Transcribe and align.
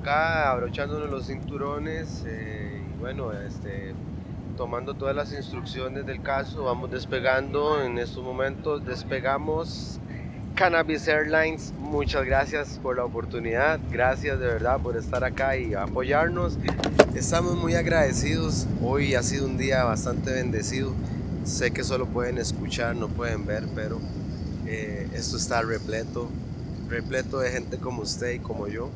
acá 0.00 0.50
abrochándonos 0.50 1.10
los 1.10 1.26
cinturones 1.26 2.24
eh, 2.26 2.82
y 2.94 3.00
bueno, 3.00 3.32
este, 3.32 3.94
tomando 4.56 4.94
todas 4.94 5.14
las 5.14 5.32
instrucciones 5.32 6.06
del 6.06 6.22
caso, 6.22 6.64
vamos 6.64 6.90
despegando 6.90 7.82
en 7.82 7.98
estos 7.98 8.22
momentos, 8.22 8.84
despegamos 8.84 9.98
Cannabis 10.54 11.06
Airlines, 11.08 11.72
muchas 11.78 12.24
gracias 12.24 12.78
por 12.82 12.96
la 12.96 13.04
oportunidad, 13.04 13.78
gracias 13.90 14.38
de 14.38 14.46
verdad 14.46 14.80
por 14.80 14.96
estar 14.96 15.22
acá 15.24 15.56
y 15.56 15.74
apoyarnos. 15.74 16.58
Estamos 17.14 17.56
muy 17.56 17.74
agradecidos, 17.74 18.66
hoy 18.82 19.14
ha 19.14 19.22
sido 19.22 19.46
un 19.46 19.56
día 19.56 19.84
bastante 19.84 20.32
bendecido, 20.32 20.92
sé 21.44 21.70
que 21.70 21.84
solo 21.84 22.06
pueden 22.06 22.38
escuchar, 22.38 22.96
no 22.96 23.08
pueden 23.08 23.46
ver, 23.46 23.64
pero 23.74 23.98
eh, 24.66 25.08
esto 25.14 25.36
está 25.36 25.62
repleto, 25.62 26.28
repleto 26.88 27.38
de 27.38 27.50
gente 27.50 27.78
como 27.78 28.02
usted 28.02 28.32
y 28.32 28.38
como 28.38 28.66
yo, 28.66 28.90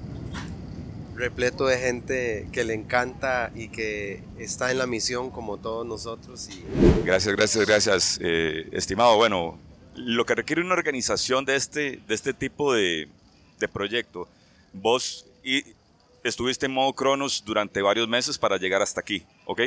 repleto 1.23 1.67
de 1.67 1.79
gente 1.79 2.49
que 2.53 2.65
le 2.65 2.75
encanta 2.75 3.53
y 3.55 3.69
que 3.69 4.25
está 4.39 4.73
en 4.73 4.79
la 4.79 4.89
misión 4.89 5.31
como 5.31 5.57
todos 5.57 5.87
nosotros. 5.87 6.49
Y... 6.49 6.65
Gracias, 7.05 7.37
gracias, 7.37 7.65
gracias, 7.67 8.19
eh, 8.21 8.69
estimado. 8.73 9.17
Bueno, 9.17 9.57
lo 9.95 10.27
que 10.27 10.35
requiere 10.35 10.63
una 10.63 10.75
organización 10.75 11.45
de 11.45 11.55
este, 11.55 12.01
de 12.09 12.15
este 12.15 12.35
tipo 12.35 12.75
de, 12.75 13.09
de 13.61 13.69
proyecto, 13.69 14.29
vos 14.73 15.27
y 15.45 15.63
estuviste 16.25 16.67
en 16.67 16.73
modo 16.73 16.93
Cronos 16.93 17.45
durante 17.45 17.83
varios 17.83 18.09
meses 18.09 18.37
para 18.37 18.57
llegar 18.57 18.83
hasta 18.83 19.01
aquí, 19.01 19.25
¿ok? 19.47 19.61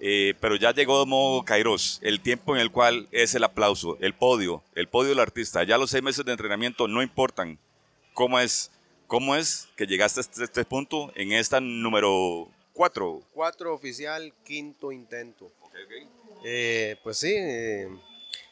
Eh, 0.00 0.34
pero 0.40 0.56
ya 0.56 0.72
llegó 0.72 1.04
modo 1.04 1.44
Kairos, 1.44 1.98
el 2.02 2.20
tiempo 2.20 2.54
en 2.54 2.62
el 2.62 2.70
cual 2.70 3.08
es 3.12 3.34
el 3.34 3.44
aplauso, 3.44 3.98
el 4.00 4.14
podio, 4.14 4.62
el 4.74 4.88
podio 4.88 5.10
del 5.10 5.20
artista. 5.20 5.64
Ya 5.64 5.76
los 5.76 5.90
seis 5.90 6.02
meses 6.02 6.24
de 6.24 6.32
entrenamiento 6.32 6.88
no 6.88 7.02
importan. 7.02 7.58
¿Cómo 8.14 8.38
es, 8.38 8.70
cómo 9.14 9.36
es 9.36 9.68
que 9.76 9.86
llegaste 9.86 10.18
a 10.18 10.22
este, 10.22 10.42
este 10.42 10.64
punto 10.64 11.12
en 11.14 11.30
esta 11.30 11.60
número 11.60 12.48
cuatro? 12.72 13.22
Cuatro 13.32 13.72
oficial, 13.72 14.32
quinto 14.42 14.90
intento. 14.90 15.52
Eh, 16.44 16.96
pues 17.04 17.18
sí, 17.18 17.32
eh, 17.32 17.88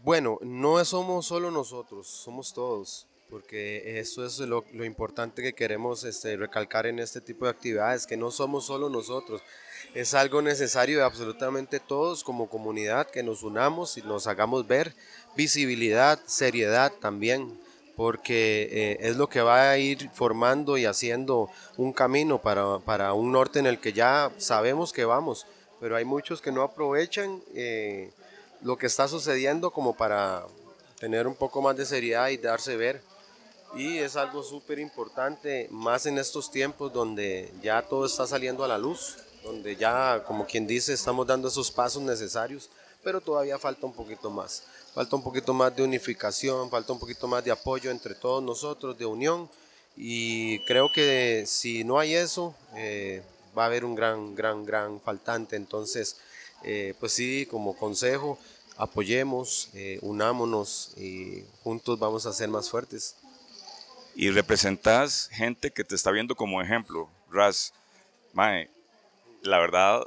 bueno, 0.04 0.38
no 0.40 0.84
somos 0.84 1.26
solo 1.26 1.50
nosotros, 1.50 2.06
somos 2.06 2.54
todos, 2.54 3.08
porque 3.28 3.98
eso 3.98 4.24
es 4.24 4.38
lo, 4.38 4.64
importante 4.84 5.42
que 5.42 5.52
queremos 5.52 6.04
este, 6.04 6.36
recalcar 6.36 6.86
en 6.86 7.00
este 7.00 7.20
tipo 7.20 7.44
de 7.46 7.50
actividades, 7.50 8.06
que 8.06 8.16
no 8.16 8.30
somos 8.30 8.64
solo 8.66 8.88
nosotros, 8.88 9.42
es 9.94 10.14
algo 10.14 10.42
necesario 10.42 10.98
de 10.98 11.04
absolutamente 11.04 11.80
todos 11.80 12.22
como 12.22 12.48
comunidad, 12.48 13.10
que 13.10 13.24
nos 13.24 13.42
unamos 13.42 13.98
y 13.98 14.02
nos 14.02 14.28
hagamos 14.28 14.68
ver 14.68 14.94
visibilidad, 15.34 16.20
seriedad 16.26 16.92
también, 17.00 17.58
porque 17.96 18.68
eh, 18.70 18.96
es 19.00 19.16
lo 19.16 19.28
que 19.28 19.42
va 19.42 19.70
a 19.70 19.78
ir 19.78 20.10
formando 20.10 20.78
y 20.78 20.86
haciendo 20.86 21.50
un 21.76 21.92
camino 21.92 22.40
para, 22.40 22.78
para, 22.78 23.12
un 23.12 23.32
norte 23.32 23.58
en 23.58 23.66
el 23.66 23.78
que 23.78 23.92
ya 23.92 24.30
sabemos 24.38 24.92
que 24.92 25.04
vamos, 25.04 25.46
pero 25.80 25.96
hay 25.96 26.04
muchos 26.04 26.40
que 26.40 26.52
no 26.52 26.62
aprovechan. 26.62 27.42
Eh, 27.54 28.10
lo 28.62 28.76
que 28.76 28.86
está 28.86 29.08
sucediendo 29.08 29.70
como 29.70 29.94
para 29.94 30.44
tener 30.98 31.26
un 31.26 31.34
poco 31.34 31.60
más 31.60 31.76
de 31.76 31.84
seriedad 31.84 32.28
y 32.28 32.36
darse 32.36 32.76
ver. 32.76 33.02
Y 33.74 33.98
es 33.98 34.16
algo 34.16 34.42
súper 34.42 34.78
importante, 34.78 35.66
más 35.70 36.06
en 36.06 36.18
estos 36.18 36.50
tiempos 36.50 36.92
donde 36.92 37.52
ya 37.62 37.82
todo 37.82 38.04
está 38.06 38.26
saliendo 38.26 38.64
a 38.64 38.68
la 38.68 38.78
luz, 38.78 39.16
donde 39.42 39.76
ya, 39.76 40.22
como 40.26 40.46
quien 40.46 40.66
dice, 40.66 40.92
estamos 40.92 41.26
dando 41.26 41.48
esos 41.48 41.70
pasos 41.70 42.02
necesarios, 42.02 42.68
pero 43.02 43.20
todavía 43.20 43.58
falta 43.58 43.86
un 43.86 43.94
poquito 43.94 44.30
más. 44.30 44.62
Falta 44.94 45.16
un 45.16 45.22
poquito 45.22 45.54
más 45.54 45.74
de 45.74 45.82
unificación, 45.82 46.68
falta 46.68 46.92
un 46.92 46.98
poquito 46.98 47.26
más 47.26 47.42
de 47.42 47.50
apoyo 47.50 47.90
entre 47.90 48.14
todos 48.14 48.42
nosotros, 48.42 48.98
de 48.98 49.06
unión. 49.06 49.48
Y 49.96 50.58
creo 50.66 50.92
que 50.92 51.44
si 51.46 51.82
no 51.82 51.98
hay 51.98 52.14
eso, 52.14 52.54
eh, 52.76 53.22
va 53.56 53.64
a 53.64 53.66
haber 53.66 53.86
un 53.86 53.94
gran, 53.94 54.34
gran, 54.34 54.66
gran 54.66 55.00
faltante. 55.00 55.56
Entonces, 55.56 56.18
eh, 56.62 56.94
pues 57.00 57.12
sí, 57.12 57.46
como 57.50 57.74
consejo, 57.74 58.38
apoyemos, 58.76 59.70
eh, 59.72 59.98
unámonos 60.02 60.92
y 60.98 61.42
juntos 61.62 61.98
vamos 61.98 62.26
a 62.26 62.32
ser 62.34 62.50
más 62.50 62.68
fuertes. 62.68 63.16
Y 64.14 64.28
representas 64.28 65.28
gente 65.32 65.70
que 65.70 65.84
te 65.84 65.94
está 65.94 66.10
viendo 66.10 66.34
como 66.34 66.60
ejemplo, 66.60 67.08
Raz. 67.30 67.72
Mae, 68.34 68.68
la 69.40 69.58
verdad, 69.58 70.02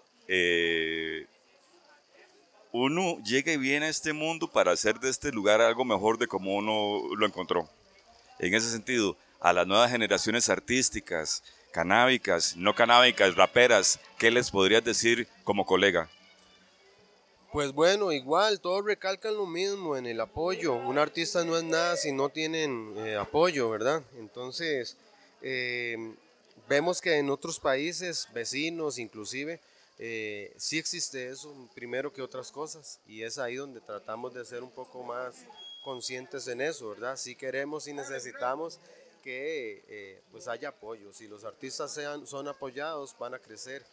uno 2.76 3.18
llega 3.24 3.54
y 3.54 3.58
viene 3.58 3.86
a 3.86 3.90
este 3.90 4.12
mundo 4.12 4.50
para 4.50 4.72
hacer 4.72 5.00
de 5.00 5.10
este 5.10 5.32
lugar 5.32 5.62
algo 5.62 5.86
mejor 5.86 6.18
de 6.18 6.28
como 6.28 6.56
uno 6.56 7.16
lo 7.16 7.26
encontró. 7.26 7.70
En 8.38 8.54
ese 8.54 8.70
sentido, 8.70 9.16
a 9.40 9.54
las 9.54 9.66
nuevas 9.66 9.92
generaciones 9.92 10.50
artísticas, 10.50 11.42
canábicas, 11.72 12.58
no 12.58 12.76
canábicas, 12.76 13.36
raperas, 13.36 14.00
¿qué 14.18 14.30
les 14.30 14.52
podrías 14.52 14.84
decir 14.84 15.28
como 15.46 15.66
colega? 15.66 16.10
Pues 17.54 17.72
bueno, 17.72 18.12
igual, 18.12 18.60
todos 18.60 18.84
recalcan 18.84 19.36
lo 19.36 19.46
mismo 19.46 19.96
en 19.96 20.06
el 20.06 20.20
apoyo. 20.20 20.76
Un 20.76 20.98
artista 20.98 21.46
no 21.46 21.56
es 21.56 21.64
nada 21.64 21.96
si 21.96 22.12
no 22.12 22.28
tienen 22.28 22.94
eh, 22.98 23.16
apoyo, 23.16 23.70
¿verdad? 23.70 24.04
Entonces, 24.18 24.98
eh, 25.42 25.96
vemos 26.68 27.00
que 27.00 27.18
en 27.20 27.30
otros 27.30 27.62
países, 27.62 28.28
vecinos 28.34 29.00
inclusive, 29.00 29.62
eh, 29.98 30.54
sí 30.58 30.78
existe 30.78 31.30
eso, 31.30 31.70
primero 31.74 32.12
que 32.12 32.22
otras 32.22 32.52
cosas. 32.52 33.00
Y 33.06 33.24
es 33.24 33.38
ahí 33.38 33.56
donde 33.56 33.82
tratamos 33.82 34.34
de 34.34 34.46
ser 34.46 34.64
un 34.64 34.72
poco 34.72 35.04
más 35.04 35.36
conscientes 35.84 36.48
en 36.48 36.62
eso, 36.62 36.90
¿verdad? 36.90 37.18
Si 37.18 37.36
queremos 37.36 37.88
y 37.88 37.94
necesitamos 37.94 38.80
que 39.24 40.22
pues 40.32 40.48
haya 40.48 40.70
apoyo. 40.70 41.12
Si 41.14 41.28
los 41.28 41.44
artistas 41.44 41.94
sean, 41.94 42.28
son 42.28 42.48
apoyados, 42.48 43.16
van 43.18 43.34
a 43.34 43.40
crecer 43.40 43.84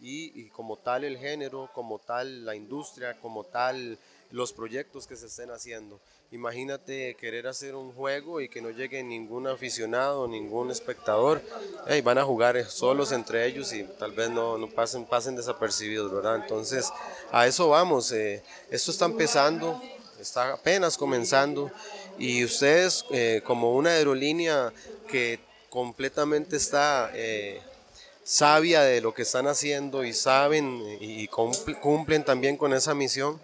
y, 0.00 0.48
como 0.50 0.76
tal 0.76 1.04
el 1.04 1.18
género, 1.18 1.70
como 1.74 1.98
tal 1.98 2.44
la 2.44 2.54
industria, 2.54 3.18
como 3.20 3.44
tal 3.44 3.98
los 4.30 4.52
proyectos 4.52 5.06
que 5.06 5.16
se 5.16 5.26
estén 5.26 5.50
haciendo. 5.50 6.00
Imagínate 6.30 7.14
querer 7.14 7.46
hacer 7.46 7.74
un 7.74 7.92
juego 7.92 8.40
y 8.40 8.48
que 8.48 8.60
no 8.60 8.70
llegue 8.70 9.02
ningún 9.02 9.46
aficionado, 9.46 10.28
ningún 10.28 10.70
espectador. 10.70 11.40
Hey, 11.86 12.02
van 12.02 12.18
a 12.18 12.24
jugar 12.24 12.62
solos 12.70 13.12
entre 13.12 13.46
ellos 13.46 13.72
y 13.72 13.84
tal 13.84 14.12
vez 14.12 14.28
no, 14.30 14.58
no 14.58 14.68
pasen, 14.68 15.06
pasen 15.06 15.36
desapercibidos, 15.36 16.12
¿verdad? 16.12 16.36
Entonces, 16.36 16.92
a 17.32 17.46
eso 17.46 17.70
vamos. 17.70 18.12
Eh, 18.12 18.42
esto 18.70 18.90
está 18.90 19.06
empezando, 19.06 19.80
está 20.20 20.52
apenas 20.52 20.98
comenzando 20.98 21.70
y 22.18 22.44
ustedes 22.44 23.06
eh, 23.10 23.40
como 23.44 23.74
una 23.74 23.90
aerolínea 23.90 24.72
que 25.08 25.40
completamente 25.70 26.56
está... 26.56 27.10
Eh, 27.14 27.62
sabia 28.28 28.82
de 28.82 29.00
lo 29.00 29.14
que 29.14 29.22
están 29.22 29.46
haciendo 29.46 30.04
y 30.04 30.12
saben 30.12 30.82
y 31.00 31.26
cumplen 31.28 32.22
también 32.26 32.58
con 32.58 32.74
esa 32.74 32.94
misión, 32.94 33.40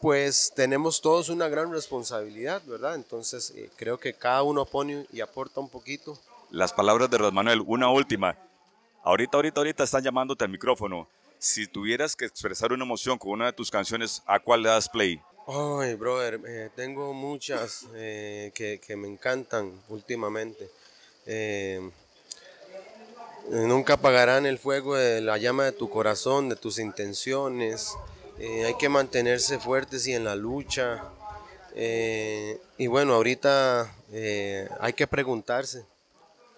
pues 0.00 0.52
tenemos 0.54 1.00
todos 1.00 1.28
una 1.28 1.48
gran 1.48 1.70
responsabilidad, 1.70 2.62
¿verdad? 2.66 2.94
Entonces 2.94 3.52
eh, 3.54 3.70
creo 3.76 3.98
que 3.98 4.14
cada 4.14 4.42
uno 4.42 4.64
pone 4.64 5.06
y 5.12 5.20
aporta 5.20 5.60
un 5.60 5.68
poquito. 5.68 6.18
Las 6.50 6.72
palabras 6.72 7.10
de 7.10 7.18
Rosmanuel, 7.18 7.62
una 7.66 7.90
última. 7.90 8.36
Ahorita, 9.04 9.36
ahorita, 9.36 9.60
ahorita 9.60 9.84
están 9.84 10.02
llamándote 10.02 10.44
al 10.44 10.50
micrófono. 10.50 11.06
Si 11.38 11.66
tuvieras 11.66 12.16
que 12.16 12.24
expresar 12.24 12.72
una 12.72 12.84
emoción 12.84 13.18
con 13.18 13.32
una 13.32 13.46
de 13.46 13.52
tus 13.52 13.70
canciones, 13.70 14.22
¿a 14.26 14.40
cuál 14.40 14.62
le 14.62 14.68
das 14.68 14.88
play? 14.88 15.20
Ay, 15.46 15.94
brother, 15.94 16.40
eh, 16.46 16.70
tengo 16.76 17.12
muchas 17.12 17.86
eh, 17.94 18.52
que, 18.54 18.78
que, 18.78 18.96
me 18.96 19.08
encantan 19.08 19.72
últimamente. 19.88 20.70
Nunca 23.50 23.94
apagarán 23.94 24.46
el 24.46 24.58
fuego 24.58 24.96
de 24.96 25.20
la 25.20 25.38
llama 25.38 25.64
de 25.64 25.72
tu 25.72 25.88
corazón, 25.90 26.48
de 26.48 26.56
tus 26.56 26.78
intenciones. 26.78 27.96
Eh, 28.40 28.64
hay 28.64 28.74
que 28.74 28.88
mantenerse 28.88 29.58
fuertes 29.58 30.06
y 30.06 30.14
en 30.14 30.24
la 30.24 30.34
lucha. 30.34 31.04
Eh, 31.74 32.58
y 32.78 32.86
bueno, 32.86 33.12
ahorita 33.12 33.94
hay 34.80 34.92
que 34.94 35.06
preguntarse. 35.06 35.84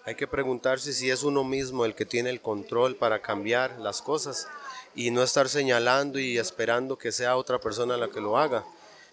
Hay 0.05 0.14
que 0.14 0.29
preguntarse 0.29 0.93
si 0.93 1.11
es 1.11 1.25
uno 1.25 1.43
mismo 1.43 1.84
el 1.84 1.96
que 1.96 2.06
tiene 2.06 2.31
el 2.31 2.40
control 2.40 2.94
para 2.96 3.20
cambiar 3.20 3.79
las 3.81 4.00
cosas 4.00 4.46
y 4.94 5.11
no 5.11 5.23
estar 5.25 5.49
señalando 5.49 6.19
y 6.19 6.38
esperando 6.38 6.96
que 6.99 7.11
sea 7.11 7.37
otra 7.37 7.58
persona 7.58 7.96
la 7.96 8.08
que 8.08 8.20
lo 8.20 8.38
haga. 8.38 8.64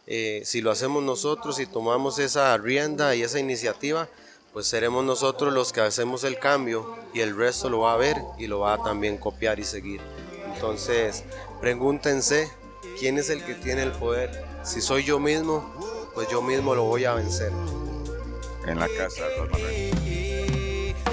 si 0.06 0.62
lo 0.62 0.72
hacemos 0.72 1.04
nosotros 1.04 1.60
y 1.60 1.66
tomamos 1.66 2.20
esa 2.20 2.56
rienda 2.58 3.16
y 3.16 3.24
esa 3.24 3.40
iniciativa, 3.40 4.08
pues 4.54 4.68
seremos 4.68 5.04
nosotros 5.04 5.54
los 5.54 5.74
que 5.74 5.82
hacemos 5.82 6.24
el 6.24 6.38
cambio 6.40 6.98
y 7.14 7.22
el 7.22 7.36
resto 7.36 7.70
lo 7.70 7.80
va 7.82 7.94
a 7.94 7.98
ver 7.98 8.18
y 8.38 8.48
lo 8.48 8.60
va 8.60 8.74
a 8.76 8.84
también 8.84 9.18
copiar 9.18 9.60
y 9.60 9.64
seguir. 9.64 10.02
Entonces, 10.54 11.24
pregúntense 11.62 12.52
quién 13.00 13.18
es 13.18 13.30
el 13.30 13.44
que 13.44 13.56
tiene 13.56 13.84
el 13.84 13.92
poder. 13.94 14.44
Si 14.64 14.82
soy 14.82 15.04
yo 15.04 15.20
mismo, 15.20 15.74
pues 16.14 16.28
yo 16.30 16.42
mismo 16.42 16.76
lo 16.76 16.84
voy 16.84 17.06
a 17.06 17.14
vencer. 17.14 17.52
En 18.68 18.78
la 18.78 18.88
casa, 18.98 19.24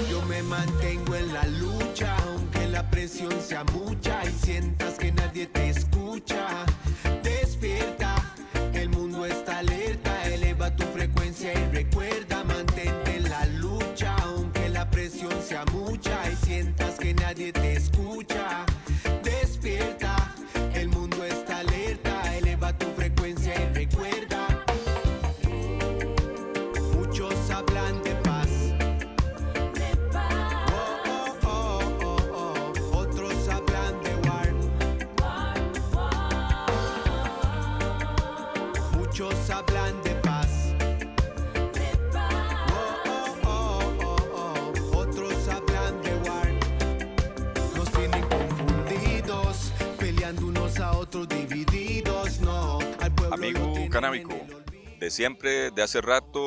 Yo 0.09 0.21
me 0.23 0.43
mantengo 0.43 1.15
en 1.15 1.33
la 1.33 1.45
lucha, 1.45 2.15
aunque 2.27 2.67
la 2.67 2.89
presión 2.89 3.31
sea 3.41 3.63
mucha 3.63 4.23
y 4.25 4.31
sientas 4.45 4.86
Hablan 27.49 28.03
de 28.03 28.13
paz. 28.23 28.49
Oh, 30.69 30.99
oh, 31.07 31.35
oh, 31.45 31.81
oh, 32.03 32.17
oh. 32.33 32.97
Otros 32.97 33.47
hablan 33.47 33.93
de 34.03 34.13
war. 34.27 34.49
Muchos 38.97 39.49
hablan 39.49 40.01
de 40.03 40.11
paz. 40.15 40.73
Oh, 42.67 43.41
oh, 43.45 43.93
oh, 44.03 44.17
oh. 44.33 44.97
Otros 44.97 45.47
hablan 45.47 46.01
de 46.03 46.13
war. 46.29 46.49
Nos 47.75 47.89
tienen 47.91 48.23
confundidos, 48.27 49.71
peleando 49.97 50.47
unos 50.47 50.79
a 50.79 50.91
otros 50.97 51.27
divididos. 51.29 52.39
No, 52.41 52.79
al 52.99 53.11
pueblo 53.15 53.29
lo 53.29 53.33
Amigo 53.35 53.89
canábico, 53.89 54.35
de 54.99 55.09
siempre, 55.09 55.71
de 55.71 55.81
hace 55.81 56.01
rato, 56.01 56.46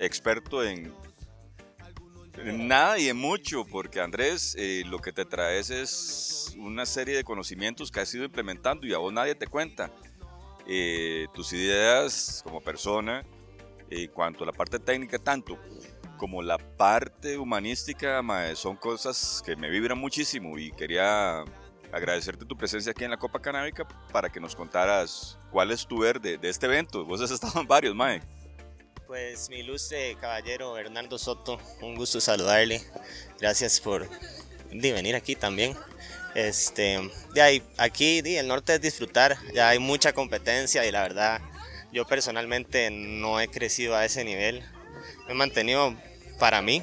experto 0.00 0.64
en, 0.64 0.92
nada 2.42 2.98
y 2.98 3.08
en 3.08 3.16
mucho, 3.16 3.64
porque 3.64 4.00
Andrés, 4.00 4.56
eh, 4.58 4.82
lo 4.86 4.98
que 4.98 5.12
te 5.12 5.24
traes 5.24 5.70
es 5.70 6.54
una 6.58 6.86
serie 6.86 7.14
de 7.14 7.22
conocimientos 7.22 7.90
que 7.90 8.00
has 8.00 8.12
ido 8.14 8.24
implementando 8.24 8.86
y 8.86 8.94
a 8.94 8.98
vos 8.98 9.12
nadie 9.12 9.34
te 9.34 9.46
cuenta. 9.46 9.92
Eh, 10.66 11.26
tus 11.34 11.52
ideas 11.52 12.40
como 12.44 12.60
persona, 12.60 13.24
en 13.90 14.10
cuanto 14.10 14.44
a 14.44 14.46
la 14.46 14.52
parte 14.52 14.78
técnica, 14.78 15.18
tanto 15.18 15.58
como 16.16 16.42
la 16.42 16.58
parte 16.58 17.38
humanística, 17.38 18.22
son 18.54 18.76
cosas 18.76 19.42
que 19.44 19.56
me 19.56 19.70
vibran 19.70 19.98
muchísimo 19.98 20.58
y 20.58 20.70
quería 20.72 21.44
agradecerte 21.92 22.44
tu 22.44 22.56
presencia 22.56 22.92
aquí 22.92 23.04
en 23.04 23.10
la 23.10 23.16
Copa 23.16 23.40
Canábica 23.40 23.86
para 24.12 24.30
que 24.30 24.38
nos 24.38 24.54
contaras 24.54 25.38
cuál 25.50 25.70
es 25.70 25.86
tu 25.86 25.98
ver 25.98 26.20
de, 26.20 26.38
de 26.38 26.48
este 26.48 26.66
evento. 26.66 27.04
Vos 27.04 27.20
has 27.20 27.30
estado 27.30 27.60
en 27.60 27.66
varios, 27.66 27.94
Mae. 27.94 28.20
Pues 29.10 29.50
mi 29.50 29.56
ilustre 29.56 30.16
caballero 30.20 30.74
Bernardo 30.74 31.18
Soto, 31.18 31.58
un 31.80 31.96
gusto 31.96 32.20
saludarle. 32.20 32.80
Gracias 33.40 33.80
por 33.80 34.08
venir 34.70 35.16
aquí 35.16 35.34
también. 35.34 35.76
Este, 36.36 37.10
de 37.34 37.42
ahí, 37.42 37.60
aquí 37.76 38.20
el 38.24 38.46
norte 38.46 38.74
es 38.74 38.80
disfrutar, 38.80 39.36
ya 39.52 39.70
hay 39.70 39.80
mucha 39.80 40.12
competencia 40.12 40.86
y 40.86 40.92
la 40.92 41.02
verdad 41.02 41.40
yo 41.92 42.06
personalmente 42.06 42.88
no 42.92 43.40
he 43.40 43.48
crecido 43.48 43.96
a 43.96 44.04
ese 44.04 44.22
nivel. 44.22 44.62
Me 45.26 45.32
he 45.32 45.34
mantenido 45.34 45.92
para 46.38 46.62
mí, 46.62 46.80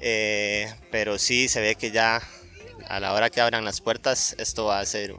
eh, 0.00 0.72
pero 0.90 1.18
sí 1.18 1.50
se 1.50 1.60
ve 1.60 1.74
que 1.74 1.90
ya 1.90 2.22
a 2.88 2.98
la 2.98 3.12
hora 3.12 3.28
que 3.28 3.42
abran 3.42 3.62
las 3.62 3.82
puertas 3.82 4.34
esto 4.38 4.64
va 4.64 4.80
a 4.80 4.86
ser 4.86 5.14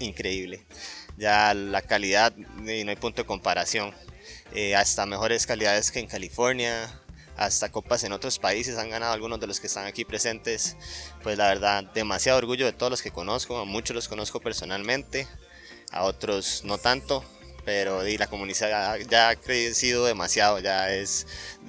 increíble. 0.00 0.66
Ya 1.16 1.54
la 1.54 1.80
calidad 1.80 2.34
y 2.36 2.84
no 2.84 2.90
hay 2.90 2.96
punto 2.96 3.22
de 3.22 3.26
comparación. 3.26 3.94
Eh, 4.54 4.76
hasta 4.76 5.06
mejores 5.06 5.46
calidades 5.46 5.90
que 5.90 5.98
en 6.00 6.06
California, 6.06 6.90
hasta 7.36 7.70
copas 7.70 8.04
en 8.04 8.12
otros 8.12 8.38
países 8.38 8.76
han 8.78 8.90
ganado 8.90 9.12
algunos 9.12 9.40
de 9.40 9.46
los 9.46 9.60
que 9.60 9.66
están 9.66 9.86
aquí 9.86 10.04
presentes. 10.04 10.76
Pues 11.22 11.38
la 11.38 11.48
verdad, 11.48 11.84
demasiado 11.94 12.38
orgullo 12.38 12.66
de 12.66 12.72
todos 12.72 12.90
los 12.90 13.02
que 13.02 13.10
conozco, 13.10 13.58
a 13.58 13.64
muchos 13.64 13.94
los 13.94 14.08
conozco 14.08 14.40
personalmente, 14.40 15.26
a 15.90 16.04
otros 16.04 16.62
no 16.64 16.78
tanto, 16.78 17.24
pero 17.64 18.02
di, 18.02 18.18
la 18.18 18.26
comunidad 18.26 18.98
ya, 19.08 19.28
ha 19.28 19.36
crecido 19.36 20.04
demasiado, 20.04 20.58
ya 20.58 20.92
es, 20.92 21.26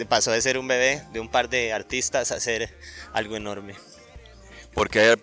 pasó 0.09 0.31
de 0.31 0.41
ser 0.41 0.57
un 0.57 0.67
bebé 0.67 1.03
de 1.13 1.19
un 1.19 1.29
par 1.29 1.49
de 1.49 1.73
artistas 1.73 2.31
a 2.31 2.39
ser 2.39 2.75
algo 3.13 3.35
enorme. 3.35 3.75
Porque 4.73 4.99
hay 4.99 5.15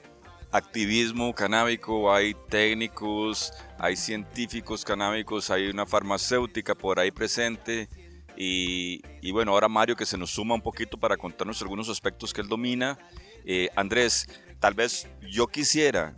activismo 0.52 1.35
canábico, 1.35 2.12
hay 2.12 2.35
técnicos, 2.49 3.52
hay 3.79 3.97
científicos 3.97 4.85
canábicos, 4.85 5.50
hay 5.50 5.69
una 5.69 5.87
farmacéutica 5.87 6.75
por 6.75 6.99
ahí 6.99 7.11
presente. 7.11 7.88
Y, 8.37 9.31
bueno, 9.32 9.52
ahora 9.52 9.69
Mario 9.69 9.97
que 9.97 10.06
se 10.06 10.17
nos 10.17 10.31
suma 10.31 10.55
un 10.55 10.62
poquito 10.62 10.97
para 10.97 11.17
contarnos 11.17 11.61
algunos 11.61 11.88
aspectos 11.88 12.32
que 12.32 12.41
él 12.41 12.49
domina. 12.49 12.99
Eh, 13.44 13.69
Andrés, 13.76 14.26
tal 14.58 14.75
vez 14.75 15.06
yo 15.31 15.47
quisiera, 15.47 16.14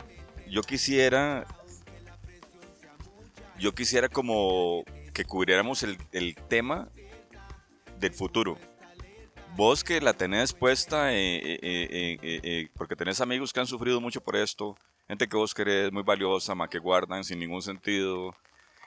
yo 0.49 0.61
quisiera, 0.61 1.45
yo 3.59 3.75
quisiera 3.75 4.07
como 4.07 4.83
que 5.13 5.25
cubriéramos 5.25 5.83
el 5.83 6.35
tema 6.47 6.87
del 7.99 8.13
futuro. 8.13 8.57
Vos 9.55 9.83
que 9.83 10.01
la 10.01 10.13
tenés 10.13 10.51
puesta, 10.51 11.13
eh, 11.13 11.59
eh, 11.61 12.17
eh, 12.21 12.69
porque 12.75 12.95
tenés 12.95 13.21
amigos 13.21 13.53
que 13.53 13.59
han 13.59 13.67
sufrido 13.67 14.01
mucho 14.01 14.19
por 14.19 14.35
esto, 14.35 14.75
gente 15.07 15.27
que 15.27 15.37
vos 15.37 15.53
querés 15.53 15.91
muy 15.91 16.01
valiosa, 16.01 16.55
ma, 16.55 16.67
que 16.67 16.79
guardan 16.79 17.23
sin 17.23 17.37
ningún 17.37 17.61
sentido. 17.61 18.35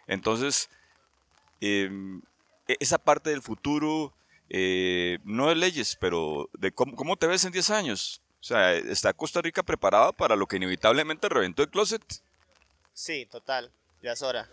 Entonces, 0.08 0.68
em, 1.60 2.20
e- 2.66 2.76
esa 2.80 2.98
parte 2.98 3.30
del 3.30 3.42
futuro, 3.42 4.12
no 5.24 5.48
de 5.48 5.54
leyes, 5.54 5.96
pero 6.00 6.48
de 6.58 6.72
cómo, 6.72 6.96
cómo 6.96 7.16
te 7.16 7.28
ves 7.28 7.44
en 7.44 7.52
10 7.52 7.70
años. 7.70 8.20
O 8.40 8.44
sea, 8.44 8.74
¿está 8.74 9.12
Costa 9.12 9.40
Rica 9.40 9.62
preparada 9.62 10.12
para 10.12 10.36
lo 10.36 10.46
que 10.46 10.56
inevitablemente 10.56 11.28
reventó 11.28 11.62
el 11.62 11.70
closet? 11.70 12.02
Sí, 12.92 13.26
total, 13.26 13.72
ya 14.02 14.12
es 14.12 14.22
hora. 14.22 14.48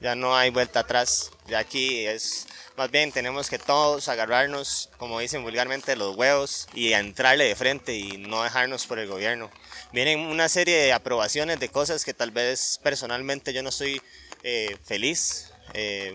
Ya 0.00 0.14
no 0.14 0.36
hay 0.36 0.50
vuelta 0.50 0.80
atrás. 0.80 1.30
Ya 1.48 1.58
aquí 1.58 2.06
es, 2.06 2.46
más 2.76 2.90
bien 2.90 3.10
tenemos 3.10 3.50
que 3.50 3.58
todos 3.58 4.08
agarrarnos, 4.08 4.90
como 4.96 5.18
dicen 5.18 5.42
vulgarmente, 5.42 5.96
los 5.96 6.16
huevos 6.16 6.68
y 6.74 6.92
entrarle 6.92 7.44
de 7.44 7.56
frente 7.56 7.94
y 7.94 8.18
no 8.18 8.42
dejarnos 8.42 8.86
por 8.86 8.98
el 8.98 9.08
gobierno. 9.08 9.50
Vienen 9.92 10.20
una 10.20 10.48
serie 10.48 10.76
de 10.76 10.92
aprobaciones 10.92 11.58
de 11.58 11.68
cosas 11.68 12.04
que 12.04 12.14
tal 12.14 12.30
vez 12.30 12.78
personalmente 12.82 13.52
yo 13.52 13.62
no 13.62 13.70
estoy 13.70 14.00
eh, 14.42 14.76
feliz. 14.84 15.50
Eh, 15.74 16.14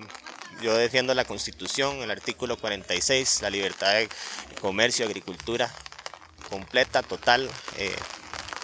yo 0.61 0.77
defiendo 0.77 1.13
la 1.13 1.25
constitución, 1.25 2.01
el 2.01 2.11
artículo 2.11 2.57
46, 2.57 3.41
la 3.41 3.49
libertad 3.49 3.93
de 3.93 4.07
comercio, 4.61 5.05
agricultura 5.05 5.73
completa, 6.49 7.01
total, 7.01 7.49
eh, 7.77 7.95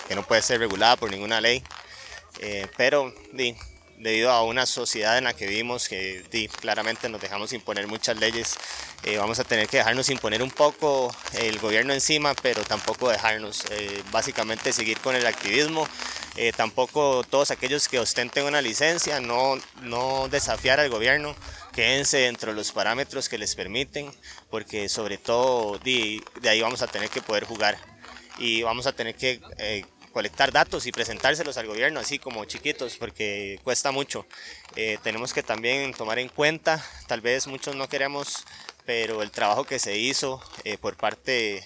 que 0.07 0.15
no 0.15 0.25
puede 0.25 0.41
ser 0.41 0.59
regulada 0.59 0.95
por 0.95 1.09
ninguna 1.11 1.41
ley. 1.41 1.63
Eh, 2.39 2.67
pero 2.77 3.13
debido 3.99 4.31
a 4.31 4.43
una 4.43 4.65
sociedad 4.65 5.17
en 5.17 5.25
la 5.25 5.33
que 5.33 5.45
vivimos 5.45 5.89
que 5.89 6.23
claramente 6.59 7.09
nos 7.09 7.21
dejamos 7.21 7.51
imponer 7.53 7.85
muchas 7.87 8.17
leyes, 8.17 8.57
eh, 9.03 9.17
vamos 9.17 9.39
a 9.39 9.43
tener 9.43 9.67
que 9.67 9.77
dejarnos 9.77 10.09
imponer 10.09 10.41
un 10.41 10.51
poco 10.51 11.13
el 11.33 11.59
gobierno 11.59 11.93
encima, 11.93 12.33
pero 12.41 12.63
tampoco 12.63 13.09
dejarnos 13.09 13.65
eh, 13.71 14.01
básicamente 14.11 14.73
seguir 14.73 14.99
con 14.99 15.15
el 15.15 15.25
activismo. 15.25 15.87
Eh, 16.37 16.53
tampoco 16.55 17.23
todos 17.29 17.51
aquellos 17.51 17.89
que 17.89 17.99
ostenten 17.99 18.45
una 18.45 18.61
licencia, 18.61 19.19
no, 19.19 19.59
no 19.81 20.29
desafiar 20.29 20.79
al 20.79 20.89
gobierno, 20.89 21.35
quédense 21.73 22.19
dentro 22.19 22.51
de 22.51 22.57
los 22.57 22.71
parámetros 22.71 23.27
que 23.27 23.37
les 23.37 23.55
permiten, 23.55 24.09
porque 24.49 24.87
sobre 24.87 25.17
todo 25.17 25.77
de 25.79 26.21
ahí 26.45 26.61
vamos 26.61 26.81
a 26.81 26.87
tener 26.87 27.09
que 27.09 27.21
poder 27.21 27.43
jugar 27.43 27.77
y 28.37 28.61
vamos 28.61 28.87
a 28.87 28.93
tener 28.93 29.15
que 29.15 29.41
eh, 30.19 30.29
colectar 30.29 30.51
datos 30.51 30.85
y 30.85 30.91
presentárselos 30.91 31.57
al 31.57 31.67
gobierno 31.67 31.99
así 31.99 32.19
como 32.19 32.45
chiquitos 32.45 32.97
porque 32.97 33.59
cuesta 33.63 33.91
mucho. 33.91 34.25
Eh, 34.75 34.97
tenemos 35.01 35.33
que 35.33 35.43
también 35.43 35.93
tomar 35.93 36.19
en 36.19 36.29
cuenta, 36.29 36.83
tal 37.07 37.21
vez 37.21 37.47
muchos 37.47 37.75
no 37.75 37.87
queremos, 37.87 38.43
pero 38.85 39.21
el 39.21 39.31
trabajo 39.31 39.63
que 39.63 39.79
se 39.79 39.97
hizo 39.97 40.41
eh, 40.65 40.77
por 40.77 40.97
parte 40.97 41.63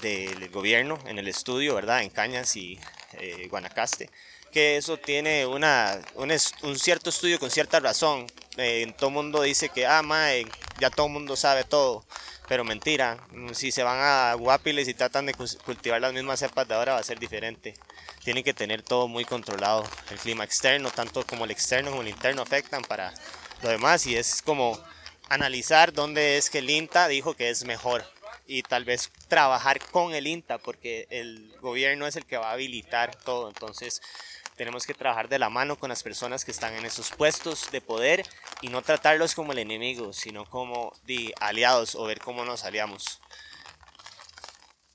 del 0.00 0.48
gobierno 0.50 0.98
en 1.06 1.18
el 1.18 1.28
estudio, 1.28 1.74
¿verdad? 1.74 2.02
En 2.02 2.10
Cañas 2.10 2.56
y 2.56 2.78
eh, 3.14 3.48
Guanacaste, 3.50 4.10
que 4.52 4.76
eso 4.76 4.96
tiene 4.96 5.46
una, 5.46 6.00
un, 6.14 6.30
un 6.62 6.78
cierto 6.78 7.10
estudio 7.10 7.38
con 7.38 7.50
cierta 7.50 7.80
razón. 7.80 8.26
Eh, 8.58 8.92
todo 8.96 9.08
el 9.08 9.14
mundo 9.14 9.42
dice 9.42 9.70
que, 9.70 9.86
ah, 9.86 10.02
mae, 10.02 10.46
ya 10.78 10.90
todo 10.90 11.06
el 11.06 11.12
mundo 11.12 11.36
sabe 11.36 11.64
todo, 11.64 12.04
pero 12.52 12.64
mentira, 12.64 13.16
mm, 13.30 13.54
si 13.54 13.72
se 13.72 13.82
van 13.82 13.98
a 13.98 14.34
Guapiles 14.34 14.86
y 14.86 14.92
tratan 14.92 15.24
de 15.24 15.32
cultivar 15.32 16.02
las 16.02 16.12
mismas 16.12 16.38
cepas 16.38 16.68
de 16.68 16.74
ahora 16.74 16.92
va 16.92 16.98
a 16.98 17.02
ser 17.02 17.18
diferente. 17.18 17.72
Tienen 18.24 18.44
que 18.44 18.52
tener 18.52 18.82
todo 18.82 19.08
muy 19.08 19.24
controlado. 19.24 19.88
El 20.10 20.18
clima 20.18 20.44
externo, 20.44 20.90
tanto 20.90 21.24
como 21.26 21.46
el 21.46 21.50
externo 21.50 21.88
como 21.88 22.02
el 22.02 22.08
interno 22.08 22.42
afectan 22.42 22.82
para 22.82 23.14
lo 23.62 23.70
demás 23.70 24.06
y 24.06 24.16
es 24.16 24.42
como 24.42 24.78
analizar 25.30 25.94
dónde 25.94 26.36
es 26.36 26.50
que 26.50 26.58
el 26.58 26.68
INTA 26.68 27.08
dijo 27.08 27.32
que 27.32 27.48
es 27.48 27.64
mejor 27.64 28.04
y 28.46 28.62
tal 28.62 28.84
vez 28.84 29.10
trabajar 29.28 29.80
con 29.90 30.12
el 30.12 30.26
INTA 30.26 30.58
porque 30.58 31.06
el 31.08 31.54
gobierno 31.62 32.06
es 32.06 32.16
el 32.16 32.26
que 32.26 32.36
va 32.36 32.50
a 32.50 32.52
habilitar 32.52 33.16
todo. 33.16 33.48
Entonces 33.48 34.02
tenemos 34.56 34.86
que 34.86 34.94
trabajar 34.94 35.28
de 35.28 35.38
la 35.38 35.50
mano 35.50 35.76
con 35.76 35.88
las 35.88 36.02
personas 36.02 36.44
que 36.44 36.50
están 36.50 36.74
en 36.74 36.84
esos 36.84 37.10
puestos 37.10 37.70
de 37.70 37.80
poder 37.80 38.24
y 38.60 38.68
no 38.68 38.82
tratarlos 38.82 39.34
como 39.34 39.52
el 39.52 39.58
enemigo, 39.58 40.12
sino 40.12 40.44
como 40.44 40.92
di, 41.04 41.32
aliados 41.40 41.94
o 41.94 42.04
ver 42.04 42.20
cómo 42.20 42.44
nos 42.44 42.64
aliamos. 42.64 43.20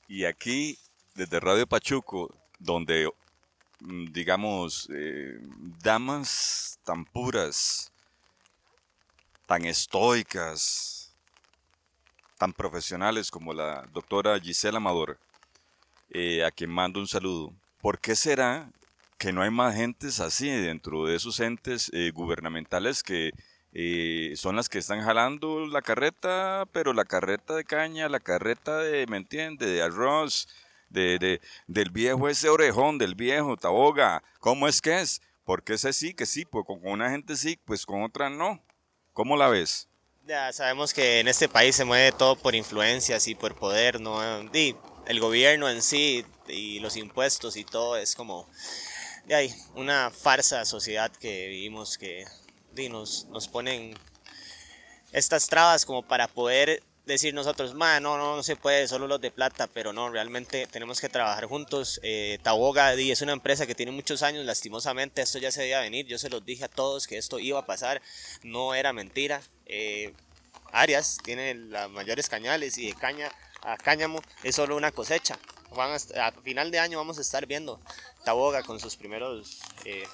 Y 0.08 0.26
aquí, 0.26 0.78
desde 1.16 1.40
Radio 1.40 1.68
Pachuco, 1.68 2.34
donde, 2.60 3.10
mm, 3.80 4.12
digamos, 4.12 4.88
eh, 4.94 5.38
damas 5.84 6.80
tan 6.84 7.04
puras, 7.04 7.92
tan 9.46 9.66
estoicas, 9.66 11.14
tan 12.38 12.54
profesionales 12.54 13.32
como 13.32 13.54
la 13.54 13.88
doctora 13.92 14.40
Gisela 14.40 14.78
Amador, 14.78 15.20
eh, 16.10 16.46
a 16.46 16.52
quien 16.52 16.70
mando 16.70 17.00
un 17.00 17.08
saludo. 17.08 17.54
¿Por 17.82 18.00
qué 18.00 18.16
será 18.16 18.72
que 19.18 19.34
no 19.34 19.42
hay 19.42 19.50
más 19.50 19.76
gentes 19.76 20.20
así 20.20 20.50
dentro 20.50 21.06
de 21.06 21.16
esos 21.16 21.40
entes 21.40 21.90
eh, 21.94 22.12
gubernamentales 22.14 23.04
que 23.04 23.32
eh, 23.74 24.34
son 24.36 24.56
las 24.56 24.70
que 24.70 24.78
están 24.78 25.02
jalando 25.02 25.66
la 25.68 25.82
carreta, 25.82 26.66
pero 26.72 26.94
la 26.94 27.06
carreta 27.06 27.56
de 27.56 27.66
caña, 27.66 28.10
la 28.10 28.20
carreta 28.20 28.78
de, 28.78 29.06
¿me 29.08 29.18
entiende? 29.18 29.66
De 29.66 29.82
arroz, 29.82 30.48
de, 30.90 31.20
de, 31.20 31.42
del 31.68 31.90
viejo 31.92 32.30
ese 32.30 32.50
orejón, 32.50 32.98
del 32.98 33.16
viejo 33.16 33.58
taboga. 33.58 34.24
¿Cómo 34.40 34.68
es 34.68 34.82
que 34.82 35.02
es? 35.02 35.22
Porque 35.44 35.74
ese 35.74 35.94
sí, 35.94 36.14
que 36.14 36.26
sí, 36.26 36.46
pues 36.46 36.66
con 36.66 36.80
una 36.84 37.10
gente 37.10 37.36
sí, 37.36 37.60
pues 37.66 37.86
con 37.86 38.04
otra 38.04 38.30
no. 38.30 38.64
¿Cómo 39.14 39.36
la 39.36 39.48
ves? 39.48 39.88
Ya 40.26 40.52
sabemos 40.52 40.94
que 40.94 41.20
en 41.20 41.28
este 41.28 41.48
país 41.48 41.76
se 41.76 41.86
mueve 41.86 42.12
todo 42.12 42.36
por 42.36 42.54
influencias 42.54 43.28
y 43.28 43.36
por 43.36 43.56
poder, 43.56 44.02
¿no? 44.02 44.20
Y 44.54 44.76
el 45.08 45.20
gobierno 45.20 45.70
en 45.70 45.82
sí 45.82 46.26
y 46.48 46.80
los 46.80 46.98
impuestos 46.98 47.56
y 47.56 47.64
todo 47.64 47.98
es 47.98 48.16
como 48.16 48.48
hay 49.34 49.54
una 49.76 50.12
farsa 50.12 50.64
sociedad 50.66 51.12
que 51.12 51.48
vivimos 51.48 51.98
que 51.98 52.26
nos, 52.90 53.26
nos 53.26 53.48
ponen 53.48 53.96
estas 55.12 55.48
trabas 55.48 55.86
como 55.86 56.04
para 56.04 56.28
poder 56.28 56.84
decir 57.08 57.34
nosotros, 57.34 57.74
no, 57.74 58.00
no, 58.00 58.18
no 58.18 58.44
se 58.44 58.56
puede, 58.56 58.88
solo 58.88 59.08
los 59.08 59.22
de 59.22 59.32
plata, 59.32 59.68
pero 59.68 59.94
no, 59.94 60.10
realmente 60.10 60.68
tenemos 60.68 61.00
que 61.00 61.10
trabajar 61.10 61.46
juntos. 61.46 62.00
Eh, 62.04 62.38
Taboga 62.44 62.94
es 62.94 63.22
una 63.22 63.32
empresa 63.32 63.66
que 63.66 63.74
tiene 63.74 63.92
muchos 63.92 64.22
años, 64.22 64.46
lastimosamente 64.46 65.22
esto 65.22 65.40
ya 65.40 65.52
se 65.52 65.62
debía 65.62 65.80
venir, 65.80 66.06
yo 66.06 66.18
se 66.18 66.30
los 66.30 66.46
dije 66.46 66.66
a 66.66 66.68
todos 66.68 67.08
que 67.08 67.18
esto 67.18 67.40
iba 67.40 67.60
a 67.60 67.66
pasar, 67.66 68.02
no 68.44 68.76
era 68.76 68.94
mentira. 68.94 69.42
Eh, 69.66 70.14
Arias 70.72 71.18
tiene 71.24 71.56
las 71.56 71.90
mayores 71.90 72.28
cañales 72.28 72.78
y 72.78 72.88
de 72.88 72.94
caña 72.94 73.32
a 73.62 73.78
cáñamo 73.78 74.22
es 74.44 74.56
solo 74.56 74.76
una 74.76 74.92
cosecha. 74.92 75.40
Van 75.76 75.92
a, 75.92 76.32
final 76.32 76.72
de 76.72 76.80
año 76.80 76.98
vamos 76.98 77.18
a 77.18 77.22
estar 77.22 77.46
viendo 77.46 77.80
Taboga 78.24 78.64
con 78.64 78.80
sus 78.80 78.96
primeros 78.96 79.60
eh, 79.86 80.08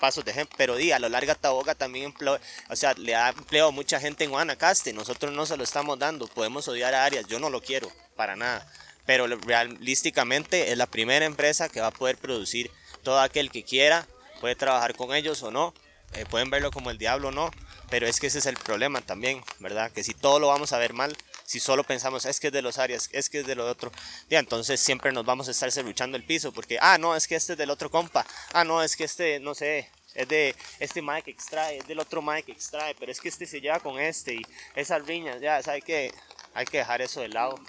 pasos 0.00 0.24
de 0.24 0.32
ejemplo. 0.32 0.54
Pero 0.58 0.76
di, 0.76 0.92
a 0.92 0.98
lo 0.98 1.08
largo 1.08 1.34
Taboga 1.34 1.74
también 1.74 2.06
empleo, 2.06 2.38
o 2.68 2.76
sea, 2.76 2.94
le 2.94 3.14
ha 3.14 3.28
empleado 3.28 3.70
mucha 3.72 4.00
gente 4.00 4.24
en 4.24 4.30
Guanacaste. 4.30 4.92
Nosotros 4.92 5.32
no 5.32 5.46
se 5.46 5.56
lo 5.56 5.64
estamos 5.64 5.98
dando. 5.98 6.26
Podemos 6.26 6.66
odiar 6.68 6.94
a 6.94 7.04
Arias. 7.04 7.26
Yo 7.28 7.38
no 7.38 7.50
lo 7.50 7.60
quiero, 7.60 7.90
para 8.16 8.34
nada. 8.34 8.66
Pero 9.06 9.26
realísticamente 9.26 10.72
es 10.72 10.78
la 10.78 10.86
primera 10.86 11.24
empresa 11.24 11.68
que 11.68 11.80
va 11.80 11.88
a 11.88 11.92
poder 11.92 12.16
producir 12.18 12.70
todo 13.02 13.20
aquel 13.20 13.50
que 13.50 13.64
quiera. 13.64 14.06
Puede 14.40 14.56
trabajar 14.56 14.96
con 14.96 15.14
ellos 15.14 15.42
o 15.42 15.50
no. 15.50 15.74
Eh, 16.14 16.26
pueden 16.28 16.50
verlo 16.50 16.70
como 16.70 16.90
el 16.90 16.98
diablo 16.98 17.28
o 17.28 17.32
no. 17.32 17.50
Pero 17.90 18.06
es 18.06 18.20
que 18.20 18.28
ese 18.28 18.38
es 18.38 18.46
el 18.46 18.56
problema 18.56 19.00
también, 19.02 19.44
¿verdad? 19.60 19.92
Que 19.92 20.02
si 20.02 20.14
todo 20.14 20.38
lo 20.38 20.48
vamos 20.48 20.72
a 20.72 20.78
ver 20.78 20.94
mal, 20.94 21.16
si 21.52 21.60
solo 21.60 21.84
pensamos 21.84 22.24
es 22.24 22.40
que 22.40 22.46
es 22.46 22.52
de 22.52 22.62
los 22.62 22.78
áreas, 22.78 23.10
es 23.12 23.28
que 23.28 23.40
es 23.40 23.46
de 23.46 23.54
lo 23.54 23.68
otro, 23.68 23.92
ya 24.30 24.38
entonces 24.38 24.80
siempre 24.80 25.12
nos 25.12 25.26
vamos 25.26 25.48
a 25.48 25.50
estar 25.50 25.70
luchando 25.84 26.16
el 26.16 26.24
piso 26.24 26.50
porque, 26.50 26.78
ah, 26.80 26.96
no, 26.96 27.14
es 27.14 27.28
que 27.28 27.34
este 27.34 27.52
es 27.52 27.58
del 27.58 27.68
otro 27.68 27.90
compa, 27.90 28.24
ah, 28.54 28.64
no, 28.64 28.82
es 28.82 28.96
que 28.96 29.04
este, 29.04 29.38
no 29.38 29.54
sé, 29.54 29.90
es 30.14 30.26
de 30.28 30.56
este 30.78 31.02
Mike 31.02 31.30
extrae, 31.30 31.76
es 31.76 31.86
del 31.86 32.00
otro 32.00 32.22
Mike 32.22 32.50
extrae, 32.50 32.94
pero 32.98 33.12
es 33.12 33.20
que 33.20 33.28
este 33.28 33.44
se 33.44 33.60
lleva 33.60 33.80
con 33.80 34.00
este 34.00 34.36
y 34.36 34.42
esas 34.74 35.04
riñas, 35.04 35.42
ya, 35.42 35.60
hay 35.66 35.82
que, 35.82 36.14
hay 36.54 36.64
que 36.64 36.78
dejar 36.78 37.02
eso 37.02 37.20
de 37.20 37.28
lado 37.28 37.60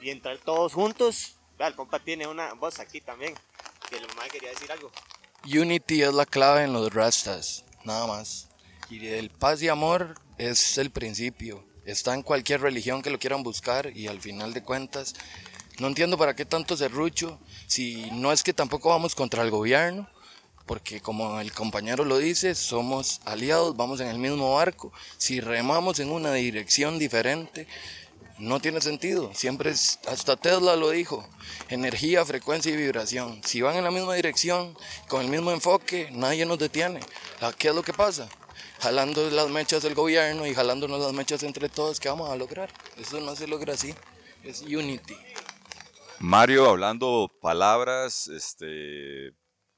y 0.00 0.08
entrar 0.08 0.38
todos 0.38 0.72
juntos. 0.72 1.36
el 1.58 1.74
compa 1.74 1.98
tiene 1.98 2.26
una 2.26 2.54
voz 2.54 2.80
aquí 2.80 3.02
también, 3.02 3.34
que 3.90 3.96
el 3.96 4.06
Mike 4.16 4.30
quería 4.30 4.48
decir 4.48 4.72
algo. 4.72 4.90
Unity 5.44 6.04
es 6.04 6.14
la 6.14 6.24
clave 6.24 6.64
en 6.64 6.72
los 6.72 6.90
rastas, 6.90 7.66
nada 7.84 8.06
más. 8.06 8.48
Y 8.88 9.08
el 9.08 9.28
paz 9.28 9.60
y 9.60 9.68
amor 9.68 10.14
es 10.38 10.78
el 10.78 10.90
principio. 10.90 11.73
Está 11.84 12.14
en 12.14 12.22
cualquier 12.22 12.60
religión 12.60 13.02
que 13.02 13.10
lo 13.10 13.18
quieran 13.18 13.42
buscar 13.42 13.94
y 13.94 14.06
al 14.06 14.20
final 14.20 14.54
de 14.54 14.62
cuentas 14.62 15.14
no 15.78 15.88
entiendo 15.88 16.16
para 16.16 16.36
qué 16.36 16.44
tanto 16.44 16.76
serrucho 16.76 17.38
si 17.66 18.08
no 18.12 18.32
es 18.32 18.42
que 18.42 18.52
tampoco 18.52 18.90
vamos 18.90 19.14
contra 19.14 19.42
el 19.42 19.50
gobierno, 19.50 20.08
porque 20.66 21.00
como 21.00 21.40
el 21.40 21.52
compañero 21.52 22.04
lo 22.04 22.18
dice, 22.18 22.54
somos 22.54 23.20
aliados, 23.24 23.76
vamos 23.76 24.00
en 24.00 24.08
el 24.08 24.18
mismo 24.18 24.54
barco. 24.54 24.92
Si 25.18 25.40
remamos 25.40 25.98
en 25.98 26.10
una 26.10 26.32
dirección 26.32 26.98
diferente, 26.98 27.66
no 28.38 28.60
tiene 28.60 28.80
sentido. 28.80 29.32
Siempre 29.34 29.70
es, 29.70 29.98
hasta 30.06 30.36
Tesla 30.36 30.76
lo 30.76 30.90
dijo, 30.90 31.28
energía, 31.68 32.24
frecuencia 32.24 32.72
y 32.72 32.76
vibración. 32.76 33.40
Si 33.44 33.60
van 33.60 33.76
en 33.76 33.84
la 33.84 33.90
misma 33.90 34.14
dirección, 34.14 34.76
con 35.08 35.22
el 35.22 35.28
mismo 35.28 35.50
enfoque, 35.50 36.08
nadie 36.12 36.46
nos 36.46 36.58
detiene. 36.58 37.00
¿Qué 37.58 37.68
es 37.68 37.74
lo 37.74 37.82
que 37.82 37.92
pasa? 37.92 38.28
Jalando 38.84 39.30
las 39.30 39.48
mechas 39.48 39.82
del 39.82 39.94
gobierno 39.94 40.46
y 40.46 40.52
jalándonos 40.52 41.00
las 41.00 41.14
mechas 41.14 41.42
entre 41.42 41.70
todos, 41.70 41.98
¿qué 41.98 42.10
vamos 42.10 42.28
a 42.28 42.36
lograr? 42.36 42.68
Eso 42.98 43.18
no 43.18 43.34
se 43.34 43.46
logra 43.46 43.72
así, 43.72 43.94
es 44.42 44.60
unity. 44.60 45.16
Mario, 46.18 46.68
hablando 46.68 47.32
palabras 47.40 48.28
este, 48.28 49.32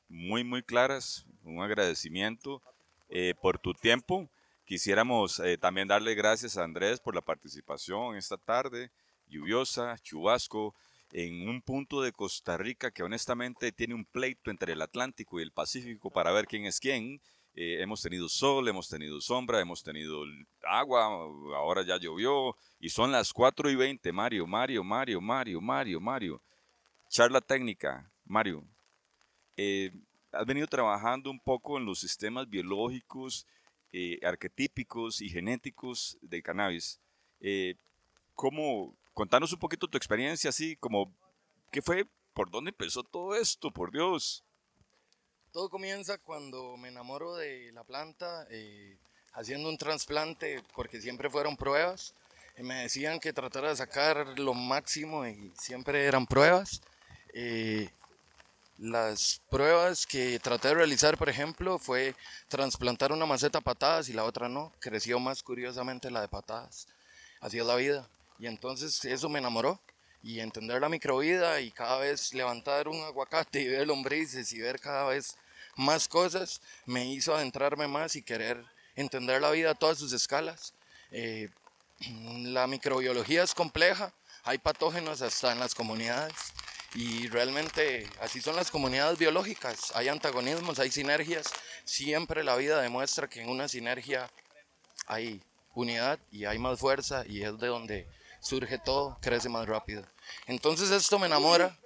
muy, 0.08 0.42
muy 0.42 0.64
claras, 0.64 1.24
un 1.44 1.62
agradecimiento 1.62 2.60
eh, 3.08 3.34
por 3.40 3.60
tu 3.60 3.74
tiempo. 3.74 4.28
Quisiéramos 4.64 5.38
eh, 5.38 5.56
también 5.56 5.86
darle 5.86 6.16
gracias 6.16 6.56
a 6.56 6.64
Andrés 6.64 6.98
por 6.98 7.14
la 7.14 7.22
participación 7.22 8.16
esta 8.16 8.36
tarde, 8.36 8.90
lluviosa, 9.28 9.96
chubasco, 10.02 10.74
en 11.12 11.48
un 11.48 11.62
punto 11.62 12.02
de 12.02 12.10
Costa 12.10 12.56
Rica 12.56 12.90
que 12.90 13.04
honestamente 13.04 13.70
tiene 13.70 13.94
un 13.94 14.04
pleito 14.04 14.50
entre 14.50 14.72
el 14.72 14.82
Atlántico 14.82 15.38
y 15.38 15.44
el 15.44 15.52
Pacífico 15.52 16.10
para 16.10 16.32
ver 16.32 16.46
quién 16.46 16.66
es 16.66 16.80
quién 16.80 17.20
eh, 17.58 17.80
hemos 17.80 18.02
tenido 18.02 18.28
sol, 18.28 18.68
hemos 18.68 18.86
tenido 18.86 19.18
sombra, 19.18 19.62
hemos 19.62 19.82
tenido 19.82 20.24
agua, 20.62 21.06
ahora 21.56 21.82
ya 21.82 21.96
llovió 21.96 22.54
y 22.78 22.90
son 22.90 23.10
las 23.10 23.32
4 23.32 23.70
y 23.70 23.76
20. 23.76 24.12
Mario, 24.12 24.46
Mario, 24.46 24.84
Mario, 24.84 25.22
Mario, 25.22 25.60
Mario, 25.62 25.98
Mario. 25.98 26.42
Charla 27.08 27.40
técnica, 27.40 28.12
Mario. 28.26 28.62
Eh, 29.56 29.90
has 30.32 30.44
venido 30.44 30.66
trabajando 30.66 31.30
un 31.30 31.40
poco 31.40 31.78
en 31.78 31.86
los 31.86 31.98
sistemas 31.98 32.46
biológicos, 32.46 33.46
eh, 33.90 34.20
arquetípicos 34.22 35.22
y 35.22 35.30
genéticos 35.30 36.18
del 36.20 36.42
cannabis. 36.42 37.00
¿Cómo? 38.34 38.94
Contanos 39.14 39.50
un 39.54 39.58
poquito 39.58 39.88
tu 39.88 39.96
experiencia, 39.96 40.50
así 40.50 40.76
como, 40.76 41.10
¿qué 41.72 41.80
fue? 41.80 42.06
¿Por 42.34 42.50
dónde 42.50 42.68
empezó 42.68 43.02
todo 43.02 43.34
esto? 43.34 43.70
Por 43.70 43.90
Dios. 43.90 44.45
Todo 45.56 45.70
comienza 45.70 46.18
cuando 46.18 46.76
me 46.76 46.88
enamoro 46.88 47.34
de 47.34 47.72
la 47.72 47.82
planta, 47.82 48.46
eh, 48.50 48.98
haciendo 49.32 49.70
un 49.70 49.78
trasplante, 49.78 50.62
porque 50.74 51.00
siempre 51.00 51.30
fueron 51.30 51.56
pruebas. 51.56 52.12
Y 52.58 52.62
me 52.62 52.82
decían 52.82 53.18
que 53.18 53.32
tratara 53.32 53.70
de 53.70 53.76
sacar 53.76 54.38
lo 54.38 54.52
máximo 54.52 55.26
y 55.26 55.50
siempre 55.58 56.04
eran 56.04 56.26
pruebas. 56.26 56.82
Eh, 57.32 57.88
las 58.76 59.40
pruebas 59.48 60.06
que 60.06 60.38
traté 60.40 60.68
de 60.68 60.74
realizar, 60.74 61.16
por 61.16 61.30
ejemplo, 61.30 61.78
fue 61.78 62.14
trasplantar 62.48 63.10
una 63.10 63.24
maceta 63.24 63.56
a 63.56 63.62
patadas 63.62 64.10
y 64.10 64.12
la 64.12 64.24
otra 64.24 64.50
no. 64.50 64.74
Creció 64.78 65.18
más 65.20 65.42
curiosamente 65.42 66.10
la 66.10 66.20
de 66.20 66.28
patadas. 66.28 66.86
Así 67.40 67.58
es 67.58 67.64
la 67.64 67.76
vida. 67.76 68.06
Y 68.38 68.46
entonces 68.46 69.02
eso 69.06 69.30
me 69.30 69.38
enamoró 69.38 69.80
y 70.22 70.40
entender 70.40 70.82
la 70.82 70.90
microvida 70.90 71.62
y 71.62 71.70
cada 71.70 72.00
vez 72.00 72.34
levantar 72.34 72.88
un 72.88 73.02
aguacate 73.04 73.62
y 73.62 73.68
ver 73.68 73.86
lombrices 73.86 74.52
y 74.52 74.60
ver 74.60 74.78
cada 74.78 75.06
vez 75.06 75.38
más 75.76 76.08
cosas, 76.08 76.60
me 76.84 77.06
hizo 77.06 77.34
adentrarme 77.34 77.86
más 77.86 78.16
y 78.16 78.22
querer 78.22 78.64
entender 78.96 79.40
la 79.40 79.50
vida 79.50 79.70
a 79.70 79.74
todas 79.74 79.98
sus 79.98 80.12
escalas. 80.12 80.74
Eh, 81.10 81.48
la 82.10 82.66
microbiología 82.66 83.42
es 83.42 83.54
compleja, 83.54 84.12
hay 84.44 84.58
patógenos 84.58 85.22
hasta 85.22 85.52
en 85.52 85.60
las 85.60 85.74
comunidades 85.74 86.34
y 86.94 87.28
realmente 87.28 88.08
así 88.20 88.40
son 88.40 88.56
las 88.56 88.70
comunidades 88.70 89.18
biológicas, 89.18 89.92
hay 89.94 90.08
antagonismos, 90.08 90.78
hay 90.78 90.90
sinergias, 90.90 91.46
siempre 91.84 92.42
la 92.42 92.56
vida 92.56 92.80
demuestra 92.80 93.28
que 93.28 93.42
en 93.42 93.50
una 93.50 93.68
sinergia 93.68 94.30
hay 95.06 95.42
unidad 95.74 96.18
y 96.30 96.46
hay 96.46 96.58
más 96.58 96.78
fuerza 96.78 97.24
y 97.26 97.42
es 97.42 97.58
de 97.58 97.66
donde 97.66 98.08
surge 98.40 98.78
todo, 98.78 99.18
crece 99.20 99.48
más 99.48 99.66
rápido. 99.66 100.06
Entonces 100.46 100.90
esto 100.90 101.18
me 101.18 101.26
enamora, 101.26 101.76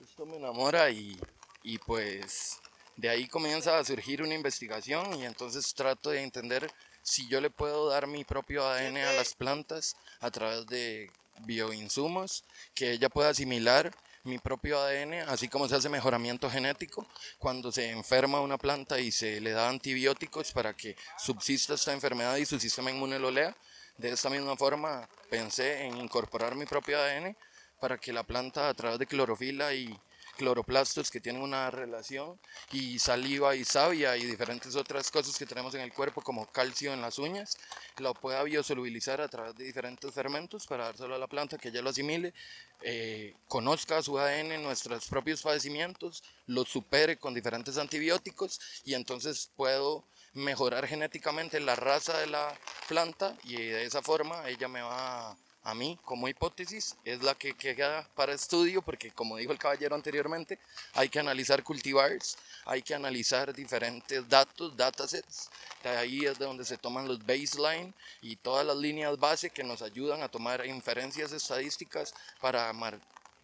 esto 0.00 0.26
me 0.26 0.36
enamora 0.36 0.90
y, 0.90 1.18
y 1.62 1.78
pues 1.78 2.60
de 2.96 3.08
ahí 3.08 3.26
comienza 3.26 3.78
a 3.78 3.84
surgir 3.84 4.22
una 4.22 4.34
investigación 4.34 5.14
y 5.18 5.24
entonces 5.24 5.74
trato 5.74 6.10
de 6.10 6.22
entender 6.22 6.70
si 7.02 7.28
yo 7.28 7.40
le 7.40 7.50
puedo 7.50 7.88
dar 7.88 8.06
mi 8.06 8.24
propio 8.24 8.66
ADN 8.66 8.98
a 8.98 9.12
las 9.12 9.34
plantas 9.34 9.96
a 10.20 10.30
través 10.30 10.66
de 10.66 11.10
bioinsumos, 11.40 12.44
que 12.74 12.92
ella 12.92 13.08
pueda 13.08 13.30
asimilar 13.30 13.92
mi 14.24 14.38
propio 14.38 14.78
ADN, 14.80 15.14
así 15.28 15.48
como 15.48 15.68
se 15.68 15.74
hace 15.74 15.88
mejoramiento 15.88 16.48
genético 16.48 17.06
cuando 17.38 17.72
se 17.72 17.90
enferma 17.90 18.40
una 18.40 18.56
planta 18.56 19.00
y 19.00 19.10
se 19.10 19.40
le 19.40 19.50
da 19.50 19.68
antibióticos 19.68 20.52
para 20.52 20.74
que 20.74 20.96
subsista 21.18 21.74
esta 21.74 21.92
enfermedad 21.92 22.36
y 22.36 22.46
su 22.46 22.60
sistema 22.60 22.90
inmune 22.90 23.18
lo 23.18 23.30
lea. 23.30 23.56
De 23.98 24.10
esta 24.10 24.30
misma 24.30 24.56
forma 24.56 25.08
pensé 25.28 25.84
en 25.84 25.98
incorporar 25.98 26.54
mi 26.54 26.66
propio 26.66 26.98
ADN 26.98 27.36
para 27.80 27.98
que 27.98 28.12
la 28.12 28.22
planta 28.22 28.68
a 28.68 28.74
través 28.74 28.98
de 28.98 29.06
clorofila 29.06 29.74
y 29.74 29.98
cloroplastos 30.42 31.08
que 31.08 31.20
tienen 31.20 31.40
una 31.40 31.70
relación 31.70 32.36
y 32.72 32.98
saliva 32.98 33.54
y 33.54 33.64
savia 33.64 34.16
y 34.16 34.24
diferentes 34.24 34.74
otras 34.74 35.08
cosas 35.08 35.38
que 35.38 35.46
tenemos 35.46 35.72
en 35.76 35.82
el 35.82 35.92
cuerpo 35.92 36.20
como 36.20 36.50
calcio 36.50 36.92
en 36.92 37.00
las 37.00 37.20
uñas, 37.20 37.56
lo 37.98 38.12
pueda 38.12 38.42
biosolubilizar 38.42 39.20
a 39.20 39.28
través 39.28 39.54
de 39.54 39.62
diferentes 39.62 40.12
fermentos 40.12 40.66
para 40.66 40.86
dárselo 40.86 41.14
a 41.14 41.18
la 41.18 41.28
planta 41.28 41.58
que 41.58 41.68
ella 41.68 41.80
lo 41.80 41.90
asimile, 41.90 42.34
eh, 42.80 43.36
conozca 43.46 44.02
su 44.02 44.18
ADN, 44.18 44.60
nuestros 44.60 45.06
propios 45.06 45.42
padecimientos, 45.42 46.24
lo 46.48 46.64
supere 46.64 47.18
con 47.18 47.34
diferentes 47.34 47.78
antibióticos 47.78 48.60
y 48.84 48.94
entonces 48.94 49.48
puedo 49.54 50.04
mejorar 50.32 50.88
genéticamente 50.88 51.60
la 51.60 51.76
raza 51.76 52.18
de 52.18 52.26
la 52.26 52.52
planta 52.88 53.36
y 53.44 53.54
de 53.54 53.84
esa 53.84 54.02
forma 54.02 54.48
ella 54.48 54.66
me 54.66 54.82
va 54.82 55.30
a 55.30 55.36
mí 55.74 55.98
como 56.04 56.28
hipótesis 56.28 56.96
es 57.04 57.22
la 57.22 57.34
que 57.34 57.54
queda 57.54 58.08
para 58.14 58.32
estudio 58.32 58.82
porque 58.82 59.12
como 59.12 59.36
dijo 59.36 59.52
el 59.52 59.58
caballero 59.58 59.94
anteriormente 59.94 60.58
hay 60.94 61.08
que 61.08 61.20
analizar 61.20 61.62
cultivars 61.62 62.36
hay 62.64 62.82
que 62.82 62.94
analizar 62.94 63.52
diferentes 63.52 64.28
datos 64.28 64.76
datasets. 64.76 65.50
De 65.82 65.90
ahí 65.90 66.24
es 66.24 66.38
de 66.38 66.44
donde 66.44 66.64
se 66.64 66.78
toman 66.78 67.08
los 67.08 67.24
baseline 67.24 67.92
y 68.20 68.36
todas 68.36 68.64
las 68.64 68.76
líneas 68.76 69.18
base 69.18 69.50
que 69.50 69.64
nos 69.64 69.82
ayudan 69.82 70.22
a 70.22 70.28
tomar 70.28 70.64
inferencias 70.66 71.32
estadísticas 71.32 72.14
para 72.40 72.72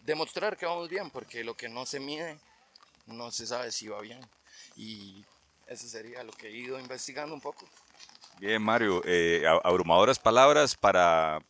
demostrar 0.05 0.57
que 0.57 0.65
vamos 0.65 0.89
bien 0.89 1.09
porque 1.09 1.43
lo 1.43 1.55
que 1.55 1.67
no 1.67 1.85
se 1.85 1.99
mide 1.99 2.39
no 3.07 3.31
se 3.31 3.45
sabe 3.45 3.71
si 3.71 3.87
va 3.87 3.99
bien. 4.01 4.21
Y 4.75 5.25
eso 5.67 5.87
sería 5.87 6.23
lo 6.23 6.31
que 6.31 6.47
he 6.47 6.51
ido 6.51 6.79
investigando 6.79 7.33
un 7.33 7.41
poco. 7.41 7.67
Bien, 8.39 8.61
Mario, 8.61 9.01
eh, 9.05 9.43
abrumadoras 9.63 10.17
palabras 10.17 10.75
para, 10.77 11.41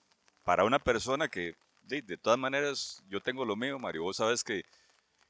para 0.50 0.64
una 0.64 0.80
persona 0.80 1.28
que, 1.28 1.54
de, 1.84 2.02
de, 2.02 2.18
todas 2.18 2.40
maneras, 2.40 3.04
yo 3.08 3.22
tengo 3.22 3.46
lo 3.46 3.56
mío, 3.56 3.78
Mario, 3.78 4.02
vos 4.02 4.18
sabes 4.18 4.44
que, 4.44 4.66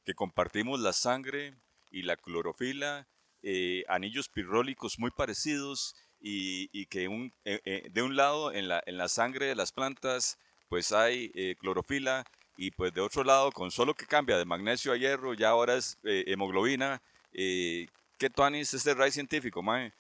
que 0.06 0.14
compartimos 0.14 0.80
la 0.80 0.94
sangre 0.94 1.56
y 1.92 2.04
la 2.04 2.16
clorofila, 2.16 3.06
eh, 3.44 3.84
anillos 3.90 4.30
pirrólicos 4.30 4.98
muy 4.98 5.12
parecidos 5.12 5.94
y, 6.22 6.70
y 6.72 6.86
que 6.86 7.10
un, 7.10 7.34
eh, 7.44 7.60
eh, 7.66 7.90
de 7.92 8.02
un 8.02 8.16
lado 8.16 8.54
en 8.54 8.70
la, 8.70 8.82
en 8.86 8.98
la 8.98 9.10
sangre 9.10 9.48
de 9.48 9.56
las 9.56 9.74
plantas 9.74 10.40
pues 10.70 10.94
hay 10.94 11.34
eh, 11.36 11.58
clorofila 11.60 12.24
y 12.56 12.72
pues 12.72 12.94
de 12.94 13.02
otro 13.02 13.26
lado 13.26 13.52
con 13.52 13.72
solo 13.72 13.96
que 13.96 14.06
cambia 14.06 14.38
de 14.38 14.46
magnesio 14.46 14.94
a 14.94 14.96
hierro 14.96 15.34
ya 15.34 15.50
ahora 15.50 15.76
es 15.76 15.98
eh, 16.06 16.24
hemoglobina. 16.28 17.02
Eh, 17.34 17.88
¿Qué 18.18 18.30
tuanis 18.30 18.74
este 18.74 18.94
RAI 18.94 19.12
científico, 19.12 19.62
mae? 19.62 19.92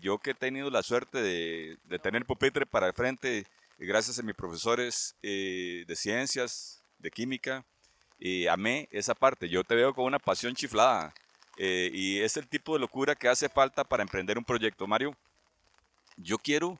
Yo 0.00 0.18
que 0.18 0.30
he 0.30 0.34
tenido 0.34 0.70
la 0.70 0.84
suerte 0.84 1.20
de, 1.20 1.76
de 1.84 1.98
tener 1.98 2.24
pupitre 2.24 2.66
para 2.66 2.86
el 2.86 2.92
frente, 2.92 3.46
gracias 3.86 4.18
a 4.18 4.22
mis 4.22 4.34
profesores 4.34 5.16
eh, 5.22 5.84
de 5.86 5.96
ciencias, 5.96 6.82
de 6.98 7.10
química, 7.10 7.64
y 8.18 8.46
amé 8.46 8.88
esa 8.90 9.14
parte. 9.14 9.48
Yo 9.48 9.64
te 9.64 9.74
veo 9.74 9.94
con 9.94 10.04
una 10.04 10.18
pasión 10.18 10.54
chiflada. 10.54 11.14
eh, 11.58 11.90
y 11.92 12.20
es 12.20 12.36
el 12.36 12.48
tipo 12.48 12.74
de 12.74 12.80
locura 12.80 13.14
que 13.14 13.28
hace 13.28 13.48
falta 13.48 13.84
para 13.84 14.02
emprender 14.02 14.38
un 14.38 14.44
proyecto. 14.44 14.86
Mario, 14.86 15.14
yo 16.16 16.38
quiero 16.38 16.78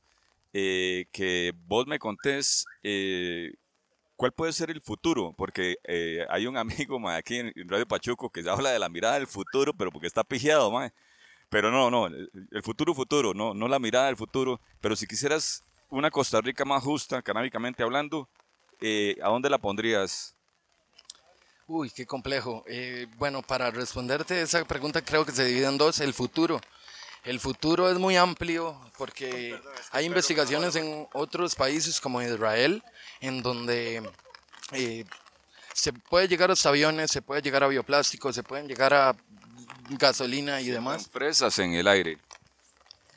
eh, 0.53 1.07
que 1.13 1.53
vos 1.67 1.87
me 1.87 1.99
contés 2.01 2.67
eh, 2.83 3.55
cuál 4.17 4.33
puede 4.33 4.53
ser 4.53 4.71
el 4.71 4.81
futuro, 4.81 5.33
porque 5.37 5.77
eh, 5.85 6.27
hay 6.29 6.47
un 6.47 6.57
amigo 6.57 6.99
ma, 6.99 7.17
aquí 7.17 7.37
en, 7.37 7.53
Radio 7.69 7.87
Pachuco 7.87 8.31
que 8.31 8.49
habla 8.49 8.71
de 8.71 8.79
la 8.79 8.89
mirada 8.89 9.15
del 9.15 9.27
futuro, 9.27 9.73
pero 9.75 9.93
porque 9.93 10.07
está 10.07 10.25
pijeado, 10.25 10.71
ma. 10.71 10.93
Pero 11.49 11.73
no, 11.73 11.91
no, 11.91 12.07
el 12.07 12.63
futuro, 12.63 12.95
futuro, 12.95 13.35
no, 13.35 13.55
no 13.55 13.67
la 13.67 13.81
mirada 13.81 14.07
del 14.07 14.17
futuro. 14.17 14.61
Pero 14.81 14.95
si 14.95 15.07
quisieras 15.09 15.65
una 15.91 16.11
Costa 16.11 16.41
Rica 16.41 16.65
más 16.65 16.83
justa, 16.83 17.21
canábicamente 17.21 17.83
hablando, 17.83 18.29
eh, 18.81 19.17
¿a 19.23 19.29
dónde 19.29 19.51
la 19.51 19.59
pondrías? 19.59 20.35
Uy, 21.67 21.91
qué 21.91 22.07
complejo. 22.07 22.65
Eh, 22.67 23.07
bueno, 23.17 23.43
para 23.43 23.71
responderte 23.71 24.41
esa 24.43 24.65
pregunta 24.65 25.03
creo 25.03 25.25
que 25.25 25.33
se 25.33 25.45
divide 25.45 25.67
en 25.67 25.79
dos. 25.79 26.01
El 26.01 26.15
futuro. 26.15 26.61
El 27.23 27.39
futuro 27.39 27.91
es 27.91 27.99
muy 27.99 28.17
amplio 28.17 28.81
porque 28.97 29.55
hay 29.93 30.07
investigaciones 30.07 30.75
en 30.75 31.07
otros 31.13 31.55
países 31.55 32.01
como 32.01 32.23
Israel 32.23 32.83
en 33.21 33.43
donde 33.43 34.03
eh, 34.73 35.05
se 35.75 35.93
puede 35.93 36.29
llegar 36.29 36.51
hasta 36.51 36.71
aviones, 36.71 37.11
se 37.11 37.23
puede 37.23 37.43
llegar 37.43 37.63
a 37.63 37.69
bioplásticos, 37.69 38.35
se 38.35 38.43
pueden 38.43 38.67
llegar 38.67 38.95
a 38.95 39.15
gasolina 39.91 40.61
y 40.61 40.71
demás. 40.71 41.09
Fresas 41.09 41.59
en 41.59 41.75
el 41.75 41.87
aire. 41.87 42.19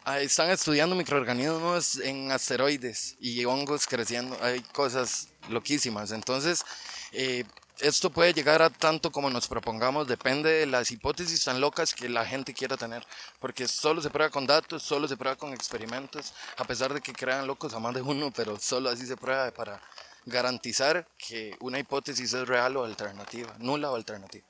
Ah, 0.06 0.20
Están 0.20 0.50
estudiando 0.50 0.98
microorganismos 0.98 1.98
en 2.00 2.30
asteroides 2.30 3.16
y 3.22 3.46
hongos 3.46 3.88
creciendo. 3.88 4.38
Hay 4.42 4.60
cosas 4.60 5.30
loquísimas. 5.48 6.12
Entonces, 6.12 6.66
eh, 7.14 7.46
esto 7.80 8.10
puede 8.10 8.34
llegar 8.34 8.62
a 8.62 8.70
tanto 8.70 9.14
como 9.14 9.30
nos 9.30 9.48
propongamos. 9.48 10.06
Depende 10.06 10.50
de 10.50 10.66
las 10.66 10.92
hipótesis 10.92 11.46
tan 11.46 11.62
locas 11.62 11.94
que 11.94 12.10
la 12.10 12.26
gente 12.26 12.54
quiera 12.54 12.76
tener. 12.76 13.08
Porque 13.40 13.66
solo 13.66 14.02
se 14.02 14.10
prueba 14.10 14.30
con 14.30 14.46
datos, 14.46 14.84
solo 14.84 15.08
se 15.08 15.16
prueba 15.16 15.38
con 15.38 15.54
experimentos. 15.54 16.34
A 16.58 16.66
pesar 16.66 16.94
de 16.94 17.00
que 17.00 17.14
crean 17.14 17.48
locos 17.48 17.74
a 17.74 17.80
más 17.80 17.94
de 17.94 18.02
uno, 18.02 18.30
pero 18.36 18.60
solo 18.60 18.90
así 18.90 19.06
se 19.08 19.16
prueba 19.16 19.52
para 19.52 19.82
garantizar 20.26 21.08
que 21.18 21.56
una 21.62 21.80
hipótesis 21.80 22.34
es 22.34 22.46
real 22.46 22.76
o 22.76 22.84
alternativa, 22.84 23.56
nula 23.58 23.90
o 23.90 23.96
alternativa. 23.96 24.46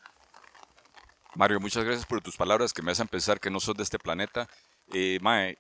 Mario, 1.36 1.60
muchas 1.60 1.84
gracias 1.84 2.08
por 2.08 2.22
tus 2.22 2.38
palabras 2.38 2.74
que 2.74 2.82
me 2.82 2.92
hacen 2.92 3.08
pensar 3.08 3.40
que 3.40 3.52
no 3.52 3.60
sos 3.60 3.76
de 3.76 3.84
este 3.84 4.00
planeta. 4.00 4.48
Eh, 4.96 5.18
mae, 5.22 5.58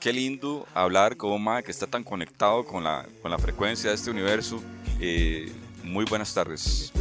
qué 0.00 0.12
lindo 0.12 0.66
hablar 0.74 1.16
con 1.16 1.30
un 1.30 1.44
mae 1.44 1.62
que 1.62 1.70
está 1.70 1.86
tan 1.86 2.02
conectado 2.02 2.64
con 2.64 2.82
la, 2.82 3.06
con 3.22 3.30
la 3.30 3.38
frecuencia 3.38 3.90
de 3.90 3.94
este 3.94 4.10
universo. 4.10 4.60
Eh, 4.98 5.52
muy 5.84 6.04
buenas 6.04 6.34
tardes. 6.34 6.92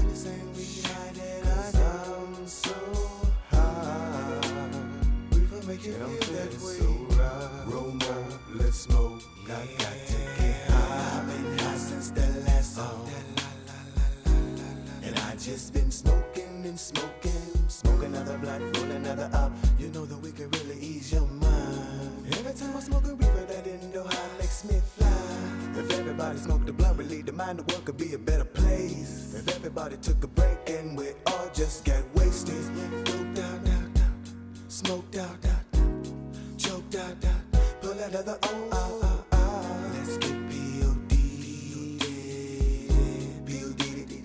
Smoking 15.91 16.77
smoking, 16.77 17.67
smoke 17.67 18.03
another 18.03 18.37
roll 18.37 18.91
another 18.91 19.29
up. 19.33 19.51
You 19.77 19.89
know 19.89 20.05
that 20.05 20.17
we 20.19 20.31
can 20.31 20.49
really 20.51 20.79
ease 20.79 21.11
your 21.11 21.27
mind. 21.27 21.40
Every 22.51 24.47
a. 24.47 25.79
If 25.79 25.89
everybody 25.99 26.37
smoked 26.37 26.67
a 26.67 26.73
the 27.21 27.31
mind, 27.31 27.59
the 27.59 27.63
world 27.63 27.85
could 27.85 27.95
be 27.95 28.13
a 28.13 28.17
better 28.17 28.43
place. 28.43 29.33
If 29.33 29.47
everybody 29.55 29.95
took 29.97 30.21
a 30.23 30.27
break 30.27 30.57
and 30.67 30.97
we 30.97 31.11
all 31.27 31.49
just 31.53 31.85
got 31.85 32.03
wasted, 32.13 32.61
doped 33.05 33.39
out, 33.39 33.67
out, 33.69 33.99
out, 33.99 35.15
out, 35.15 35.15
out, 35.15 35.65
out, 36.59 36.95
out, 36.95 37.25
out, 37.25 37.81
pull 37.81 37.91
another 37.91 38.37
O, 38.43 38.69
ah, 38.73 38.91
ah, 39.01 39.23
ah. 39.31 39.91
Let's 39.93 40.17
get 40.17 40.49
P.O.D. 40.49 41.15
P.O.D. 43.45 44.23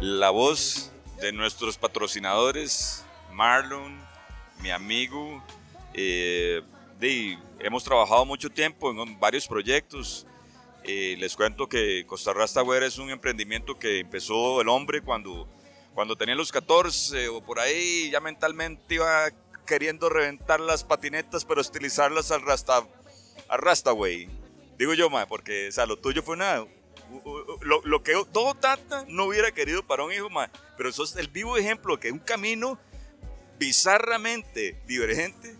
La 0.00 0.30
voz 0.30 0.90
de 1.20 1.32
nuestros 1.32 1.76
patrocinadores, 1.76 3.04
Marlon, 3.34 3.98
mi 4.62 4.70
amigo. 4.70 5.42
eh, 5.92 6.62
hemos 7.60 7.84
trabajado 7.84 8.24
mucho 8.24 8.50
tiempo 8.50 8.90
en 8.90 9.18
varios 9.18 9.46
proyectos. 9.46 10.26
Eh, 10.84 11.16
les 11.18 11.36
cuento 11.36 11.68
que 11.68 12.04
Costa 12.06 12.32
Rasta 12.32 12.62
Wear 12.62 12.82
es 12.82 12.98
un 12.98 13.10
emprendimiento 13.10 13.78
que 13.78 14.00
empezó 14.00 14.60
el 14.60 14.68
hombre 14.68 15.02
cuando, 15.02 15.48
cuando 15.94 16.16
tenía 16.16 16.34
los 16.34 16.52
14 16.52 17.28
o 17.28 17.42
por 17.42 17.58
ahí, 17.58 18.10
ya 18.10 18.20
mentalmente 18.20 18.94
iba 18.94 19.30
queriendo 19.66 20.08
reventar 20.08 20.60
las 20.60 20.84
patinetas, 20.84 21.44
pero 21.44 21.60
estilizarlas 21.60 22.30
al 22.30 22.42
Rasta, 22.42 22.86
al 23.48 23.58
Rasta 23.58 23.92
Way. 23.92 24.28
Digo 24.78 24.94
yo, 24.94 25.10
ma, 25.10 25.26
porque 25.26 25.68
o 25.68 25.72
sea, 25.72 25.84
lo 25.84 25.98
tuyo 25.98 26.22
fue 26.22 26.36
una, 26.36 26.64
lo, 27.62 27.82
lo 27.84 28.02
que 28.02 28.12
todo 28.32 28.54
tata 28.54 29.04
no 29.08 29.24
hubiera 29.24 29.52
querido 29.52 29.86
para 29.86 30.04
un 30.04 30.12
hijo, 30.12 30.30
ma, 30.30 30.50
pero 30.76 30.92
sos 30.92 31.16
el 31.16 31.28
vivo 31.28 31.56
ejemplo 31.56 31.98
que 31.98 32.12
un 32.12 32.20
camino 32.20 32.78
bizarramente 33.58 34.80
divergente 34.86 35.56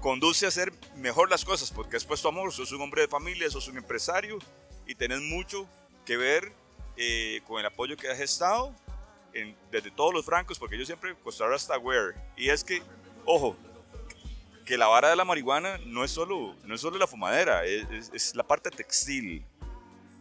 conduce 0.00 0.46
a 0.46 0.48
hacer 0.48 0.72
mejor 0.96 1.30
las 1.30 1.44
cosas, 1.44 1.70
porque 1.70 1.92
después 1.92 2.20
tu 2.22 2.28
amor, 2.28 2.52
sos 2.52 2.72
un 2.72 2.80
hombre 2.80 3.02
de 3.02 3.08
familia, 3.08 3.50
sos 3.50 3.68
un 3.68 3.76
empresario 3.76 4.38
y 4.86 4.94
tenés 4.94 5.20
mucho 5.20 5.68
que 6.06 6.16
ver 6.16 6.52
eh, 6.96 7.40
con 7.46 7.60
el 7.60 7.66
apoyo 7.66 7.96
que 7.96 8.08
has 8.10 8.20
estado 8.20 8.74
en- 9.32 9.56
desde 9.70 9.90
todos 9.90 10.12
los 10.12 10.24
francos, 10.24 10.58
porque 10.58 10.76
yo 10.76 10.84
siempre 10.84 11.14
Costa 11.16 11.44
Rica 11.44 11.56
hasta 11.56 11.74
aware. 11.76 12.14
Y 12.36 12.50
es 12.50 12.62
que, 12.64 12.82
ojo, 13.24 13.56
que 14.66 14.76
la 14.76 14.86
vara 14.86 15.08
de 15.08 15.16
la 15.16 15.24
marihuana 15.24 15.78
no 15.86 16.04
es 16.04 16.10
solo, 16.10 16.54
no 16.64 16.74
es 16.74 16.80
solo 16.80 16.98
la 16.98 17.06
fumadera, 17.06 17.64
es 17.64 18.34
la 18.34 18.42
parte 18.42 18.70
textil. 18.70 19.44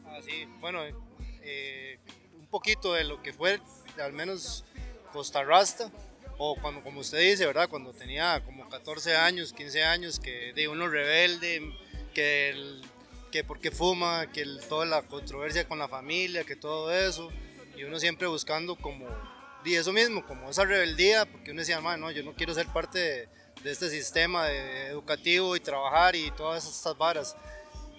Ah, 0.06 0.20
sí, 0.24 0.46
bueno, 0.60 0.80
eh, 1.42 2.00
un 2.40 2.48
poquito 2.48 2.94
de 2.94 3.04
lo 3.04 3.22
que 3.22 3.34
fue, 3.34 3.60
al 4.02 4.14
menos 4.14 4.64
Costa 5.12 5.44
Rasta, 5.44 5.92
o 6.42 6.56
cuando, 6.56 6.82
como 6.82 7.02
usted 7.02 7.20
dice, 7.20 7.46
¿verdad? 7.46 7.68
Cuando 7.70 7.94
tenía 7.94 8.42
como 8.46 8.68
14 8.70 9.16
años, 9.16 9.54
15 9.54 9.84
años, 9.84 10.20
que 10.20 10.54
de 10.54 10.68
uno 10.68 10.88
rebelde, 10.88 11.72
que, 12.14 12.50
el, 12.50 12.82
que 13.32 13.44
porque 13.44 13.70
fuma, 13.72 14.32
que 14.32 14.42
el- 14.42 14.60
toda 14.68 14.86
la 14.86 15.02
controversia 15.04 15.68
con 15.68 15.78
la 15.80 15.88
familia, 15.88 16.44
que 16.46 16.56
todo 16.56 16.92
eso, 16.92 17.30
y 17.76 17.84
uno 17.84 18.00
siempre 18.00 18.26
buscando 18.28 18.76
como 18.76 19.06
di 19.64 19.76
eso 19.76 19.92
mismo, 19.92 20.26
como 20.26 20.50
esa 20.50 20.64
rebeldía, 20.64 21.26
porque 21.30 21.52
uno 21.52 21.60
decía, 21.60 21.82
"Man, 21.82 22.00
no, 22.00 22.10
yo 22.10 22.24
no 22.24 22.34
quiero 22.34 22.54
ser 22.54 22.68
parte 22.68 22.98
de, 23.00 23.30
de 23.64 23.72
este 23.72 23.90
sistema 23.90 24.46
de- 24.48 24.88
educativo 24.88 25.56
y 25.58 25.60
trabajar 25.60 26.16
y 26.16 26.32
todas 26.32 26.66
estas 26.66 26.98
varas. 26.98 27.36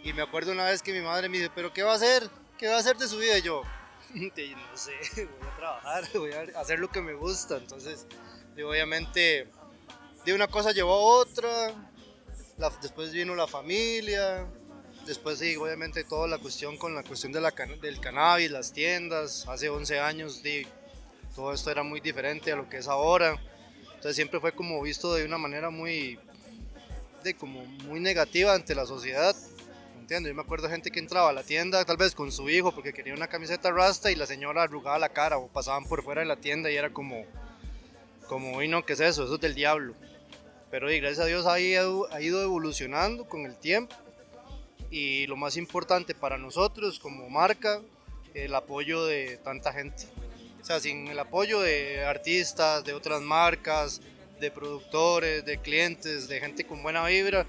Y 0.02 0.14
me 0.14 0.22
acuerdo 0.22 0.52
una 0.52 0.64
vez 0.64 0.80
que 0.82 0.94
mi 0.94 1.00
madre 1.02 1.28
me 1.28 1.36
dice, 1.36 1.50
pero 1.54 1.70
¿qué 1.74 1.82
va 1.82 1.92
a 1.92 1.96
hacer? 1.96 2.30
¿Qué 2.58 2.68
va 2.68 2.76
a 2.76 2.78
hacer 2.78 2.96
de 2.96 3.06
su 3.06 3.18
vida? 3.18 3.36
Y 3.36 3.42
yo, 3.42 3.62
"Di, 4.14 4.54
no 4.54 4.76
sé, 4.78 4.92
voy 5.16 5.48
a 5.48 5.56
trabajar, 5.58 6.04
voy 6.14 6.32
a 6.32 6.58
hacer 6.58 6.78
lo 6.78 6.88
que 6.90 7.02
me 7.02 7.12
gusta. 7.12 7.58
Entonces, 7.58 8.06
di, 8.54 8.62
obviamente, 8.62 9.48
de 10.24 10.34
una 10.34 10.48
cosa 10.48 10.72
llevó 10.72 10.94
a 10.94 11.20
otra, 11.20 11.90
después 12.82 13.12
vino 13.12 13.34
la 13.34 13.46
familia, 13.46 14.46
después 15.06 15.38
sí, 15.38 15.56
obviamente 15.56 16.04
toda 16.04 16.28
la 16.28 16.38
cuestión 16.38 16.76
con 16.76 16.94
la 16.94 17.02
cuestión 17.02 17.32
de 17.32 17.40
la, 17.40 17.50
del 17.80 18.00
cannabis, 18.00 18.50
las 18.50 18.72
tiendas, 18.72 19.46
hace 19.48 19.68
11 19.68 20.00
años, 20.00 20.42
todo 21.34 21.52
esto 21.52 21.70
era 21.70 21.82
muy 21.82 22.00
diferente 22.00 22.52
a 22.52 22.56
lo 22.56 22.68
que 22.68 22.78
es 22.78 22.88
ahora. 22.88 23.40
Entonces 23.86 24.16
siempre 24.16 24.40
fue 24.40 24.52
como 24.52 24.80
visto 24.82 25.14
de 25.14 25.24
una 25.24 25.38
manera 25.38 25.70
muy, 25.70 26.18
de 27.22 27.34
como 27.34 27.64
muy 27.64 28.00
negativa 28.00 28.54
ante 28.54 28.74
la 28.74 28.86
sociedad. 28.86 29.34
Yo 30.08 30.20
me 30.20 30.42
acuerdo 30.42 30.68
gente 30.68 30.90
que 30.90 30.98
entraba 30.98 31.30
a 31.30 31.32
la 31.32 31.44
tienda 31.44 31.84
tal 31.84 31.96
vez 31.96 32.14
con 32.16 32.32
su 32.32 32.50
hijo 32.50 32.72
porque 32.72 32.92
quería 32.92 33.14
una 33.14 33.28
camiseta 33.28 33.70
rasta 33.70 34.10
y 34.10 34.16
la 34.16 34.26
señora 34.26 34.64
arrugaba 34.64 34.98
la 34.98 35.10
cara 35.10 35.38
o 35.38 35.46
pasaban 35.46 35.84
por 35.84 36.02
fuera 36.02 36.22
de 36.22 36.26
la 36.26 36.36
tienda 36.36 36.68
y 36.68 36.76
era 36.76 36.92
como, 36.92 37.24
como, 38.30 38.58
uy 38.58 38.68
no, 38.68 38.86
¿qué 38.86 38.92
es 38.92 39.00
eso? 39.00 39.24
Eso 39.24 39.34
es 39.34 39.40
del 39.40 39.56
diablo. 39.56 39.92
Pero 40.70 40.88
y 40.88 41.00
gracias 41.00 41.18
a 41.18 41.26
Dios 41.26 41.46
ha 41.46 41.58
ido, 41.58 42.06
ha 42.12 42.22
ido 42.22 42.40
evolucionando 42.40 43.26
con 43.28 43.44
el 43.44 43.56
tiempo 43.56 43.96
y 44.88 45.26
lo 45.26 45.34
más 45.34 45.56
importante 45.56 46.14
para 46.14 46.38
nosotros 46.38 47.00
como 47.00 47.28
marca, 47.28 47.82
el 48.32 48.54
apoyo 48.54 49.04
de 49.04 49.36
tanta 49.38 49.72
gente. 49.72 50.06
O 50.62 50.64
sea, 50.64 50.78
sin 50.78 51.08
el 51.08 51.18
apoyo 51.18 51.60
de 51.60 52.04
artistas, 52.04 52.84
de 52.84 52.92
otras 52.92 53.20
marcas, 53.20 54.00
de 54.38 54.52
productores, 54.52 55.44
de 55.44 55.58
clientes, 55.58 56.28
de 56.28 56.38
gente 56.38 56.64
con 56.64 56.84
buena 56.84 57.04
vibra, 57.06 57.44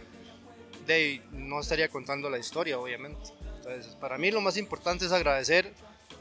de 0.88 1.22
no 1.32 1.60
estaría 1.60 1.89
contando 1.89 2.28
la 2.28 2.39
historia, 2.39 2.80
obviamente. 2.80 3.30
Entonces, 3.58 3.96
para 3.98 4.17
mí 4.17 4.32
lo 4.32 4.41
más 4.41 4.58
importante 4.58 5.06
es 5.06 5.12
agradecer 5.12 5.72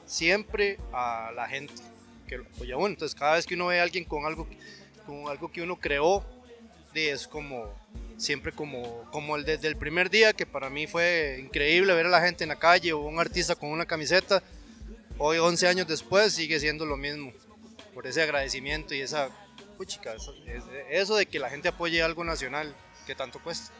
siempre 0.05 0.79
a 0.92 1.33
la 1.35 1.49
gente 1.49 1.73
que 2.31 2.38
lo 2.38 2.45
apoya 2.45 2.77
uno. 2.77 2.87
Entonces, 2.87 3.19
cada 3.19 3.35
vez 3.35 3.45
que 3.45 3.55
uno 3.55 3.66
ve 3.66 3.81
a 3.81 3.83
alguien 3.83 4.05
con 4.05 4.25
algo, 4.25 4.47
con 5.05 5.29
algo 5.29 5.51
que 5.51 5.62
uno 5.62 5.79
creó, 5.79 6.25
es 6.95 7.27
como 7.27 7.75
siempre 8.16 8.53
como, 8.53 9.05
como 9.11 9.37
el 9.37 9.45
desde 9.45 9.66
el 9.66 9.77
primer 9.77 10.11
día, 10.11 10.33
que 10.33 10.47
para 10.47 10.71
mí 10.71 10.87
fue 10.87 11.38
increíble 11.40 11.93
ver 11.95 12.07
a 12.07 12.11
la 12.11 12.21
gente 12.21 12.45
en 12.45 12.49
la 12.49 12.59
calle 12.59 12.93
o 12.93 13.01
un 13.01 13.19
artista 13.19 13.57
con 13.57 13.71
una 13.71 13.85
camiseta. 13.85 14.43
Hoy, 15.19 15.38
11 15.38 15.66
años 15.66 15.88
después, 15.88 16.33
sigue 16.33 16.61
siendo 16.61 16.87
lo 16.87 16.97
mismo. 16.97 17.33
Por 17.95 18.07
ese 18.07 18.23
agradecimiento 18.23 18.95
y 18.95 19.01
esa, 19.01 19.29
puchica, 19.77 20.14
eso, 20.14 20.33
eso 20.88 21.16
de 21.16 21.27
que 21.27 21.40
la 21.40 21.51
gente 21.51 21.69
apoye 21.69 22.01
algo 22.03 22.23
nacional 22.23 22.75
que 23.07 23.14
tanto 23.16 23.40
cuesta. 23.40 23.73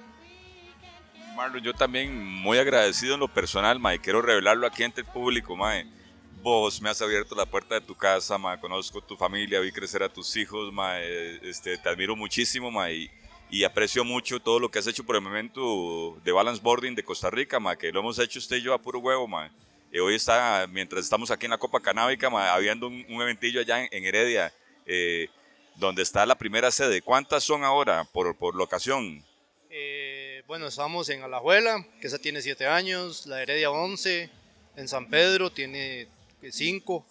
Marlon, 1.37 1.63
yo 1.63 1.73
también 1.73 2.19
muy 2.21 2.59
agradecido 2.59 3.15
en 3.15 3.21
lo 3.21 3.33
personal, 3.33 3.79
mae. 3.79 4.01
Quiero 4.01 4.21
revelarlo 4.21 4.67
aquí 4.67 4.83
ante 4.83 5.03
el 5.03 5.07
público, 5.07 5.55
mae. 5.57 6.00
Vos 6.43 6.81
me 6.81 6.89
has 6.89 7.03
abierto 7.03 7.35
la 7.35 7.45
puerta 7.45 7.75
de 7.75 7.83
tu 7.83 7.95
casa, 7.95 8.39
mae. 8.39 8.59
Conozco 8.59 9.03
tu 9.03 9.15
familia, 9.15 9.61
vi 9.61 9.71
crecer 9.71 10.03
a 10.03 10.09
tus 10.09 10.35
hijos, 10.37 10.73
mae. 10.73 11.39
Este, 11.47 11.77
te 11.77 11.89
admiro 11.89 12.17
muchísimo, 12.17 12.71
mae. 12.71 12.95
Y, 12.95 13.11
y 13.51 13.65
aprecio 13.65 14.05
mucho 14.05 14.41
todo 14.41 14.59
lo 14.59 14.71
que 14.71 14.79
has 14.79 14.87
hecho 14.87 15.05
por 15.05 15.17
el 15.17 15.21
momento 15.21 16.19
de 16.25 16.33
Balance 16.33 16.63
Boarding 16.63 16.95
de 16.95 17.05
Costa 17.05 17.29
Rica, 17.29 17.61
mae. 17.61 17.77
Que 17.77 17.93
lo 17.93 18.01
hemos 18.01 18.19
hecho 18.19 18.39
usted 18.39 18.57
y 18.57 18.63
yo 18.63 18.73
a 18.73 18.81
puro 18.81 19.01
huevo, 19.01 19.29
mae. 19.29 19.51
Y 19.93 19.99
hoy 19.99 20.15
está, 20.15 20.67
mientras 20.71 21.05
estamos 21.05 21.31
aquí 21.31 21.45
en 21.45 21.51
la 21.51 21.59
Copa 21.59 21.79
Canábica, 21.79 22.31
mae, 22.31 22.49
habiendo 22.49 22.87
un, 22.87 23.05
eventillo 23.09 23.61
allá 23.61 23.85
en, 23.85 24.05
Heredia, 24.05 24.51
eh, 24.87 25.29
donde 25.77 26.03
está 26.03 26.25
la 26.25 26.39
primera 26.39 26.71
sede. 26.71 27.03
¿Cuántas 27.03 27.45
son 27.45 27.65
ahora 27.65 28.05
por, 28.05 28.35
por 28.35 28.55
locación? 28.55 29.23
Eh, 29.69 30.43
bueno, 30.47 30.69
estamos 30.69 31.11
en 31.11 31.23
Alajuela, 31.23 31.87
que 32.01 32.07
esa 32.07 32.19
tiene 32.19 32.41
7 32.41 32.67
años, 32.67 33.27
la 33.27 33.43
Heredia 33.43 33.71
11, 33.71 34.31
en 34.77 34.89
San 34.89 35.11
Pedro 35.11 35.51
tiene 35.51 36.09
5 36.49 37.07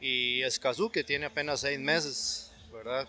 y 0.00 0.42
Escazú 0.42 0.90
que 0.90 1.04
tiene 1.04 1.26
apenas 1.26 1.60
6 1.60 1.78
meses, 1.80 2.50
¿verdad? 2.72 3.08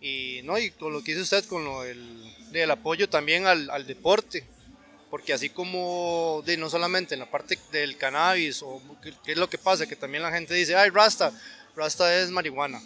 Y 0.00 0.40
no, 0.44 0.58
y 0.58 0.70
con 0.70 0.92
lo 0.92 1.02
que 1.02 1.12
dice 1.12 1.22
usted, 1.22 1.44
con 1.46 1.64
lo 1.64 1.82
del, 1.82 2.52
del 2.52 2.70
apoyo 2.70 3.08
también 3.08 3.46
al, 3.46 3.68
al 3.70 3.86
deporte, 3.86 4.44
porque 5.10 5.32
así 5.32 5.48
como 5.50 6.42
de, 6.44 6.56
no 6.56 6.68
solamente 6.68 7.14
en 7.14 7.20
la 7.20 7.30
parte 7.30 7.58
del 7.72 7.96
cannabis, 7.96 8.62
o 8.62 8.80
qué, 9.02 9.12
qué 9.24 9.32
es 9.32 9.38
lo 9.38 9.48
que 9.48 9.58
pasa, 9.58 9.86
que 9.86 9.96
también 9.96 10.22
la 10.22 10.32
gente 10.32 10.54
dice, 10.54 10.76
ay, 10.76 10.90
Rasta, 10.90 11.32
Rasta 11.74 12.22
es 12.22 12.30
marihuana, 12.30 12.82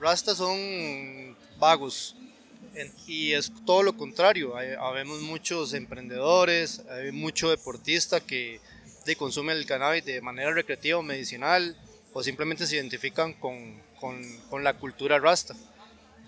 Rasta 0.00 0.34
son 0.34 1.36
vagos, 1.58 2.16
y 3.06 3.32
es 3.32 3.52
todo 3.64 3.82
lo 3.82 3.96
contrario, 3.96 4.56
hay, 4.56 4.72
habemos 4.78 5.20
muchos 5.20 5.72
emprendedores, 5.72 6.82
hay 6.90 7.12
mucho 7.12 7.48
deportista 7.50 8.20
que 8.20 8.60
de, 9.06 9.16
consume 9.16 9.52
el 9.54 9.64
cannabis 9.64 10.04
de 10.04 10.20
manera 10.20 10.52
recreativa 10.52 10.98
o 10.98 11.02
medicinal, 11.02 11.74
o 12.12 12.22
simplemente 12.22 12.66
se 12.66 12.76
identifican 12.76 13.32
con, 13.34 13.80
con, 14.00 14.22
con 14.50 14.62
la 14.62 14.74
cultura 14.74 15.18
rasta. 15.18 15.54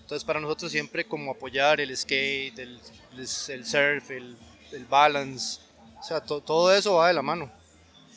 Entonces 0.00 0.24
para 0.24 0.40
nosotros 0.40 0.72
siempre 0.72 1.04
como 1.04 1.32
apoyar 1.32 1.80
el 1.80 1.94
skate, 1.94 2.58
el, 2.58 2.80
el 3.18 3.66
surf, 3.66 4.10
el, 4.10 4.36
el 4.72 4.84
balance, 4.86 5.60
o 5.98 6.02
sea, 6.02 6.20
to- 6.20 6.40
todo 6.40 6.74
eso 6.74 6.94
va 6.94 7.08
de 7.08 7.14
la 7.14 7.22
mano. 7.22 7.52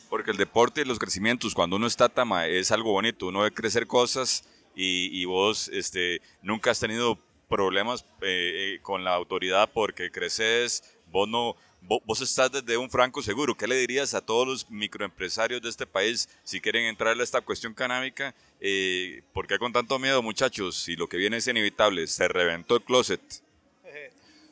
Porque 0.08 0.30
el 0.30 0.36
deporte 0.36 0.82
y 0.82 0.84
los 0.84 0.98
crecimientos, 0.98 1.54
cuando 1.54 1.76
uno 1.76 1.86
está 1.86 2.08
tama, 2.08 2.46
es 2.46 2.70
algo 2.70 2.92
bonito. 2.92 3.26
Uno 3.26 3.40
ve 3.40 3.50
crecer 3.50 3.86
cosas 3.86 4.44
y, 4.76 5.08
y 5.18 5.24
vos 5.24 5.68
este, 5.72 6.20
nunca 6.42 6.70
has 6.70 6.80
tenido 6.80 7.18
problemas 7.48 8.04
eh, 8.20 8.74
eh, 8.76 8.78
con 8.82 9.04
la 9.04 9.14
autoridad 9.14 9.70
porque 9.72 10.10
creces, 10.10 10.82
vos 11.10 11.28
no... 11.28 11.56
vo- 11.86 12.02
Vos 12.04 12.20
estás 12.20 12.50
desde 12.52 12.76
un 12.76 12.90
franco 12.90 13.22
seguro. 13.22 13.56
¿Qué 13.56 13.66
le 13.66 13.76
dirías 13.76 14.14
a 14.14 14.20
todos 14.20 14.46
los 14.46 14.70
microempresarios 14.70 15.60
de 15.62 15.68
este 15.68 15.86
país 15.86 16.28
si 16.44 16.60
quieren 16.60 16.84
entrarle 16.84 17.22
a 17.22 17.24
esta 17.24 17.40
cuestión 17.40 17.74
canábica? 17.74 18.34
Eh, 18.60 19.22
¿Por 19.32 19.46
qué 19.46 19.58
con 19.58 19.72
tanto 19.72 19.98
miedo, 19.98 20.22
muchachos? 20.22 20.76
Si 20.82 20.96
lo 20.96 21.08
que 21.08 21.16
viene 21.16 21.38
es 21.38 21.46
inevitable, 21.46 22.06
se 22.06 22.28
reventó 22.28 22.76
el 22.76 22.82
closet. 22.82 23.20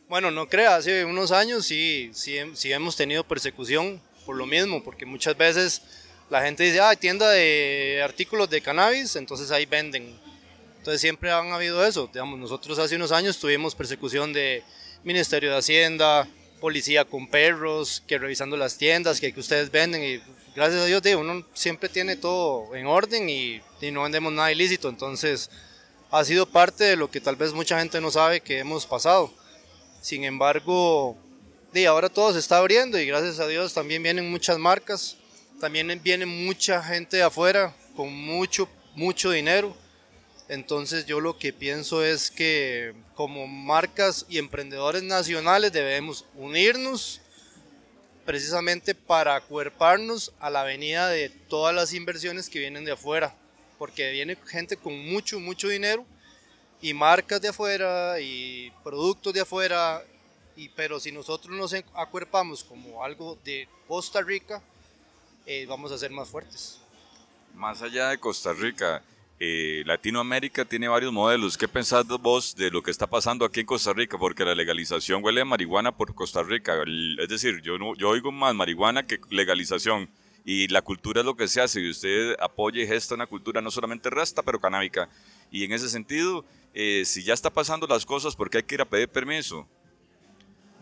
Bueno, 0.08 0.32
no 0.32 0.48
crea, 0.48 0.74
hace 0.74 1.04
unos 1.04 1.30
años 1.30 1.64
sí, 1.64 2.10
sí, 2.12 2.36
sí 2.54 2.72
hemos 2.72 2.96
tenido 2.96 3.22
persecución 3.22 4.02
por 4.26 4.34
lo 4.34 4.44
mismo, 4.44 4.82
porque 4.82 5.06
muchas 5.06 5.36
veces 5.38 5.82
la 6.28 6.42
gente 6.42 6.64
dice, 6.64 6.80
ah, 6.80 6.96
tienda 6.96 7.30
de 7.30 8.00
artículos 8.02 8.50
de 8.50 8.60
cannabis, 8.60 9.14
entonces 9.14 9.52
ahí 9.52 9.66
venden. 9.66 10.18
Entonces 10.78 11.00
siempre 11.00 11.30
han 11.30 11.52
habido 11.52 11.86
eso. 11.86 12.08
Digamos, 12.12 12.40
nosotros 12.40 12.76
hace 12.80 12.96
unos 12.96 13.12
años 13.12 13.38
tuvimos 13.38 13.76
persecución 13.76 14.32
de 14.32 14.64
Ministerio 15.04 15.52
de 15.52 15.58
Hacienda, 15.58 16.26
policía 16.60 17.04
con 17.04 17.26
perros, 17.26 18.02
que 18.06 18.18
revisando 18.18 18.56
las 18.56 18.76
tiendas, 18.76 19.20
que, 19.20 19.32
que 19.32 19.40
ustedes 19.40 19.70
venden 19.70 20.04
y 20.04 20.20
gracias 20.54 20.82
a 20.82 20.86
Dios, 20.86 21.02
digo, 21.02 21.20
uno 21.20 21.46
siempre 21.54 21.88
tiene 21.88 22.16
todo 22.16 22.74
en 22.76 22.86
orden 22.86 23.28
y, 23.28 23.60
y 23.80 23.90
no 23.90 24.02
vendemos 24.02 24.32
nada 24.32 24.52
ilícito. 24.52 24.88
Entonces 24.88 25.50
ha 26.10 26.24
sido 26.24 26.46
parte 26.46 26.84
de 26.84 26.96
lo 26.96 27.10
que 27.10 27.20
tal 27.20 27.36
vez 27.36 27.52
mucha 27.52 27.78
gente 27.78 28.00
no 28.00 28.10
sabe 28.10 28.40
que 28.40 28.58
hemos 28.58 28.86
pasado. 28.86 29.32
Sin 30.00 30.24
embargo, 30.24 31.16
de 31.72 31.86
ahora 31.86 32.08
todo 32.08 32.32
se 32.32 32.38
está 32.38 32.58
abriendo 32.58 32.98
y 32.98 33.06
gracias 33.06 33.38
a 33.38 33.46
Dios 33.46 33.74
también 33.74 34.02
vienen 34.02 34.30
muchas 34.30 34.58
marcas, 34.58 35.16
también 35.60 36.00
viene 36.02 36.26
mucha 36.26 36.82
gente 36.82 37.18
de 37.18 37.22
afuera 37.22 37.74
con 37.94 38.12
mucho, 38.12 38.68
mucho 38.94 39.30
dinero. 39.30 39.76
Entonces 40.50 41.06
yo 41.06 41.20
lo 41.20 41.38
que 41.38 41.52
pienso 41.52 42.04
es 42.04 42.28
que 42.28 42.92
como 43.14 43.46
marcas 43.46 44.26
y 44.28 44.38
emprendedores 44.38 45.04
nacionales 45.04 45.70
debemos 45.70 46.24
unirnos 46.34 47.20
precisamente 48.26 48.96
para 48.96 49.36
acuerparnos 49.36 50.32
a 50.40 50.50
la 50.50 50.64
venida 50.64 51.06
de 51.06 51.28
todas 51.28 51.72
las 51.72 51.94
inversiones 51.94 52.50
que 52.50 52.58
vienen 52.58 52.84
de 52.84 52.90
afuera, 52.90 53.32
porque 53.78 54.10
viene 54.10 54.36
gente 54.44 54.76
con 54.76 54.98
mucho, 55.08 55.38
mucho 55.38 55.68
dinero 55.68 56.04
y 56.80 56.94
marcas 56.94 57.40
de 57.40 57.50
afuera 57.50 58.18
y 58.18 58.72
productos 58.82 59.32
de 59.32 59.42
afuera, 59.42 60.02
y, 60.56 60.68
pero 60.70 60.98
si 60.98 61.12
nosotros 61.12 61.56
nos 61.56 61.76
acuerpamos 61.94 62.64
como 62.64 63.04
algo 63.04 63.38
de 63.44 63.68
Costa 63.86 64.20
Rica, 64.20 64.60
eh, 65.46 65.64
vamos 65.68 65.92
a 65.92 65.98
ser 65.98 66.10
más 66.10 66.28
fuertes. 66.28 66.80
Más 67.54 67.82
allá 67.82 68.08
de 68.08 68.18
Costa 68.18 68.52
Rica, 68.52 69.00
eh, 69.42 69.82
Latinoamérica 69.86 70.66
tiene 70.66 70.86
varios 70.86 71.14
modelos. 71.14 71.56
¿Qué 71.56 71.66
pensás 71.66 72.06
vos 72.06 72.54
de 72.54 72.70
lo 72.70 72.82
que 72.82 72.90
está 72.90 73.06
pasando 73.06 73.46
aquí 73.46 73.60
en 73.60 73.66
Costa 73.66 73.94
Rica? 73.94 74.18
Porque 74.18 74.44
la 74.44 74.54
legalización 74.54 75.24
huele 75.24 75.40
a 75.40 75.46
marihuana 75.46 75.96
por 75.96 76.14
Costa 76.14 76.42
Rica. 76.42 76.74
Es 77.18 77.28
decir, 77.28 77.62
yo, 77.62 77.78
no, 77.78 77.96
yo 77.96 78.10
oigo 78.10 78.30
más 78.30 78.54
marihuana 78.54 79.06
que 79.06 79.18
legalización. 79.30 80.10
Y 80.44 80.68
la 80.68 80.82
cultura 80.82 81.20
es 81.20 81.24
lo 81.24 81.36
que 81.36 81.48
se 81.48 81.62
hace. 81.62 81.80
Y 81.80 81.88
usted 81.88 82.36
apoya 82.38 82.82
y 82.82 82.86
gesta 82.86 83.14
una 83.14 83.26
cultura 83.26 83.62
no 83.62 83.70
solamente 83.70 84.10
rasta, 84.10 84.42
pero 84.42 84.60
canábica. 84.60 85.08
Y 85.50 85.64
en 85.64 85.72
ese 85.72 85.88
sentido, 85.88 86.44
eh, 86.74 87.04
si 87.06 87.22
ya 87.22 87.32
está 87.32 87.48
pasando 87.48 87.86
las 87.86 88.04
cosas, 88.04 88.36
¿por 88.36 88.50
qué 88.50 88.58
hay 88.58 88.64
que 88.64 88.74
ir 88.74 88.82
a 88.82 88.84
pedir 88.84 89.08
permiso? 89.08 89.66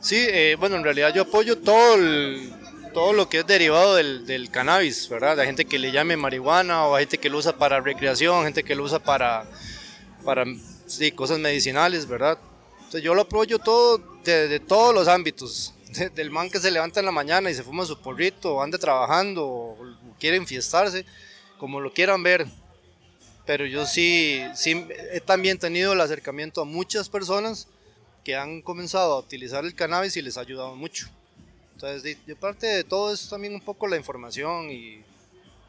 Sí, 0.01 0.17
eh, 0.17 0.57
bueno, 0.59 0.75
en 0.75 0.83
realidad 0.83 1.15
yo 1.15 1.23
apoyo 1.23 1.59
todo 1.59 1.95
el, 1.95 2.53
todo 2.99 3.13
lo 3.13 3.29
que 3.29 3.39
es 3.39 3.47
derivado 3.47 3.95
del, 3.95 4.27
del 4.27 4.51
cannabis, 4.51 5.09
¿verdad? 5.09 5.39
Hay 5.39 5.47
gente 5.47 5.65
que 5.65 5.79
le 5.79 5.93
llame 5.93 6.17
marihuana 6.17 6.85
o 6.85 6.97
hay 6.97 7.05
gente 7.05 7.19
que 7.19 7.31
lo 7.31 7.39
usa 7.39 7.57
para 7.57 7.81
recreación, 7.81 8.43
gente 8.43 8.65
que 8.65 8.75
lo 8.75 8.83
usa 8.83 8.99
para, 8.99 9.49
para 10.25 10.45
sí, 10.89 11.13
cosas 11.13 11.39
medicinales, 11.39 12.09
¿verdad? 12.09 12.37
Entonces 12.79 13.03
yo 13.03 13.15
lo 13.15 13.23
apoyo 13.23 13.61
todo 13.61 13.99
de, 14.25 14.49
de 14.49 14.59
todos 14.59 14.93
los 14.93 15.07
ámbitos. 15.07 15.75
De- 15.97 16.11
del 16.11 16.33
man 16.33 16.51
que 16.51 16.59
se 16.59 16.73
levanta 16.73 16.99
en 16.99 17.07
la 17.07 17.13
mañana 17.13 17.49
y 17.49 17.55
se 17.55 17.63
fuma 17.63 17.85
su 17.87 18.01
porrito, 18.01 18.57
o 18.57 18.63
anda 18.63 18.79
trabajando, 18.79 19.47
o 19.47 19.79
quiere 20.19 20.37
enfiestarse, 20.37 21.07
como 21.57 21.79
lo 21.81 21.93
quieran 21.93 22.21
ver. 22.25 22.49
Pero 23.47 23.65
yo 23.65 23.87
sí, 23.87 24.43
sí 24.57 24.87
he 25.13 25.21
también 25.21 25.57
tenido 25.57 25.93
el 25.93 26.01
acercamiento 26.01 26.63
a 26.63 26.65
muchas 26.65 27.09
personas 27.09 27.69
que 28.25 28.35
han 28.35 28.61
comenzado 28.61 29.13
a 29.15 29.19
utilizar 29.21 29.65
el 29.65 29.77
cannabis 29.77 30.17
y 30.17 30.23
les 30.23 30.37
ha 30.37 30.41
ayudado 30.41 30.75
mucho. 30.75 31.09
Entonces, 31.79 32.03
de, 32.03 32.17
de 32.27 32.35
parte 32.35 32.67
de 32.67 32.83
todo 32.83 33.15
es 33.15 33.29
también 33.29 33.55
un 33.55 33.61
poco 33.61 33.87
la 33.87 33.97
información 33.97 34.69
y 34.69 35.01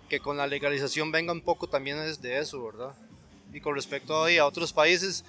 que 0.10 0.19
con 0.19 0.38
la 0.38 0.48
legalización 0.48 1.12
venga 1.12 1.32
un 1.32 1.41
poco 1.41 1.67
también 1.67 2.00
es 2.00 2.19
de 2.19 2.39
eso, 2.39 2.65
¿verdad? 2.65 2.95
Y 3.54 3.62
con 3.62 3.76
respecto 3.76 4.24
ahí 4.24 4.39
a 4.39 4.48
otros 4.48 4.74
países, 4.74 5.24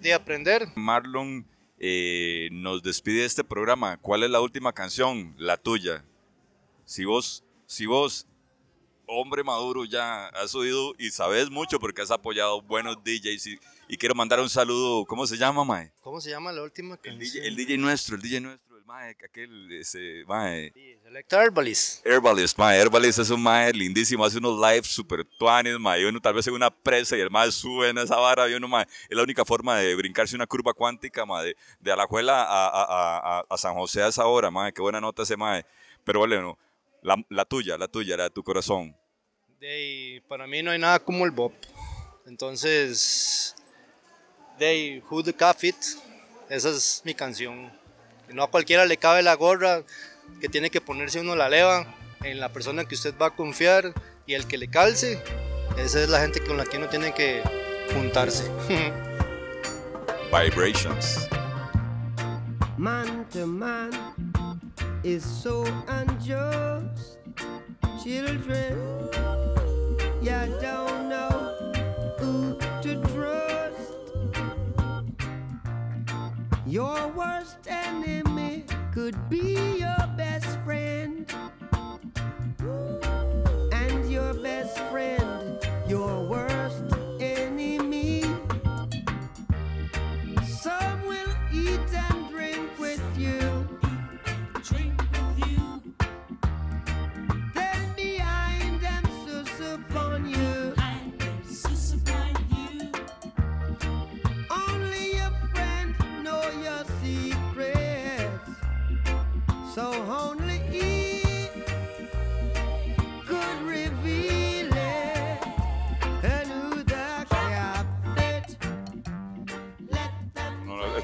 de 0.00 0.14
aprender. 0.14 0.68
Marlon 0.76 1.44
eh, 1.80 2.48
nos 2.52 2.80
despide 2.80 3.22
de 3.22 3.26
este 3.26 3.42
programa. 3.42 3.96
¿Cuál 3.96 4.22
es 4.22 4.30
la 4.30 4.40
última 4.40 4.72
canción? 4.72 5.34
La 5.36 5.56
tuya. 5.56 6.04
Si 6.84 7.04
vos, 7.04 7.42
si 7.66 7.86
vos, 7.86 8.24
hombre 9.08 9.42
maduro, 9.42 9.84
ya 9.84 10.28
has 10.28 10.54
oído 10.54 10.94
y 10.96 11.10
sabes 11.10 11.50
mucho 11.50 11.80
porque 11.80 12.02
has 12.02 12.12
apoyado 12.12 12.62
buenos 12.62 12.98
DJs 13.02 13.46
y, 13.48 13.58
y 13.88 13.96
quiero 13.96 14.14
mandar 14.14 14.38
un 14.38 14.48
saludo. 14.48 15.04
¿Cómo 15.06 15.26
se 15.26 15.36
llama, 15.36 15.64
Mae? 15.64 15.92
¿Cómo 16.02 16.20
se 16.20 16.30
llama 16.30 16.52
la 16.52 16.62
última 16.62 16.94
El 16.94 17.00
canción? 17.00 17.18
DJ, 17.18 17.48
el 17.48 17.56
DJ 17.56 17.78
nuestro, 17.78 18.14
el 18.14 18.22
DJ 18.22 18.40
nuestro, 18.42 18.69
Mae, 18.90 19.10
aquel, 19.24 19.70
ese, 19.78 20.24
Mae. 20.26 20.72
Sí, 20.74 20.96
Herbalist. 21.30 22.04
Herbalist, 22.04 22.58
mae. 22.58 22.76
Herbalist 22.80 23.20
es 23.20 23.30
un 23.30 23.40
mae 23.40 23.72
lindísimo, 23.72 24.24
hace 24.24 24.38
unos 24.38 24.58
lives 24.58 24.88
super 24.88 25.24
tuanes, 25.24 25.78
mae. 25.78 26.00
Y 26.00 26.04
uno 26.06 26.20
tal 26.20 26.34
vez 26.34 26.44
en 26.48 26.54
una 26.54 26.70
presa 26.70 27.16
y 27.16 27.20
el 27.20 27.30
mae 27.30 27.52
sube 27.52 27.90
en 27.90 27.98
esa 27.98 28.16
vara 28.16 28.48
y 28.48 28.54
uno, 28.54 28.66
mae, 28.66 28.84
es 29.08 29.16
la 29.16 29.22
única 29.22 29.44
forma 29.44 29.76
de 29.78 29.94
brincarse 29.94 30.34
una 30.34 30.46
curva 30.46 30.72
cuántica, 30.74 31.24
mae, 31.24 31.46
de, 31.46 31.56
de 31.78 31.92
Alajuela 31.92 32.42
a, 32.42 32.66
a, 32.66 32.82
a, 32.82 33.38
a- 33.38 33.44
a 33.48 33.56
San 33.58 33.74
José 33.74 34.02
a 34.02 34.08
esa 34.08 34.26
hora, 34.26 34.50
mae. 34.50 34.72
Qué 34.72 34.82
buena 34.82 35.00
nota 35.00 35.22
ese 35.22 35.36
mae. 35.36 35.64
Pero 36.02 36.18
bueno, 36.18 36.58
la, 37.02 37.16
la 37.28 37.44
tuya, 37.44 37.78
la 37.78 37.86
tuya, 37.86 38.16
la 38.16 38.24
de 38.24 38.30
tu 38.30 38.42
corazón. 38.42 38.96
De 39.60 40.20
para 40.26 40.48
mí 40.48 40.62
no 40.64 40.72
hay 40.72 40.80
nada 40.80 40.98
como 40.98 41.24
el 41.24 41.30
Bob. 41.30 41.52
Entonces, 42.26 43.54
de 44.58 45.00
Who 45.08 45.22
the 45.22 45.32
Cat 45.32 45.58
Fit, 45.58 45.76
esa 46.48 46.70
es 46.70 47.02
mi 47.04 47.14
canción. 47.14 47.78
No 48.32 48.44
a 48.44 48.50
cualquiera 48.50 48.86
le 48.86 48.96
cabe 48.96 49.22
la 49.22 49.34
gorra 49.34 49.82
que 50.40 50.48
tiene 50.48 50.70
que 50.70 50.80
ponerse 50.80 51.20
uno 51.20 51.36
la 51.36 51.48
leva 51.48 51.86
en 52.22 52.40
la 52.40 52.50
persona 52.50 52.84
que 52.84 52.94
usted 52.94 53.14
va 53.20 53.26
a 53.26 53.30
confiar 53.30 53.92
y 54.26 54.34
el 54.34 54.46
que 54.46 54.58
le 54.58 54.68
calce, 54.68 55.22
esa 55.78 56.02
es 56.02 56.08
la 56.08 56.20
gente 56.20 56.40
con 56.40 56.56
la 56.56 56.64
que 56.64 56.76
uno 56.76 56.88
tiene 56.88 57.12
que 57.12 57.42
juntarse. 57.92 58.50
Vibrations. 60.32 61.28
man 62.80 63.26
to 63.30 63.46
man 63.46 63.92
is 65.04 65.22
so 65.22 65.64
unjust. 65.86 67.18
Children, 68.02 68.78
you 70.22 70.40
don't 70.62 71.08
know 71.10 71.72
who 72.18 72.59
Your 76.70 77.08
worst 77.16 77.66
enemy 77.66 78.29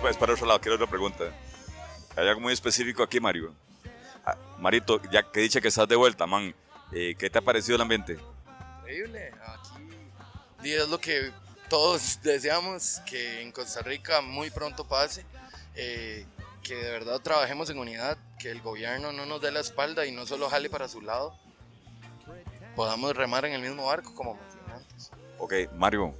es, 0.08 0.16
para 0.16 0.32
otro 0.34 0.46
lado, 0.46 0.60
quiero 0.60 0.76
otra 0.76 0.86
pregunta. 0.86 1.24
Hay 2.16 2.28
algo 2.28 2.40
muy 2.40 2.52
específico 2.52 3.02
aquí, 3.02 3.20
Mario. 3.20 3.54
Ah, 4.24 4.36
Marito, 4.58 5.00
ya 5.10 5.30
que 5.30 5.40
dice 5.40 5.60
que 5.60 5.68
estás 5.68 5.86
de 5.88 5.96
vuelta, 5.96 6.26
man, 6.26 6.54
eh, 6.92 7.14
¿qué 7.18 7.30
te 7.30 7.38
ha 7.38 7.42
parecido 7.42 7.76
el 7.76 7.82
ambiente? 7.82 8.18
Increíble. 8.80 9.32
Aquí 9.44 9.86
y 10.62 10.72
es 10.72 10.88
lo 10.88 10.98
que 10.98 11.30
todos 11.68 12.20
deseamos 12.22 13.00
que 13.06 13.42
en 13.42 13.52
Costa 13.52 13.82
Rica 13.82 14.20
muy 14.20 14.50
pronto 14.50 14.86
pase. 14.86 15.24
eh, 15.74 16.26
que 16.62 16.74
de 16.74 16.90
verdad 16.90 17.20
trabajemos 17.20 17.70
en 17.70 17.78
unidad, 17.78 18.18
que 18.40 18.50
el 18.50 18.60
gobierno 18.60 19.12
no 19.12 19.24
nos 19.24 19.40
dé 19.40 19.52
la 19.52 19.60
espalda 19.60 20.04
y 20.04 20.10
no 20.10 20.26
solo 20.26 20.48
jale 20.50 20.68
para 20.68 20.88
su 20.88 21.00
lado. 21.00 21.38
Podamos 22.74 23.14
remar 23.14 23.44
en 23.44 23.52
el 23.52 23.62
mismo 23.62 23.86
barco 23.86 24.12
como 24.14 24.34
mencioné 24.34 24.72
antes. 24.72 25.10
Ok, 25.38 25.54
Mario, 25.76 26.12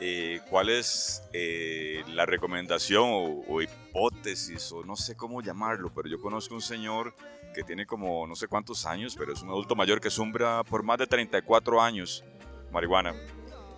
eh, 0.00 0.40
¿cuál 0.50 0.68
es 0.68 1.22
eh, 1.32 2.02
la 2.08 2.26
recomendación 2.26 3.04
o, 3.06 3.62
hipótesis 3.62 4.72
o 4.72 4.84
no 4.84 4.96
sé 4.96 5.16
cómo 5.16 5.40
llamarlo? 5.40 5.92
Pero 5.94 6.08
yo 6.08 6.20
conozco 6.20 6.54
un 6.54 6.62
señor 6.62 7.14
que 7.54 7.62
tiene 7.62 7.86
como 7.86 8.26
no 8.26 8.34
sé 8.34 8.48
cuántos 8.48 8.84
años, 8.86 9.14
pero 9.16 9.32
es 9.32 9.42
un 9.42 9.50
adulto 9.50 9.76
mayor 9.76 10.00
que 10.00 10.10
sumbra 10.10 10.64
por 10.64 10.82
más 10.82 10.98
de 10.98 11.06
34 11.06 11.80
años 11.80 12.24
marihuana. 12.72 13.14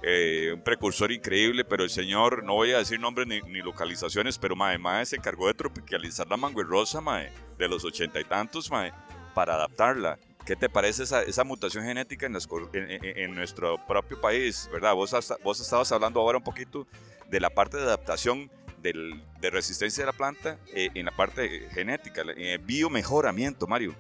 Eh, 0.02 0.52
un 0.55 0.62
precursor 0.62 1.11
increíble, 1.11 1.64
pero 1.64 1.83
el 1.83 1.90
señor, 1.90 2.44
no 2.44 2.55
voy 2.55 2.72
a 2.72 2.79
decir 2.79 3.00
nombres 3.00 3.26
ni, 3.26 3.40
localizaciones, 3.61 4.38
pero 4.38 4.55
mae, 4.55 4.79
mae 4.79 5.05
se 5.05 5.16
encargó 5.16 5.48
de 5.48 5.55
tropicalizar 5.55 6.29
la 6.29 6.37
mango 6.37 6.62
rosa, 6.62 7.00
mae, 7.00 7.33
de 7.59 7.68
los 7.68 7.85
ochenta 7.85 8.20
y 8.20 8.24
tantos, 8.24 8.70
mae, 8.70 8.92
para 9.35 9.55
adaptarla. 9.55 10.18
¿Qué 10.46 10.54
te 10.56 10.68
parece 10.68 11.02
esa, 11.02 11.22
esa 11.22 11.42
mutación 11.44 11.85
genética 11.85 12.24
en, 12.26 12.32
las 12.32 12.48
en- 12.72 12.90
en- 12.90 13.04
en 13.18 13.35
nuestro 13.35 13.85
propio 13.87 14.20
país? 14.20 14.68
¿Verdad? 14.72 14.94
Vos, 14.94 15.14
vos 15.42 15.61
estabas 15.61 15.90
hablando 15.92 16.20
ahora 16.20 16.38
un 16.38 16.44
poquito 16.44 16.87
de 17.28 17.40
la 17.40 17.50
parte 17.50 17.76
de 17.76 17.82
adaptación 17.82 18.48
del- 18.80 19.22
de 19.40 19.50
resistencia 19.50 20.02
de 20.02 20.06
la 20.06 20.16
planta 20.16 20.59
eh, 20.72 20.90
en 20.94 21.04
la 21.06 21.11
parte 21.16 21.68
genética, 21.72 22.20
en 22.22 22.38
el 22.40 22.59
biomejoramiento, 22.61 23.66
Mario. 23.66 23.96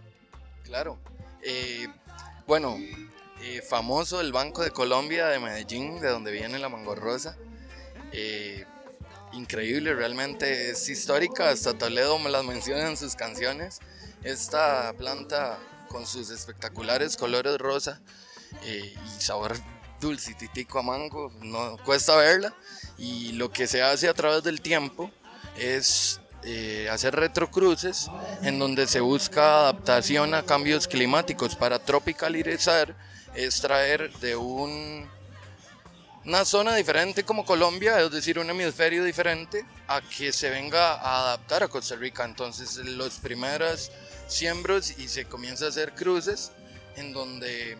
Claro. 0.62 0.98
Eh, 1.42 1.88
bueno, 2.46 2.76
eh, 3.42 3.60
famoso 3.68 4.20
el 4.20 4.30
Banco 4.32 4.62
de 4.62 4.70
Colombia 4.70 5.26
de 5.26 5.40
Medellín, 5.40 6.00
de 6.00 6.08
donde 6.08 6.30
viene 6.30 6.60
la 6.60 6.68
mango 6.68 6.94
rosa. 6.94 7.36
Eh, 8.12 8.64
increíble, 9.32 9.94
realmente 9.94 10.70
es 10.70 10.88
histórica. 10.88 11.50
Hasta 11.50 11.76
Toledo 11.76 12.20
me 12.20 12.30
las 12.30 12.44
menciona 12.44 12.88
en 12.88 12.96
sus 12.96 13.16
canciones. 13.16 13.80
Esta 14.22 14.92
planta 14.96 15.58
con 15.88 16.06
sus 16.06 16.30
espectaculares 16.30 17.16
colores 17.16 17.58
rosa 17.58 18.00
eh, 18.64 18.94
y 18.94 19.20
sabor 19.20 19.56
dulcititico 20.00 20.78
a 20.78 20.82
mango, 20.82 21.32
no 21.40 21.76
cuesta 21.84 22.16
verla. 22.16 22.54
Y 22.98 23.32
lo 23.32 23.50
que 23.50 23.66
se 23.66 23.82
hace 23.82 24.08
a 24.08 24.14
través 24.14 24.42
del 24.42 24.60
tiempo 24.60 25.10
es 25.56 26.20
eh, 26.42 26.88
hacer 26.90 27.14
retrocruces 27.14 28.08
en 28.42 28.58
donde 28.58 28.86
se 28.86 29.00
busca 29.00 29.60
adaptación 29.60 30.34
a 30.34 30.42
cambios 30.44 30.86
climáticos 30.86 31.56
para 31.56 31.78
tropicalizar, 31.78 32.94
extraer 33.34 34.12
de 34.18 34.36
un, 34.36 35.08
una 36.24 36.44
zona 36.44 36.74
diferente 36.74 37.24
como 37.24 37.44
Colombia, 37.44 38.00
es 38.00 38.10
decir, 38.10 38.38
un 38.38 38.48
hemisferio 38.48 39.04
diferente, 39.04 39.66
a 39.88 40.00
que 40.00 40.32
se 40.32 40.50
venga 40.50 40.94
a 40.94 41.20
adaptar 41.20 41.62
a 41.64 41.68
Costa 41.68 41.96
Rica. 41.96 42.24
Entonces, 42.24 42.76
los 42.76 43.18
primeros 43.18 43.90
siembros 44.26 44.98
y 44.98 45.08
se 45.08 45.24
comienza 45.24 45.66
a 45.66 45.68
hacer 45.68 45.94
cruces 45.94 46.52
en 46.96 47.12
donde 47.12 47.76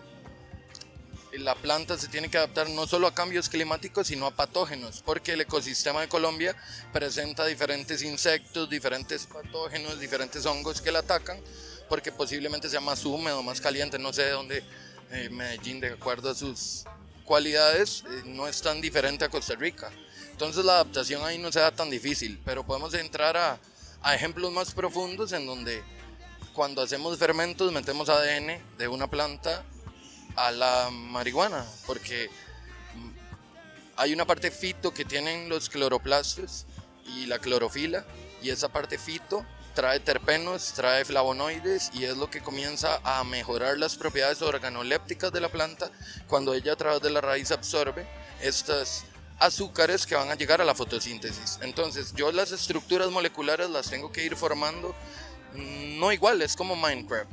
la 1.39 1.55
planta 1.55 1.99
se 1.99 2.09
tiene 2.09 2.31
que 2.31 2.39
adaptar 2.39 2.69
no 2.71 2.87
solo 2.87 3.07
a 3.07 3.15
cambios 3.15 3.49
climáticos, 3.49 4.07
sino 4.07 4.27
a 4.27 4.31
patógenos, 4.31 5.03
porque 5.05 5.33
el 5.33 5.43
ecosistema 5.43 6.01
de 6.01 6.09
Colombia 6.09 6.57
presenta 6.93 7.45
diferentes 7.47 8.03
insectos, 8.03 8.71
diferentes 8.71 9.27
patógenos, 9.27 10.01
diferentes 10.01 10.47
hongos 10.47 10.81
que 10.81 10.93
la 10.93 11.01
atacan, 11.01 11.39
porque 11.89 12.13
posiblemente 12.13 12.69
sea 12.69 12.81
más 12.81 13.05
húmedo, 13.05 13.43
más 13.43 13.61
caliente, 13.61 13.99
no 13.99 14.13
sé 14.13 14.23
de 14.23 14.31
dónde 14.31 14.65
eh, 15.13 15.29
Medellín, 15.31 15.81
de 15.81 15.91
acuerdo 15.91 16.31
a 16.31 16.35
sus 16.35 16.85
cualidades, 17.25 18.05
eh, 18.09 18.23
no 18.27 18.49
es 18.49 18.63
tan 18.63 18.81
diferente 18.81 19.25
a 19.25 19.29
Costa 19.29 19.55
Rica. 19.55 19.91
Entonces 20.31 20.65
la 20.65 20.75
adaptación 20.75 21.25
ahí 21.25 21.39
no 21.39 21.53
sea 21.53 21.71
tan 21.71 21.91
difícil, 21.91 22.41
pero 22.45 22.65
podemos 22.65 22.95
entrar 22.95 23.37
a, 23.37 23.59
a 24.03 24.15
ejemplos 24.15 24.53
más 24.53 24.73
profundos 24.73 25.33
en 25.33 25.47
donde 25.47 25.83
cuando 26.57 26.81
hacemos 26.81 27.19
fermentos 27.19 27.71
metemos 27.71 28.09
ADN 28.09 28.59
de 28.79 28.89
una 28.89 29.09
planta 29.09 29.63
a 30.37 30.51
la 30.51 30.89
marihuana, 30.91 31.67
porque 31.87 32.31
mm, 32.95 33.11
hay 33.99 34.15
una 34.15 34.25
parte 34.25 34.51
fito 34.51 34.95
que 34.95 35.05
tienen 35.05 35.51
los 35.51 35.69
cloroplastos 35.69 36.65
y 37.15 37.27
la 37.27 37.39
clorofila, 37.39 38.07
y 38.41 38.49
esa 38.49 38.71
parte 38.71 38.97
fito 38.97 39.45
trae 39.75 40.01
terpenos, 40.01 40.73
trae 40.73 41.05
flavonoides 41.05 41.91
y 41.93 42.05
es 42.05 42.17
lo 42.17 42.31
que 42.31 42.41
comienza 42.41 43.01
a 43.05 43.23
mejorar 43.23 43.77
las 43.77 43.97
propiedades 43.97 44.41
organolépticas 44.41 45.31
de 45.33 45.41
la 45.41 45.51
planta 45.51 45.91
cuando 46.27 46.55
ella 46.55 46.73
a 46.73 46.77
través 46.77 47.03
de 47.03 47.11
la 47.11 47.21
raíz 47.21 47.51
absorbe 47.51 48.07
estas 48.41 49.05
azúcares 49.39 50.07
que 50.07 50.15
van 50.15 50.31
a 50.31 50.37
llegar 50.37 50.63
a 50.63 50.65
la 50.65 50.75
fotosíntesis. 50.75 51.59
Entonces 51.61 52.15
yo 52.15 52.33
las 52.33 52.53
estructuras 52.53 53.11
moleculares 53.11 53.69
las 53.69 53.91
tengo 53.91 54.11
que 54.11 54.25
ir 54.25 54.37
formando 54.37 54.95
no 55.57 56.13
igual, 56.13 56.43
es 56.43 56.57
como 56.57 56.77
Minecraft. 56.77 57.31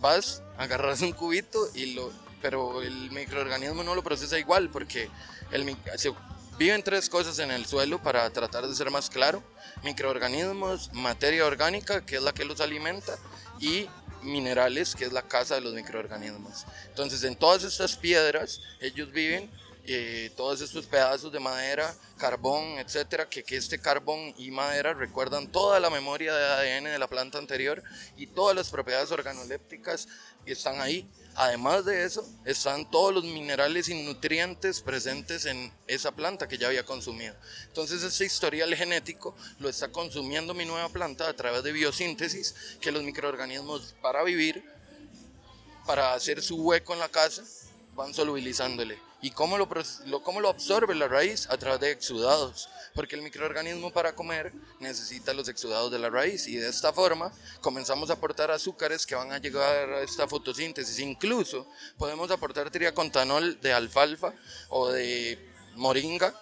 Vas, 0.00 0.42
agarras 0.58 1.00
un 1.00 1.12
cubito 1.12 1.68
y 1.74 1.94
lo 1.94 2.12
pero 2.44 2.82
el 2.82 3.10
microorganismo 3.10 3.82
no 3.82 3.94
lo 3.94 4.02
procesa 4.02 4.38
igual 4.38 4.68
porque 4.68 5.08
el, 5.50 5.74
se 5.96 6.12
viven 6.58 6.82
tres 6.82 7.08
cosas 7.08 7.38
en 7.38 7.50
el 7.50 7.64
suelo 7.64 8.02
para 8.02 8.28
tratar 8.28 8.66
de 8.66 8.74
ser 8.74 8.90
más 8.90 9.08
claro. 9.08 9.42
Microorganismos, 9.82 10.92
materia 10.92 11.46
orgánica, 11.46 12.04
que 12.04 12.16
es 12.16 12.22
la 12.22 12.34
que 12.34 12.44
los 12.44 12.60
alimenta, 12.60 13.16
y 13.60 13.88
minerales, 14.22 14.94
que 14.94 15.06
es 15.06 15.12
la 15.14 15.22
casa 15.22 15.54
de 15.54 15.62
los 15.62 15.72
microorganismos. 15.72 16.66
Entonces, 16.88 17.24
en 17.24 17.34
todas 17.34 17.64
estas 17.64 17.96
piedras, 17.96 18.60
ellos 18.78 19.10
viven 19.10 19.50
eh, 19.86 20.30
todos 20.36 20.60
estos 20.60 20.86
pedazos 20.86 21.32
de 21.32 21.40
madera, 21.40 21.94
carbón, 22.18 22.78
etcétera, 22.78 23.28
que, 23.28 23.42
que 23.42 23.56
este 23.56 23.78
carbón 23.78 24.34
y 24.38 24.50
madera 24.50 24.94
recuerdan 24.94 25.50
toda 25.50 25.80
la 25.80 25.90
memoria 25.90 26.34
de 26.34 26.44
ADN 26.44 26.84
de 26.84 26.98
la 26.98 27.08
planta 27.08 27.38
anterior 27.38 27.82
y 28.16 28.26
todas 28.26 28.56
las 28.56 28.70
propiedades 28.70 29.10
organolépticas 29.10 30.08
están 30.46 30.80
ahí. 30.80 31.08
Además 31.36 31.84
de 31.84 32.04
eso, 32.04 32.26
están 32.44 32.88
todos 32.90 33.12
los 33.12 33.24
minerales 33.24 33.88
y 33.88 34.04
nutrientes 34.04 34.80
presentes 34.80 35.46
en 35.46 35.72
esa 35.88 36.12
planta 36.12 36.46
que 36.46 36.58
ya 36.58 36.68
había 36.68 36.84
consumido. 36.84 37.34
Entonces, 37.66 38.02
este 38.04 38.24
historial 38.24 38.72
genético 38.74 39.34
lo 39.58 39.68
está 39.68 39.90
consumiendo 39.90 40.54
mi 40.54 40.64
nueva 40.64 40.88
planta 40.90 41.28
a 41.28 41.34
través 41.34 41.64
de 41.64 41.72
biosíntesis, 41.72 42.54
que 42.80 42.92
los 42.92 43.02
microorganismos 43.02 43.96
para 44.00 44.22
vivir 44.22 44.64
para 45.86 46.14
hacer 46.14 46.42
su 46.42 46.56
hueco 46.56 46.94
en 46.94 47.00
la 47.00 47.08
casa, 47.08 47.42
van 47.94 48.14
solubilizándole. 48.14 48.98
¿Y 49.24 49.30
cómo 49.30 49.56
lo, 49.56 49.66
lo- 50.04 50.22
cómo 50.22 50.38
lo 50.42 50.50
absorbe 50.50 50.94
la 50.94 51.08
raíz? 51.08 51.48
A 51.48 51.56
través 51.56 51.80
de 51.80 51.90
exudados. 51.90 52.68
Porque 52.94 53.16
el 53.16 53.22
microorganismo 53.22 53.90
para 53.90 54.14
comer 54.14 54.52
necesita 54.80 55.32
los 55.32 55.48
exudados 55.48 55.90
de 55.90 55.98
la 55.98 56.10
raíz. 56.10 56.46
Y 56.46 56.56
de 56.56 56.68
esta 56.68 56.92
forma 56.92 57.32
comenzamos 57.62 58.10
a 58.10 58.12
aportar 58.12 58.50
azúcares 58.50 59.06
que 59.06 59.14
van 59.14 59.32
a 59.32 59.38
llegar 59.38 59.88
a 59.88 60.02
esta 60.02 60.28
fotosíntesis. 60.28 60.98
Incluso 60.98 61.66
podemos 61.96 62.30
aportar 62.30 62.70
triacontanol 62.70 63.58
de 63.62 63.72
alfalfa 63.72 64.34
o 64.68 64.90
de 64.90 65.38
moringa 65.74 66.38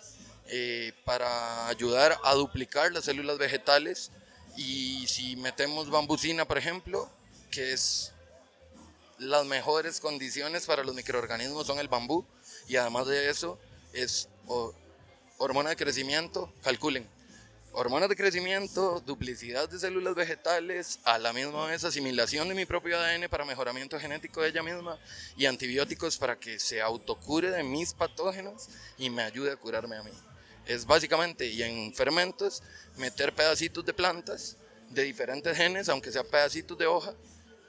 eh, 0.49 0.93
para 1.05 1.69
ayudar 1.69 2.19
a 2.25 2.35
duplicar 2.35 2.91
las 2.91 3.05
células 3.05 3.39
vegetales. 3.39 4.11
Y 4.57 5.07
si 5.07 5.37
metemos 5.37 5.89
bambusina, 5.89 6.47
por 6.47 6.59
ejemplo, 6.59 7.09
que 7.53 7.75
es 7.75 8.13
las 9.19 9.47
mejores 9.47 10.01
condiciones 10.01 10.67
para 10.67 10.83
los 10.83 10.97
microorganismos 10.97 11.65
son 11.65 11.79
el 11.79 11.87
bambú 11.87 12.27
y 12.69 12.77
además 12.77 13.07
de 13.07 13.31
eso 13.31 13.59
es 13.93 14.29
ho- 14.47 14.75
hormona 15.39 15.71
de 15.71 15.77
crecimiento, 15.77 16.53
calculen, 16.63 17.07
hormonas 17.73 18.09
de 18.09 18.17
crecimiento, 18.17 19.01
duplicidad 19.01 19.69
de 19.69 19.79
células 19.79 20.15
vegetales, 20.15 20.99
a 21.05 21.19
la 21.19 21.33
misma 21.33 21.67
vez 21.67 21.83
asimilación 21.85 22.49
de 22.49 22.55
mi 22.55 22.67
propio 22.67 22.99
ADN 22.99 23.29
para 23.29 23.45
mejoramiento 23.45 23.99
genético 23.99 24.43
de 24.43 24.51
ella 24.51 24.63
misma 24.63 24.99
y 25.37 25.47
antibióticos 25.47 26.19
para 26.19 26.39
que 26.39 26.59
se 26.59 26.83
autocure 26.83 27.51
de 27.51 27.63
mis 27.63 27.95
patógenos 27.95 28.69
y 28.99 29.09
me 29.11 29.23
ayude 29.23 29.53
a 29.53 29.57
curarme 29.57 29.97
a 29.97 30.03
mí. 30.03 30.13
Es 30.67 30.87
básicamente, 30.87 31.47
y 31.47 31.63
en 31.63 31.93
fermentos, 31.95 32.63
meter 32.97 33.35
pedacitos 33.35 33.85
de 33.85 33.95
plantas 33.95 34.57
de 34.91 35.03
diferentes 35.05 35.57
genes, 35.57 35.89
aunque 35.89 36.13
sean 36.13 36.27
pedacitos 36.31 36.77
de 36.77 36.87
hoja, 36.87 37.15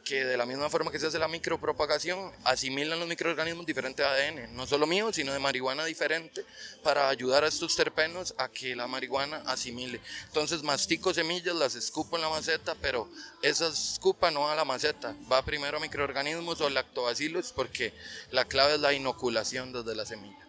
que 0.04 0.26
de 0.26 0.38
la 0.38 0.46
misma 0.46 0.70
forma 0.70 0.92
que 0.92 1.00
se 1.00 1.08
hace 1.08 1.20
la 1.20 1.28
micropropagación, 1.28 2.32
asimilan 2.44 3.00
los 3.00 3.08
microorganismos 3.08 3.66
diferentes 3.66 4.06
ADN, 4.06 4.56
no 4.56 4.68
solo 4.68 4.86
mío, 4.86 5.12
sino 5.13 5.34
de 5.34 5.39
marihuana 5.39 5.86
diferente, 5.86 6.46
para 6.84 7.10
ayudar 7.10 7.44
a 7.44 7.48
estos 7.48 7.76
terpenos 7.76 8.34
a 8.38 8.50
que 8.50 8.76
la 8.76 8.88
marihuana 8.88 9.44
asimile. 9.46 10.00
Entonces 10.26 10.63
mastico 10.63 11.13
semillas, 11.13 11.56
las 11.56 11.76
escupo 11.76 12.16
en 12.16 12.24
la 12.24 12.30
maceta, 12.30 12.76
pero 12.82 13.10
esa 13.42 13.68
escupa 13.68 14.32
no 14.32 14.50
a 14.50 14.56
la 14.56 14.66
maceta, 14.66 15.16
va 15.32 15.44
primero 15.44 15.78
a 15.78 15.82
microorganismos 15.82 16.62
o 16.62 16.70
lactobacilos, 16.70 17.52
porque 17.54 17.94
la 18.32 18.46
clave 18.46 18.76
es 18.76 18.80
la 18.80 18.94
inoculación 18.94 19.74
desde 19.74 19.96
la 19.96 20.06
semilla. 20.06 20.48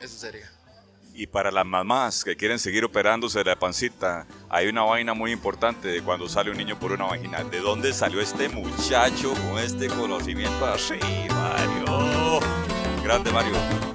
Eso 0.00 0.18
sería. 0.18 0.50
Y 1.16 1.28
para 1.28 1.52
las 1.52 1.64
mamás 1.64 2.24
que 2.24 2.34
quieren 2.34 2.58
seguir 2.58 2.84
operándose 2.84 3.38
de 3.38 3.44
la 3.44 3.56
pancita, 3.56 4.26
hay 4.48 4.66
una 4.66 4.82
vaina 4.82 5.14
muy 5.14 5.30
importante 5.30 5.86
de 5.86 6.02
cuando 6.02 6.28
sale 6.28 6.50
un 6.50 6.56
niño 6.56 6.76
por 6.76 6.90
una 6.90 7.04
vagina. 7.04 7.44
¿De 7.44 7.60
dónde 7.60 7.92
salió 7.92 8.20
este 8.20 8.48
muchacho 8.48 9.32
con 9.34 9.60
este 9.60 9.86
conocimiento 9.86 10.66
así, 10.66 10.98
Mario? 11.30 12.40
Grande 13.04 13.30
Mario. 13.30 13.93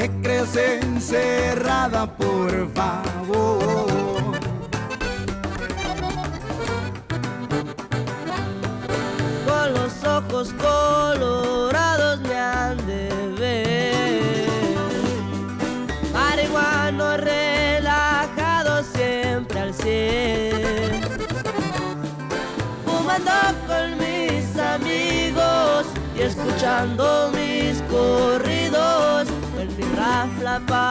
Que 0.00 0.10
crece 0.22 0.78
encerrada 0.78 2.09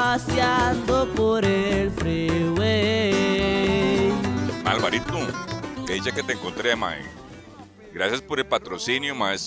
paseando 0.10 1.08
por 1.16 1.46
el 1.46 1.92
freeway. 1.92 3.14
Alvarito, 4.66 5.20
que 5.86 5.94
dice 5.94 6.12
que 6.12 6.24
te 6.24 6.34
encontré, 6.34 6.76
mae. 6.76 7.04
Gracias 7.94 8.20
por 8.20 8.40
el 8.40 8.48
patrocinio, 8.48 9.14
mae. 9.14 9.38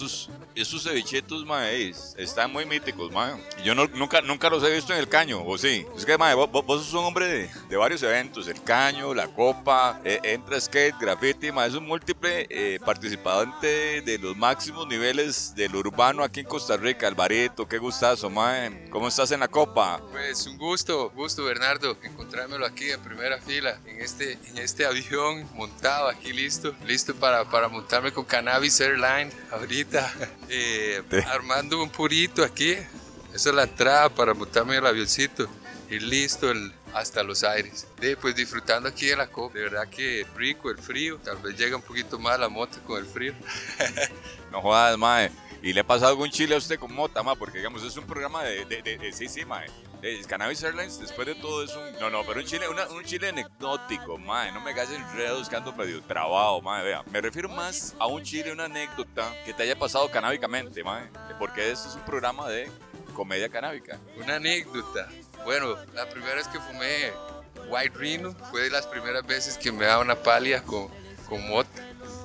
Estos, 0.55 0.83
cevichetos, 0.85 1.45
mae, 1.47 1.89
es- 1.91 2.15
están 2.19 2.53
muy 2.53 2.65
míticos, 2.67 3.11
mae. 3.11 3.35
Yo 3.65 3.75
no- 3.75 3.87
nunca, 3.87 4.21
nunca 4.21 4.51
los 4.51 4.63
he 4.65 4.71
visto 4.71 4.93
en 4.93 4.99
el 4.99 5.09
caño, 5.09 5.43
¿o 5.45 5.57
sí? 5.57 5.87
Es 5.97 6.05
que, 6.05 6.19
mae, 6.19 6.35
vos- 6.35 6.51
vos 6.51 6.85
sos 6.85 6.93
un 6.95 7.05
hombre 7.05 7.27
de, 7.27 7.51
de 7.69 7.77
varios 7.77 8.03
eventos. 8.03 8.47
El 8.49 8.63
caño, 8.63 9.15
la 9.15 9.29
copa, 9.29 10.01
eh, 10.05 10.21
entra 10.25 10.61
skate, 10.61 10.95
graffiti, 11.01 11.51
mae. 11.53 11.69
Es 11.69 11.75
un 11.75 11.87
múltiple 11.87 12.47
eh, 12.51 12.79
participante 12.85 14.03
de 14.03 14.19
los 14.19 14.37
máximos 14.37 14.87
niveles 14.87 15.55
del 15.55 15.75
urbano 15.75 16.23
aquí 16.23 16.41
en 16.41 16.47
Costa 16.47 16.77
Rica. 16.77 17.07
Alvarito, 17.07 17.67
qué 17.67 17.79
gustazo, 17.79 18.29
mae. 18.31 18.89
¿Cómo 18.91 19.09
estás 19.09 19.31
en 19.33 19.41
la 19.41 19.49
copa? 19.49 20.01
Pues 20.11 20.47
un 20.47 20.59
gusto, 20.59 21.11
gusto 21.11 21.45
Bernardo, 21.45 21.97
encontrármelo 22.03 22.67
aquí 22.67 22.91
en 22.91 23.01
primera 23.01 23.41
fila, 23.41 23.79
en 23.87 24.01
este, 24.01 24.33
en 24.47 24.59
este 24.59 24.85
avión 24.87 25.49
montado 25.55 26.09
aquí 26.09 26.33
listo, 26.33 26.75
listo 26.87 27.15
para, 27.15 27.45
para 27.49 27.69
montarme 27.69 28.13
con 28.13 28.25
Cannabis 28.25 28.81
Airline 28.81 29.31
ahorita, 29.51 30.13
eh, 30.49 31.03
armando 31.29 31.83
un 31.83 31.91
purito 31.91 32.45
aquí, 32.45 32.73
esa 33.35 33.49
es 33.51 33.55
la 33.55 33.65
entrada 33.65 34.09
para 34.09 34.35
montarme 34.35 34.77
el 34.77 34.87
avioncito 34.87 35.49
y 35.89 35.99
listo 35.99 36.51
el, 36.51 36.73
hasta 36.95 37.23
los 37.23 37.45
aires. 37.45 37.87
De, 38.01 38.17
pues 38.17 38.35
disfrutando 38.35 38.89
aquí 38.89 39.07
de 39.07 39.17
la 39.17 39.29
copa, 39.29 39.55
de 39.55 39.65
verdad 39.65 39.89
que 39.89 40.27
rico 40.37 40.71
el 40.71 40.79
frío, 40.79 41.19
tal 41.19 41.39
vez 41.39 41.57
llega 41.57 41.77
un 41.77 41.83
poquito 41.83 42.19
más 42.19 42.39
la 42.39 42.49
moto 42.49 42.79
con 42.87 42.99
el 42.99 43.07
frío. 43.07 43.35
No 44.53 44.61
jodas, 44.61 44.99
mae. 44.99 45.31
¿Y 45.63 45.73
le 45.73 45.81
ha 45.81 45.85
pasado 45.87 46.11
algún 46.11 46.29
chile 46.31 46.55
a 46.57 46.59
usted 46.59 46.79
con 46.79 46.93
mota, 46.93 47.23
mae? 47.23 47.37
Porque, 47.37 47.59
digamos, 47.59 47.83
es 47.85 47.97
un 47.97 48.05
programa 48.05 48.43
de... 48.43 48.65
de, 48.65 48.83
de- 48.83 48.99
de- 48.99 49.13
sí, 49.13 49.29
sí. 49.29 49.43
Eh, 50.03 50.21
Cannabis 50.27 50.61
Airlines, 50.65 50.99
después 50.99 51.25
de 51.27 51.37
todo, 51.37 51.63
es 51.63 51.73
un... 51.77 51.93
No, 52.01 52.11
no, 52.11 52.25
pero 52.27 52.41
un 52.41 52.47
chile, 52.47 52.69
una- 52.69 52.89
un 52.89 53.05
chile 53.05 53.29
anecdótico, 53.29 54.19
mae. 54.19 54.51
No 54.51 54.61
me 54.61 54.73
gases 54.75 54.99
enredos 54.99 55.49
que 55.49 55.55
ando 55.55 55.73
medio 55.73 56.03
trabajo, 56.03 56.61
mae. 56.63 56.83
Vea, 56.83 57.05
me 57.13 57.21
refiero 57.21 57.49
más 57.49 57.95
a 58.01 58.07
un 58.07 58.23
chile, 58.25 58.51
una 58.51 58.65
anécdota 58.65 59.33
que 59.45 59.55
te 59.55 59.63
haya 59.63 59.79
pasado 59.79 60.11
canábicamente, 60.11 60.83
mae. 60.83 61.09
Porque 61.39 61.71
este 61.71 61.89
es 61.89 61.95
un 61.95 62.03
programa 62.03 62.49
de 62.49 62.69
comedia 63.15 63.49
canábica. 63.49 64.01
Una 64.17 64.37
anécdota. 64.37 65.09
Bueno, 65.45 65.77
la 65.95 66.09
primera 66.09 66.35
vez 66.35 66.49
que 66.49 66.59
fumé 66.59 67.13
White 67.69 67.97
Rhino 67.97 68.35
fue 68.51 68.63
de 68.63 68.71
las 68.71 68.87
primeras 68.89 69.25
veces 69.25 69.57
que 69.59 69.71
me 69.71 69.85
daba 69.85 70.03
una 70.03 70.17
palia 70.17 70.65
con, 70.65 70.89
con 71.29 71.47
mota. 71.49 71.71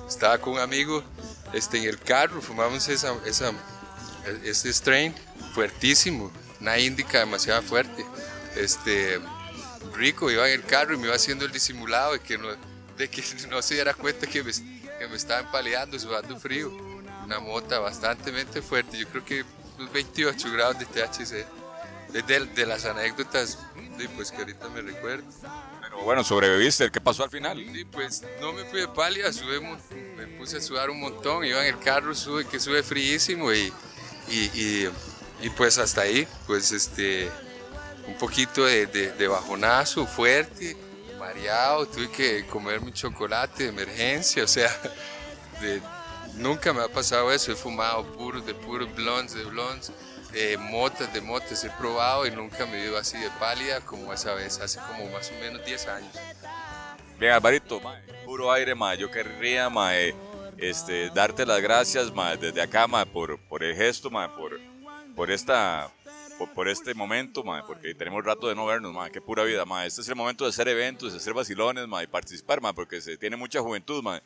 Estaba 0.08 0.38
con 0.38 0.54
un 0.54 0.58
amigo 0.60 1.04
este, 1.52 1.78
en 1.78 1.84
el 1.84 1.98
carro, 1.98 2.40
fumamos 2.40 2.88
esa, 2.88 3.14
esa, 3.24 3.52
este 4.44 4.72
strain 4.72 5.14
fuertísimo, 5.54 6.32
una 6.60 6.78
índica 6.78 7.20
demasiado 7.20 7.62
fuerte. 7.62 8.04
Este, 8.56 9.20
rico, 9.94 10.30
iba 10.30 10.48
en 10.48 10.60
el 10.60 10.64
carro 10.64 10.94
y 10.94 10.98
me 10.98 11.06
iba 11.06 11.14
haciendo 11.14 11.44
el 11.44 11.52
disimulado 11.52 12.12
de 12.14 12.20
que 12.20 12.38
no, 12.38 12.48
de 12.96 13.08
que 13.08 13.22
no 13.50 13.62
se 13.62 13.74
diera 13.74 13.94
cuenta 13.94 14.26
que 14.26 14.42
me, 14.42 14.52
que 14.52 15.08
me 15.08 15.16
estaba 15.16 15.40
empaleando, 15.40 15.98
sudando 15.98 16.38
frío. 16.38 16.70
Una 17.24 17.40
mota 17.40 17.78
bastante 17.78 18.32
fuerte, 18.62 18.98
yo 18.98 19.06
creo 19.08 19.24
que 19.24 19.44
unos 19.76 19.92
28 19.92 20.52
grados 20.52 20.78
de 20.78 20.86
THC. 20.86 21.46
Es 22.14 22.26
de, 22.26 22.46
de 22.46 22.64
las 22.64 22.86
anécdotas 22.86 23.58
pues, 24.14 24.30
que 24.30 24.38
ahorita 24.38 24.68
me 24.68 24.80
recuerdo. 24.80 25.24
Pero 25.80 26.02
bueno, 26.04 26.22
sobreviviste. 26.22 26.90
¿Qué 26.90 27.00
pasó 27.00 27.24
al 27.24 27.30
final? 27.30 27.58
Sí, 27.58 27.84
pues 27.84 28.24
no 28.40 28.52
me 28.52 28.64
fui 28.64 28.80
de 28.80 28.88
palia, 28.88 29.32
sube, 29.32 29.60
me 29.60 29.76
puse 30.38 30.58
a 30.58 30.60
sudar 30.60 30.88
un 30.90 31.00
montón, 31.00 31.44
iba 31.44 31.60
en 31.66 31.74
el 31.74 31.80
carro, 31.80 32.14
sube, 32.14 32.46
que 32.46 32.58
sube 32.60 32.82
fríísimo 32.82 33.52
y, 33.52 33.72
y, 34.28 34.38
y- 34.54 34.88
y, 35.40 35.50
pues 35.50 35.78
hasta 35.78 36.00
ahí, 36.02 36.26
pues 36.46 36.72
este, 36.72 37.30
un 38.06 38.14
poquito 38.18 38.64
de, 38.64 38.86
de- 38.86 39.12
de 39.12 39.28
bajonazo 39.28 40.06
fuerte, 40.06 40.76
mareado, 41.18 41.86
tuve 41.86 42.10
que 42.10 42.46
comerme 42.46 42.86
un 42.88 42.92
chocolate 42.92 43.64
de 43.64 43.68
emergencia, 43.68 44.42
o 44.44 44.48
sea, 44.48 44.70
de- 45.60 45.80
nunca 46.34 46.72
me 46.72 46.82
ha 46.82 46.88
pasado 46.88 47.30
eso, 47.32 47.52
he 47.52 47.56
fumado 47.56 48.04
puros 48.14 48.44
de 48.46 48.54
puros 48.54 48.92
blondes, 48.94 49.34
de 49.34 49.44
blondes, 49.44 49.92
eh, 50.34 50.56
motas 50.58 51.12
de 51.12 51.20
motas, 51.20 51.62
he 51.64 51.70
probado 51.70 52.26
y 52.26 52.30
nunca 52.30 52.66
me 52.66 52.82
dio 52.82 52.96
así 52.98 53.16
de 53.18 53.30
pálida 53.40 53.80
como 53.80 54.12
esa 54.12 54.34
vez, 54.34 54.58
hace 54.60 54.78
como 54.80 55.08
más 55.10 55.30
o 55.30 55.40
menos 55.40 55.64
10 55.64 55.86
años. 55.86 56.12
Bien, 57.18 57.32
Alvarito, 57.32 57.80
puro 58.24 58.52
aire, 58.52 58.74
mae. 58.74 58.96
Yo 58.98 59.10
querría, 59.10 59.68
mae, 59.70 60.14
este, 60.58 61.10
darte 61.10 61.46
las 61.46 61.60
gracias, 61.60 62.12
mae, 62.12 62.36
desde 62.36 62.60
acá, 62.60 62.86
mae, 62.86 63.06
por, 63.06 63.38
por 63.48 63.62
el 63.62 63.76
gesto, 63.76 64.10
mae, 64.10 64.28
por, 64.28 64.60
por 65.14 65.30
esta, 65.30 65.90
por, 66.54 66.68
este 66.68 66.94
momento, 66.94 67.44
mae, 67.44 67.62
porque 67.66 67.94
tenemos 67.94 68.24
rato 68.24 68.48
de 68.48 68.54
no 68.54 68.66
vernos, 68.66 68.92
mae. 68.92 69.10
Qué 69.10 69.20
pura 69.20 69.44
vida, 69.44 69.64
mae. 69.64 69.86
Este 69.86 70.00
es 70.00 70.08
el 70.08 70.16
momento 70.16 70.44
de 70.44 70.50
hacer 70.50 70.68
eventos, 70.68 71.12
de 71.12 71.18
hacer 71.18 71.32
vacilones, 71.32 71.86
mae, 71.86 72.04
y 72.04 72.06
participar, 72.08 72.60
mae, 72.60 72.74
porque 72.74 73.00
se 73.00 73.16
tiene 73.16 73.36
mucha 73.36 73.60
juventud, 73.60 74.02
mae. 74.02 74.20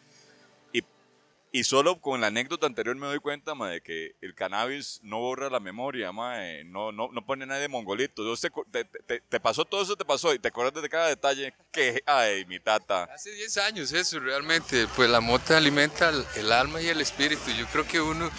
Y, 1.55 1.65
solo 1.65 2.01
con 2.01 2.23
la 2.23 2.29
anécdota 2.29 2.67
anterior 2.67 2.97
me 2.97 3.07
doy 3.07 3.19
cuenta, 3.19 3.55
mae, 3.55 3.75
de 3.75 3.81
que 3.83 4.17
el 4.23 4.35
cannabis 4.35 5.01
no 5.03 5.19
borra 5.19 5.51
la 5.51 5.61
memoria, 5.61 6.11
mae. 6.11 6.65
No, 6.65 6.93
no, 6.93 7.11
pone 7.27 7.45
nadie 7.45 7.63
de 7.63 7.69
mongolito. 7.69 8.25
Dios 8.25 8.41
te, 8.41 9.41
pasó 9.41 9.67
todo 9.67 9.83
eso, 9.83 9.95
te 9.95 10.05
pasó, 10.05 10.33
y 10.33 10.39
te 10.39 10.49
acuerdas 10.49 10.83
de 10.83 10.89
cada 10.89 11.09
detalle. 11.09 11.53
Que, 11.71 12.03
ay, 12.07 12.47
mi 12.47 12.59
tata. 12.59 13.05
Hace 13.05 13.33
10 13.33 13.59
años 13.59 13.93
eso, 13.93 14.19
realmente. 14.19 14.87
Pues 14.97 15.11
la 15.11 15.21
mota 15.21 15.59
alimenta 15.59 16.11
el, 16.37 16.53
alma 16.53 16.81
y 16.81 16.89
el 16.89 17.01
espíritu. 17.03 17.51
Yo 17.51 17.67
creo 17.67 17.87
que 17.87 18.01
uno 18.01 18.31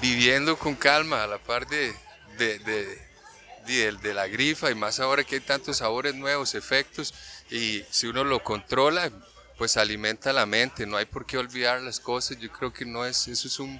viviendo 0.00 0.56
con 0.56 0.76
calma 0.76 1.24
a 1.24 1.26
la 1.26 1.38
par 1.38 1.66
de- 1.66 1.94
de 3.66 4.14
la 4.14 4.26
grifa 4.28 4.70
y 4.70 4.74
más 4.74 5.00
ahora 5.00 5.24
que 5.24 5.36
hay 5.36 5.40
tantos 5.40 5.78
sabores 5.78 6.14
nuevos, 6.14 6.54
efectos, 6.54 7.12
y 7.50 7.84
si 7.90 8.06
uno 8.06 8.24
lo 8.24 8.42
controla, 8.42 9.10
pues 9.60 9.76
alimenta 9.76 10.32
la 10.32 10.46
mente. 10.46 10.86
No 10.86 10.96
hay 10.96 11.04
por 11.04 11.26
qué 11.26 11.36
olvidar 11.36 11.82
las 11.82 12.00
cosas. 12.00 12.38
Yo 12.38 12.50
creo 12.50 12.72
que 12.72 12.86
no 12.86 13.04
es, 13.04 13.28
eso 13.28 13.46
es 13.46 13.58
un... 13.60 13.78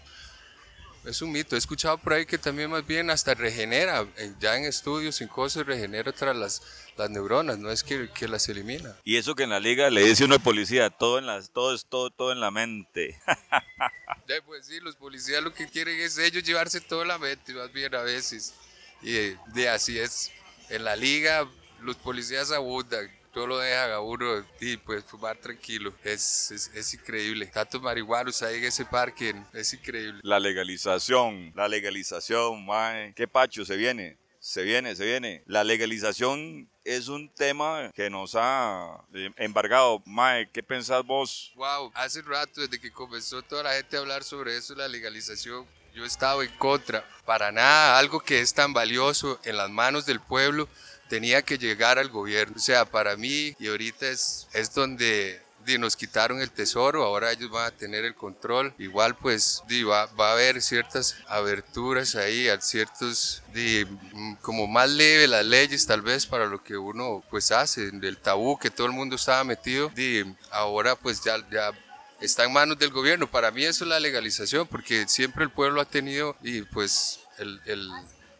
Es 1.06 1.22
un 1.22 1.32
mito. 1.32 1.56
He 1.56 1.58
escuchado 1.58 1.96
por 1.96 2.12
ahí 2.12 2.26
que 2.26 2.36
también 2.36 2.68
más 2.68 2.86
bien 2.86 3.08
hasta 3.08 3.32
regenera, 3.32 4.06
eh, 4.18 4.34
ya 4.38 4.58
en 4.58 4.66
estudios, 4.66 5.22
en 5.22 5.28
cosas, 5.28 5.64
regenera 5.64 6.12
tras 6.12 6.36
las, 6.36 6.62
las 6.98 7.08
neuronas, 7.08 7.56
no 7.58 7.70
es 7.70 7.82
que, 7.82 8.10
que 8.10 8.28
las 8.28 8.46
elimina. 8.50 8.94
Y 9.04 9.16
eso 9.16 9.34
que 9.34 9.44
en 9.44 9.48
la 9.48 9.58
liga 9.58 9.88
le 9.88 10.04
dice 10.04 10.26
uno 10.26 10.34
al 10.34 10.42
policía, 10.42 10.90
todo 10.90 11.18
en 11.18 11.24
las, 11.24 11.48
todo 11.52 11.74
es 11.74 11.86
todo, 11.86 12.10
todo 12.10 12.32
en 12.32 12.40
la 12.40 12.50
mente. 12.50 13.18
Ya, 14.28 14.36
pues 14.46 14.66
sí, 14.66 14.78
los 14.78 14.94
policías 14.94 15.42
lo 15.42 15.52
que 15.52 15.66
quieren 15.66 15.98
es 15.98 16.16
ellos 16.18 16.44
llevarse 16.44 16.80
toda 16.80 17.04
la 17.04 17.18
mente, 17.18 17.52
más 17.54 17.72
bien 17.72 17.92
a 17.96 18.02
veces. 18.02 18.54
Y 19.02 19.16
eh, 19.16 19.38
de 19.54 19.68
así 19.70 19.98
es. 19.98 20.30
En 20.68 20.84
la 20.84 20.94
liga, 20.94 21.48
los 21.80 21.96
policías 21.96 22.52
abundan, 22.52 23.10
todo 23.32 23.46
lo 23.46 23.58
dejan 23.58 23.92
a 23.92 24.00
uno 24.00 24.44
y 24.60 24.76
pues 24.76 25.04
fumar 25.04 25.36
tranquilo. 25.36 25.92
Es, 26.04 26.50
es, 26.50 26.70
es 26.74 26.94
increíble. 26.94 27.46
Tantos 27.46 27.80
marihuanos 27.80 28.42
ahí 28.42 28.58
en 28.58 28.64
ese 28.64 28.84
parque, 28.84 29.34
es 29.52 29.72
increíble. 29.72 30.20
La 30.22 30.40
legalización, 30.40 31.52
la 31.54 31.68
legalización, 31.68 32.64
mae. 32.64 33.12
¿Qué 33.14 33.28
pacho 33.28 33.64
se 33.64 33.76
viene? 33.76 34.18
Se 34.40 34.62
viene, 34.62 34.96
se 34.96 35.04
viene. 35.04 35.42
La 35.46 35.64
legalización 35.64 36.68
es 36.84 37.08
un 37.08 37.28
tema 37.28 37.90
que 37.94 38.08
nos 38.08 38.34
ha 38.34 39.04
eh, 39.12 39.30
embargado. 39.36 40.02
Mae, 40.06 40.48
¿qué 40.50 40.62
pensás 40.62 41.04
vos? 41.04 41.52
Wow, 41.56 41.92
hace 41.94 42.22
rato, 42.22 42.62
desde 42.62 42.80
que 42.80 42.90
comenzó 42.90 43.42
toda 43.42 43.64
la 43.64 43.74
gente 43.74 43.96
a 43.96 44.00
hablar 44.00 44.24
sobre 44.24 44.56
eso, 44.56 44.74
la 44.74 44.88
legalización, 44.88 45.66
yo 45.94 46.04
he 46.04 46.06
estado 46.06 46.42
en 46.42 46.50
contra. 46.56 47.06
Para 47.26 47.52
nada, 47.52 47.98
algo 47.98 48.20
que 48.20 48.40
es 48.40 48.54
tan 48.54 48.72
valioso 48.72 49.38
en 49.44 49.58
las 49.58 49.68
manos 49.68 50.06
del 50.06 50.20
pueblo 50.20 50.68
tenía 51.11 51.42
que 51.42 51.58
llegar 51.58 51.98
al 51.98 52.08
gobierno. 52.08 52.54
O 52.56 52.61
sea, 52.61 52.86
para 52.86 53.16
mí, 53.16 53.54
y 53.58 53.66
ahorita 53.68 54.08
es, 54.08 54.46
es 54.54 54.72
donde 54.72 55.42
di, 55.66 55.76
nos 55.76 55.94
quitaron 55.96 56.40
el 56.40 56.50
tesoro, 56.50 57.04
ahora 57.04 57.32
ellos 57.32 57.50
van 57.50 57.66
a 57.66 57.70
tener 57.76 58.04
el 58.06 58.14
control. 58.14 58.72
Igual 58.78 59.14
pues 59.16 59.62
di, 59.68 59.82
va, 59.82 60.06
va 60.18 60.30
a 60.30 60.32
haber 60.32 60.62
ciertas 60.62 61.16
aberturas 61.28 62.14
ahí, 62.14 62.48
a 62.48 62.58
ciertos, 62.61 63.42
di, 63.52 63.84
mm, 63.84 64.34
como 64.36 64.66
más 64.66 64.88
leve 64.88 65.26
las 65.26 65.44
leyes 65.44 65.84
tal 65.86 66.00
vez 66.00 66.24
para 66.26 66.46
lo 66.46 66.62
que 66.62 66.78
uno 66.78 67.22
pues 67.28 67.50
hace, 67.52 67.90
del 67.90 68.16
tabú 68.16 68.56
que 68.58 68.70
todo 68.70 68.86
el 68.86 68.92
mundo 68.94 69.16
estaba 69.16 69.44
metido. 69.44 69.90
Di, 69.94 70.24
ahora 70.50 70.94
pues 70.96 71.22
ya, 71.22 71.36
ya 71.50 71.72
está 72.20 72.44
en 72.44 72.52
manos 72.52 72.78
del 72.78 72.90
gobierno. 72.90 73.30
Para 73.30 73.50
mí 73.50 73.64
eso 73.64 73.84
es 73.84 73.88
la 73.90 74.00
legalización, 74.00 74.66
porque 74.66 75.06
siempre 75.08 75.44
el 75.44 75.50
pueblo 75.50 75.80
ha 75.80 75.84
tenido 75.84 76.36
y 76.42 76.62
pues 76.62 77.20
el, 77.38 77.61
el- 77.66 77.90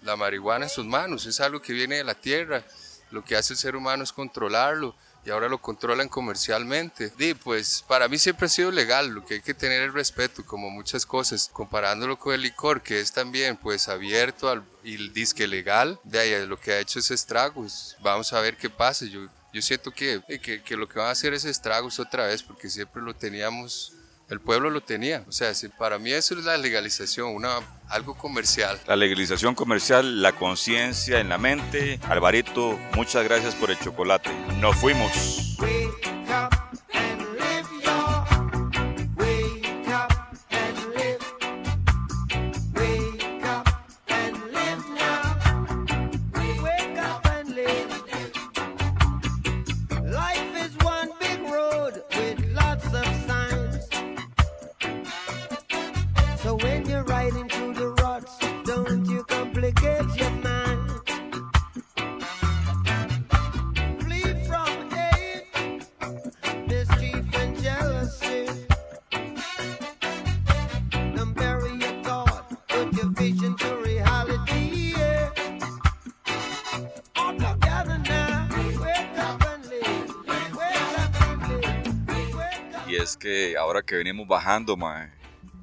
la 0.03 0.17
marihuana 0.17 0.67
en 0.67 0.71
sus 0.71 0.87
manos, 0.87 1.27
es 1.27 1.41
algo 1.41 1.61
que 1.61 1.73
viene 1.73 1.97
de 1.97 2.05
la 2.05 2.15
tierra. 2.15 2.65
Lo 3.11 3.25
que 3.25 3.37
hace 3.37 3.55
el 3.55 3.59
ser 3.59 3.75
humano 3.75 4.05
es 4.05 4.13
controlarlo 4.13 4.95
y 5.25 5.31
ahora 5.31 5.49
lo 5.49 5.61
controlan 5.61 6.09
comercialmente. 6.09 7.13
Y 7.19 7.35
pues 7.35 7.85
para 7.87 8.09
mí 8.09 8.19
siempre 8.19 8.47
ha 8.47 8.49
sido 8.49 8.71
legal, 8.71 9.09
lo 9.09 9.25
que 9.25 9.35
hay 9.35 9.41
que 9.43 9.55
tener 9.55 9.83
es 9.83 9.93
respeto, 9.93 10.45
como 10.45 10.71
muchas 10.71 11.05
cosas, 11.05 11.51
comparándolo 11.53 12.19
con 12.19 12.35
el 12.35 12.43
licor, 12.43 12.83
que 12.83 13.01
es 13.01 13.13
también 13.13 13.57
pues 13.57 13.89
abierto 13.89 14.49
al, 14.49 14.65
y 14.83 15.11
disque 15.11 15.47
legal, 15.47 15.99
de 16.05 16.19
ahí 16.21 16.47
lo 16.47 16.59
que 16.59 16.73
ha 16.73 16.79
hecho 16.79 16.99
es 16.99 17.11
estragos. 17.11 17.97
Vamos 18.01 18.33
a 18.33 18.41
ver 18.41 18.57
qué 18.57 18.71
pasa. 18.71 19.05
Yo, 19.05 19.27
yo 19.53 19.63
siento 19.63 19.91
que, 19.91 20.23
que, 20.43 20.63
que 20.63 20.77
lo 20.77 20.89
que 20.89 20.99
van 20.99 21.09
a 21.09 21.13
hacer 21.13 21.35
es 21.35 21.45
estragos 21.45 21.99
otra 21.99 22.27
vez, 22.27 22.43
porque 22.43 22.71
siempre 22.71 23.03
lo 23.03 23.15
teníamos, 23.15 23.93
el 24.31 24.41
pueblo 24.41 24.71
lo 24.71 24.81
tenía. 24.81 25.25
O 25.29 25.33
sea, 25.33 25.53
si- 25.55 25.69
para 25.69 25.99
mí 25.99 26.13
eso 26.13 26.35
es 26.39 26.45
la 26.45 26.57
legalización, 26.57 27.35
una, 27.35 27.59
algo 27.89 28.17
comercial. 28.17 28.79
La 28.87 28.97
legalización 28.97 29.55
comercial, 29.55 30.23
la 30.23 30.33
conciencia 30.33 31.21
en 31.21 31.29
la 31.29 31.39
mente. 31.39 31.99
Alvarito, 32.09 32.79
muchas 32.95 33.25
gracias 33.25 33.55
por 33.55 33.71
el 33.71 33.79
chocolate. 33.79 34.31
Nos 34.61 34.77
fuimos. 34.77 35.57
Que 83.19 83.57
ahora 83.57 83.81
que 83.81 83.95
venimos 83.97 84.29
bajando, 84.29 84.77
mae, 84.77 85.11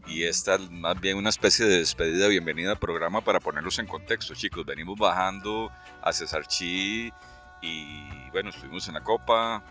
y 0.08 0.24
esta 0.24 0.56
es 0.56 0.72
más 0.72 1.00
bien 1.00 1.18
una 1.18 1.30
especie 1.30 1.68
de 1.68 1.78
despedida, 1.78 2.28
bienvenida 2.30 2.72
al 2.72 2.80
programa 2.80 3.22
para 3.22 3.40
ponerlos 3.40 3.78
en 3.78 3.86
contexto, 3.86 4.34
chicos. 4.34 4.66
Venimos 4.66 4.98
bajando 4.98 5.72
a 6.02 6.12
Cesar 6.14 6.48
y 6.60 8.32
bueno, 8.32 8.50
estuvimos 8.50 8.88
en 8.88 8.96
la 8.96 9.04
copa, 9.04 9.64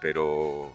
pero 0.00 0.74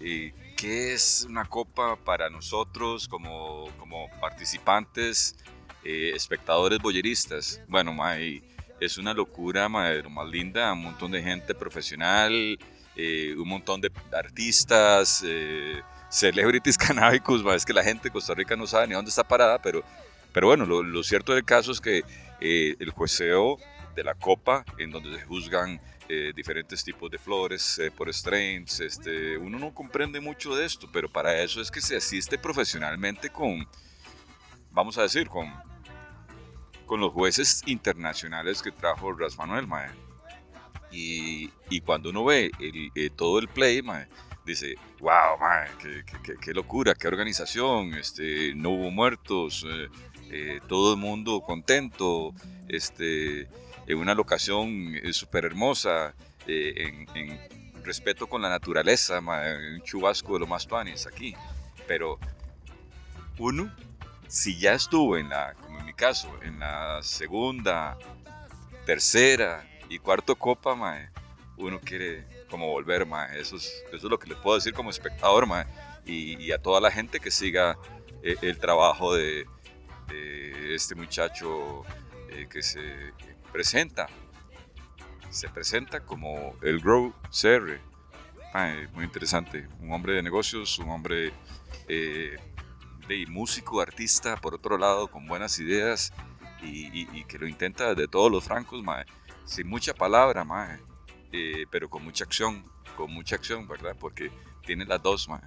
eh, 0.00 0.32
¿qué 0.56 0.94
es 0.94 1.26
una 1.28 1.44
copa 1.44 1.96
para 1.96 2.30
nosotros 2.30 3.06
como, 3.06 3.68
como 3.78 4.08
participantes, 4.18 5.36
eh, 5.84 6.12
espectadores 6.14 6.78
boyeristas? 6.78 7.60
Bueno, 7.68 7.92
mae, 7.92 8.42
es 8.80 8.96
una 8.96 9.12
locura, 9.12 9.68
mae, 9.68 10.02
lo 10.02 10.08
más 10.08 10.28
linda, 10.28 10.72
un 10.72 10.84
montón 10.84 11.10
de 11.10 11.22
gente 11.22 11.54
profesional, 11.54 12.58
eh, 12.96 13.34
un 13.36 13.48
montón 13.48 13.80
de 13.80 13.92
artistas, 14.12 15.22
eh, 15.26 15.80
celebrities 16.08 16.78
canábicos, 16.78 17.42
es 17.54 17.64
que 17.64 17.72
la 17.72 17.82
gente 17.82 18.04
de 18.04 18.10
Costa 18.10 18.34
Rica 18.34 18.56
no 18.56 18.66
sabe 18.66 18.88
ni 18.88 18.94
dónde 18.94 19.10
está 19.10 19.24
parada, 19.24 19.60
pero, 19.60 19.82
pero 20.32 20.48
bueno, 20.48 20.64
lo, 20.66 20.82
lo 20.82 21.02
cierto 21.02 21.34
del 21.34 21.44
caso 21.44 21.72
es 21.72 21.80
que 21.80 22.02
eh, 22.40 22.76
el 22.78 22.90
jueceo 22.90 23.58
de 23.94 24.04
la 24.04 24.14
copa, 24.14 24.64
en 24.78 24.90
donde 24.90 25.18
se 25.18 25.24
juzgan 25.24 25.80
eh, 26.08 26.32
diferentes 26.36 26.84
tipos 26.84 27.10
de 27.10 27.18
flores 27.18 27.78
eh, 27.78 27.90
por 27.90 28.12
strains. 28.12 28.80
Este, 28.80 29.38
uno 29.38 29.58
no 29.58 29.74
comprende 29.74 30.20
mucho 30.20 30.54
de 30.54 30.66
esto, 30.66 30.88
pero 30.92 31.08
para 31.08 31.42
eso 31.42 31.60
es 31.60 31.70
que 31.70 31.80
se 31.80 31.96
asiste 31.96 32.38
profesionalmente 32.38 33.30
con, 33.30 33.66
vamos 34.70 34.98
a 34.98 35.02
decir, 35.02 35.28
con, 35.28 35.52
con 36.84 37.00
los 37.00 37.12
jueces 37.12 37.62
internacionales 37.66 38.62
que 38.62 38.70
trajo 38.70 39.12
Ras 39.12 39.36
Manuel, 39.38 39.66
mae. 39.66 40.05
Y, 40.96 41.50
y 41.68 41.80
cuando 41.82 42.08
uno 42.10 42.24
ve 42.24 42.50
el- 42.58 42.90
eh, 42.94 43.10
todo 43.14 43.38
el 43.38 43.48
play, 43.48 43.82
mae, 43.82 44.06
dice, 44.46 44.76
wow, 45.00 45.36
mae, 45.38 45.68
qué, 45.78 46.02
qué- 46.24 46.36
qué- 46.40 46.54
locura, 46.54 46.94
qué 46.94 47.06
organización, 47.06 47.92
este, 47.94 48.54
no 48.54 48.70
hubo 48.70 48.90
muertos, 48.90 49.66
eh, 49.68 49.88
eh, 50.30 50.60
todo 50.68 50.94
el 50.94 50.98
mundo 50.98 51.42
contento, 51.42 52.32
este, 52.68 53.42
en 53.86 53.98
una 53.98 54.14
locación 54.14 54.94
eh, 54.96 55.12
súper 55.12 55.44
hermosa, 55.44 56.14
eh, 56.46 56.72
en, 56.86 57.06
en 57.14 57.84
respeto 57.84 58.26
con 58.26 58.40
la 58.40 58.48
naturaleza, 58.48 59.20
mae, 59.20 59.74
un 59.74 59.82
chubasco 59.82 60.32
de 60.34 60.40
lo 60.40 60.46
más 60.46 60.66
tuanis 60.66 61.06
aquí. 61.06 61.34
Pero 61.86 62.18
uno, 63.38 63.70
si 64.28 64.58
ya 64.58 64.72
estuvo 64.72 65.18
en 65.18 65.28
la, 65.28 65.52
como 65.60 65.78
en 65.80 65.86
mi 65.86 65.92
caso, 65.94 66.30
en 66.42 66.58
la 66.58 67.00
segunda, 67.02 67.98
tercera 68.86 69.64
y 69.88 69.98
cuarto 69.98 70.36
copa, 70.36 70.74
mae, 70.74 71.10
uno 71.56 71.80
quiere 71.80 72.26
como 72.50 72.66
volver, 72.68 73.06
mae. 73.06 73.40
Eso 73.40 73.56
es, 73.56 73.84
eso 73.88 73.96
es 73.96 74.02
lo 74.04 74.18
que 74.18 74.28
les 74.28 74.38
puedo 74.38 74.56
decir 74.56 74.72
como 74.74 74.90
espectador, 74.90 75.46
mae. 75.46 75.66
Y, 76.04 76.36
y 76.42 76.52
a 76.52 76.58
toda 76.58 76.80
la 76.80 76.90
gente 76.90 77.18
que 77.20 77.30
siga 77.30 77.76
eh, 78.22 78.36
el 78.42 78.58
trabajo 78.58 79.14
de, 79.14 79.46
de 80.08 80.74
este 80.74 80.94
muchacho 80.94 81.82
eh, 82.30 82.46
que 82.50 82.62
se 82.62 83.12
presenta. 83.52 84.06
Se 85.30 85.48
presenta 85.48 86.00
como 86.00 86.56
el 86.62 86.80
Grow 86.80 87.12
CR. 87.30 87.80
Mae, 88.54 88.88
muy 88.88 89.04
interesante. 89.04 89.68
Un 89.80 89.92
hombre 89.92 90.14
de 90.14 90.22
negocios, 90.22 90.78
un 90.78 90.88
hombre 90.90 91.32
eh, 91.88 92.36
de 93.08 93.26
músico, 93.28 93.80
artista, 93.80 94.36
por 94.36 94.54
otro 94.54 94.78
lado, 94.78 95.08
con 95.08 95.26
buenas 95.26 95.58
ideas 95.58 96.12
y, 96.62 96.86
y- 97.02 97.08
y 97.12 97.24
que 97.24 97.38
lo 97.38 97.46
intenta 97.46 97.94
de 97.94 98.08
todos 98.08 98.30
los 98.32 98.44
francos, 98.44 98.82
mae, 98.82 99.04
sin 99.46 99.66
mucha 99.66 99.94
palabra, 99.94 100.44
mae, 100.44 100.78
eh, 101.32 101.64
pero 101.70 101.88
con 101.88 102.04
mucha 102.04 102.24
acción, 102.24 102.64
con 102.96 103.10
mucha 103.10 103.36
acción, 103.36 103.66
¿verdad? 103.66 103.96
Porque 103.98 104.30
tiene 104.64 104.84
las 104.84 105.02
dos, 105.02 105.28
mae. 105.28 105.40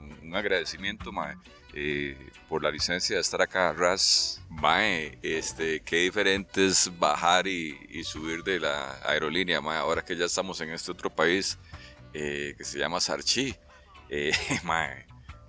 Un, 0.00 0.28
un 0.28 0.36
agradecimiento, 0.36 1.10
mae, 1.10 1.36
eh, 1.78 2.16
por 2.48 2.62
la 2.62 2.70
licencia 2.70 3.16
de 3.16 3.22
estar 3.22 3.42
acá, 3.42 3.72
Ras. 3.72 4.40
Mae, 4.48 5.18
este, 5.22 5.80
qué 5.80 5.96
diferente 5.96 6.66
es 6.66 6.90
bajar 6.98 7.46
y, 7.46 7.78
y 7.90 8.04
subir 8.04 8.42
de 8.42 8.60
la 8.60 8.98
aerolínea, 9.04 9.60
mae, 9.60 9.78
ahora 9.78 10.02
que 10.02 10.16
ya 10.16 10.24
estamos 10.24 10.60
en 10.60 10.70
este 10.70 10.92
otro 10.92 11.10
país 11.10 11.58
eh, 12.14 12.54
que 12.56 12.64
se 12.64 12.78
llama 12.78 12.98
Sarchi. 12.98 13.54
Eh, 14.08 14.32
mae, 14.64 15.06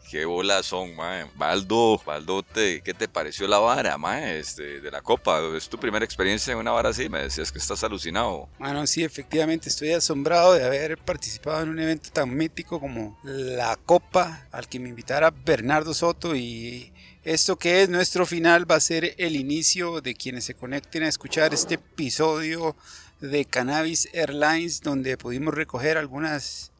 Qué 0.10 0.24
bolas 0.24 0.66
son, 0.68 0.95
mae. 0.95 1.26
Baldo, 1.36 2.01
Baldo, 2.05 2.41
te- 2.41 2.82
¿qué 2.82 2.93
te 2.93 3.10
pareció 3.10 3.45
la 3.47 3.58
vara, 3.60 3.97
mae, 3.97 4.39
este, 4.39 4.80
de 4.80 4.89
la 4.89 5.01
copa? 5.01 5.41
¿Es 5.55 5.68
tu 5.68 5.78
primera 5.78 6.05
experiencia 6.05 6.53
en 6.53 6.60
una 6.60 6.72
vara 6.72 6.89
así? 6.89 7.10
Me 7.10 7.24
decías 7.24 7.51
que 7.51 7.60
estás 7.60 7.84
alucinado. 7.84 8.47
Bueno, 8.58 8.88
sí, 8.88 9.03
efectivamente 9.03 9.68
estoy 9.68 9.91
asombrado 9.91 10.53
de 10.53 10.64
haber 10.64 10.97
participado 10.97 11.62
en 11.64 11.70
un 11.70 11.80
evento 11.80 12.10
tan 12.12 12.34
mítico 12.36 12.80
como 12.80 13.20
la 13.24 13.76
Copa, 13.86 14.47
al 14.51 14.70
que 14.70 14.80
me 14.80 14.88
invitara 14.89 15.32
Bernardo 15.32 15.93
Soto 15.93 16.36
y 16.36 16.93
esto 17.26 17.58
que 17.58 17.82
es 17.82 17.89
nuestro 17.89 18.26
final 18.26 18.70
va 18.70 18.76
a 18.76 18.80
ser 18.80 19.14
el 19.18 19.36
inicio 19.36 19.99
de 19.99 20.16
quienes 20.16 20.45
se 20.45 20.53
conecten 20.53 21.03
a 21.03 21.10
escuchar 21.10 21.53
este 21.53 21.74
episodio 21.76 22.78
de 23.20 23.43
Cannabis 23.43 24.08
Airlines 24.14 24.80
donde 24.82 25.18
pudimos 25.18 25.53
recoger 25.53 25.97
algunas 25.97 26.72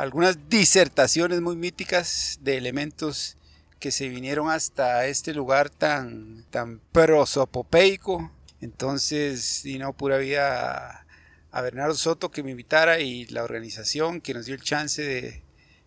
algunas 0.00 0.48
disertaciones 0.48 1.42
muy 1.42 1.56
míticas 1.56 2.38
de 2.40 2.56
elementos 2.56 3.36
que 3.78 3.90
se 3.90 4.08
vinieron 4.08 4.48
hasta 4.48 5.06
este 5.06 5.34
lugar 5.34 5.68
tan, 5.68 6.46
tan 6.48 6.80
prosopopeico. 6.90 8.32
Entonces, 8.62 9.66
y 9.66 9.78
no, 9.78 9.92
pura 9.92 10.16
vida 10.16 11.04
a, 11.52 11.60
Bernardo 11.60 11.94
Soto 11.94 12.30
que 12.30 12.42
me 12.42 12.52
invitara 12.52 13.00
y 13.00 13.26
la 13.26 13.44
organización 13.44 14.22
que 14.22 14.32
nos 14.32 14.46
dio 14.46 14.54
el 14.54 14.62
chance 14.62 15.02
de, 15.02 15.42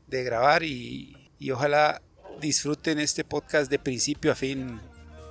de 0.05 0.23
grabar 0.23 0.61
y, 0.61 1.31
y 1.39 1.49
ojalá 1.49 1.99
disfruten 2.39 2.99
este 2.99 3.23
podcast 3.23 3.67
de 3.71 3.79
principio 3.79 4.31
a 4.31 4.35
fin. 4.35 4.79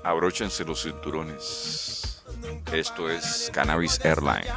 Abróchense 0.02 0.64
los 0.64 0.82
cinturones. 0.82 2.24
Esto 2.72 3.08
es 3.08 3.48
Cannabis 3.52 4.00
Airlines. 4.04 4.48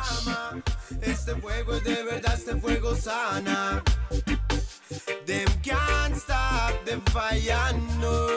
Este 1.00 1.36
fuego 1.36 1.76
es 1.76 1.84
de 1.84 2.04
verdad, 2.04 2.34
este 2.34 2.56
fuego 2.56 2.96
sana. 2.96 3.84
Them 5.26 5.48
can't 5.64 6.16
stop 6.16 6.86
them 6.86 7.02
fallando. 7.12 8.28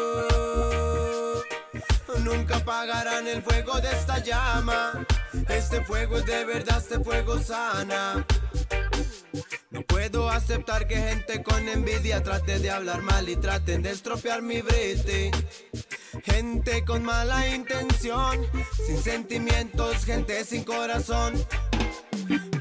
Nunca 2.24 2.56
apagarán 2.56 3.26
el 3.28 3.42
fuego 3.42 3.80
de 3.80 3.90
esta 3.90 4.18
llama. 4.18 5.06
Este 5.48 5.84
fuego 5.84 6.18
es 6.18 6.26
de 6.26 6.44
verdad, 6.44 6.78
este 6.78 6.98
fuego 7.00 7.38
sana. 7.38 8.26
No 9.70 9.82
puedo 9.82 10.30
aceptar 10.30 10.86
que 10.88 10.96
gente 10.96 11.42
con 11.42 11.68
envidia 11.68 12.22
trate 12.22 12.58
de 12.58 12.70
hablar 12.70 13.02
mal 13.02 13.28
y 13.28 13.36
traten 13.36 13.82
de 13.82 13.90
estropear 13.90 14.40
mi 14.42 14.62
brete. 14.62 15.30
Gente 16.24 16.84
con 16.84 17.04
mala 17.04 17.46
intención, 17.48 18.46
sin 18.86 19.02
sentimientos, 19.02 20.04
gente 20.04 20.44
sin 20.44 20.64
corazón. 20.64 21.34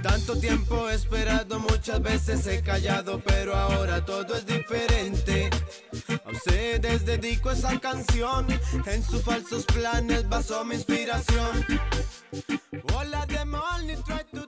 Tanto 0.02 0.38
tiempo 0.38 0.90
esperado, 0.90 1.60
muchas 1.60 2.02
veces 2.02 2.46
he 2.48 2.62
callado, 2.62 3.22
pero 3.26 3.56
ahora 3.56 4.06
todo 4.06 4.36
es 4.36 4.46
diferente. 4.46 5.50
A 6.26 6.32
ustedes 6.32 7.06
dedico 7.06 7.52
esa 7.52 7.80
canción, 7.80 8.48
en 8.86 9.04
sus 9.04 9.22
falsos 9.22 9.66
planes 9.66 10.28
basó 10.28 10.64
mi 10.64 10.76
inspiración. 10.76 11.66
Of 13.28 13.28
them 13.30 13.56
only 13.56 13.96
try 14.06 14.24
to 14.34 14.46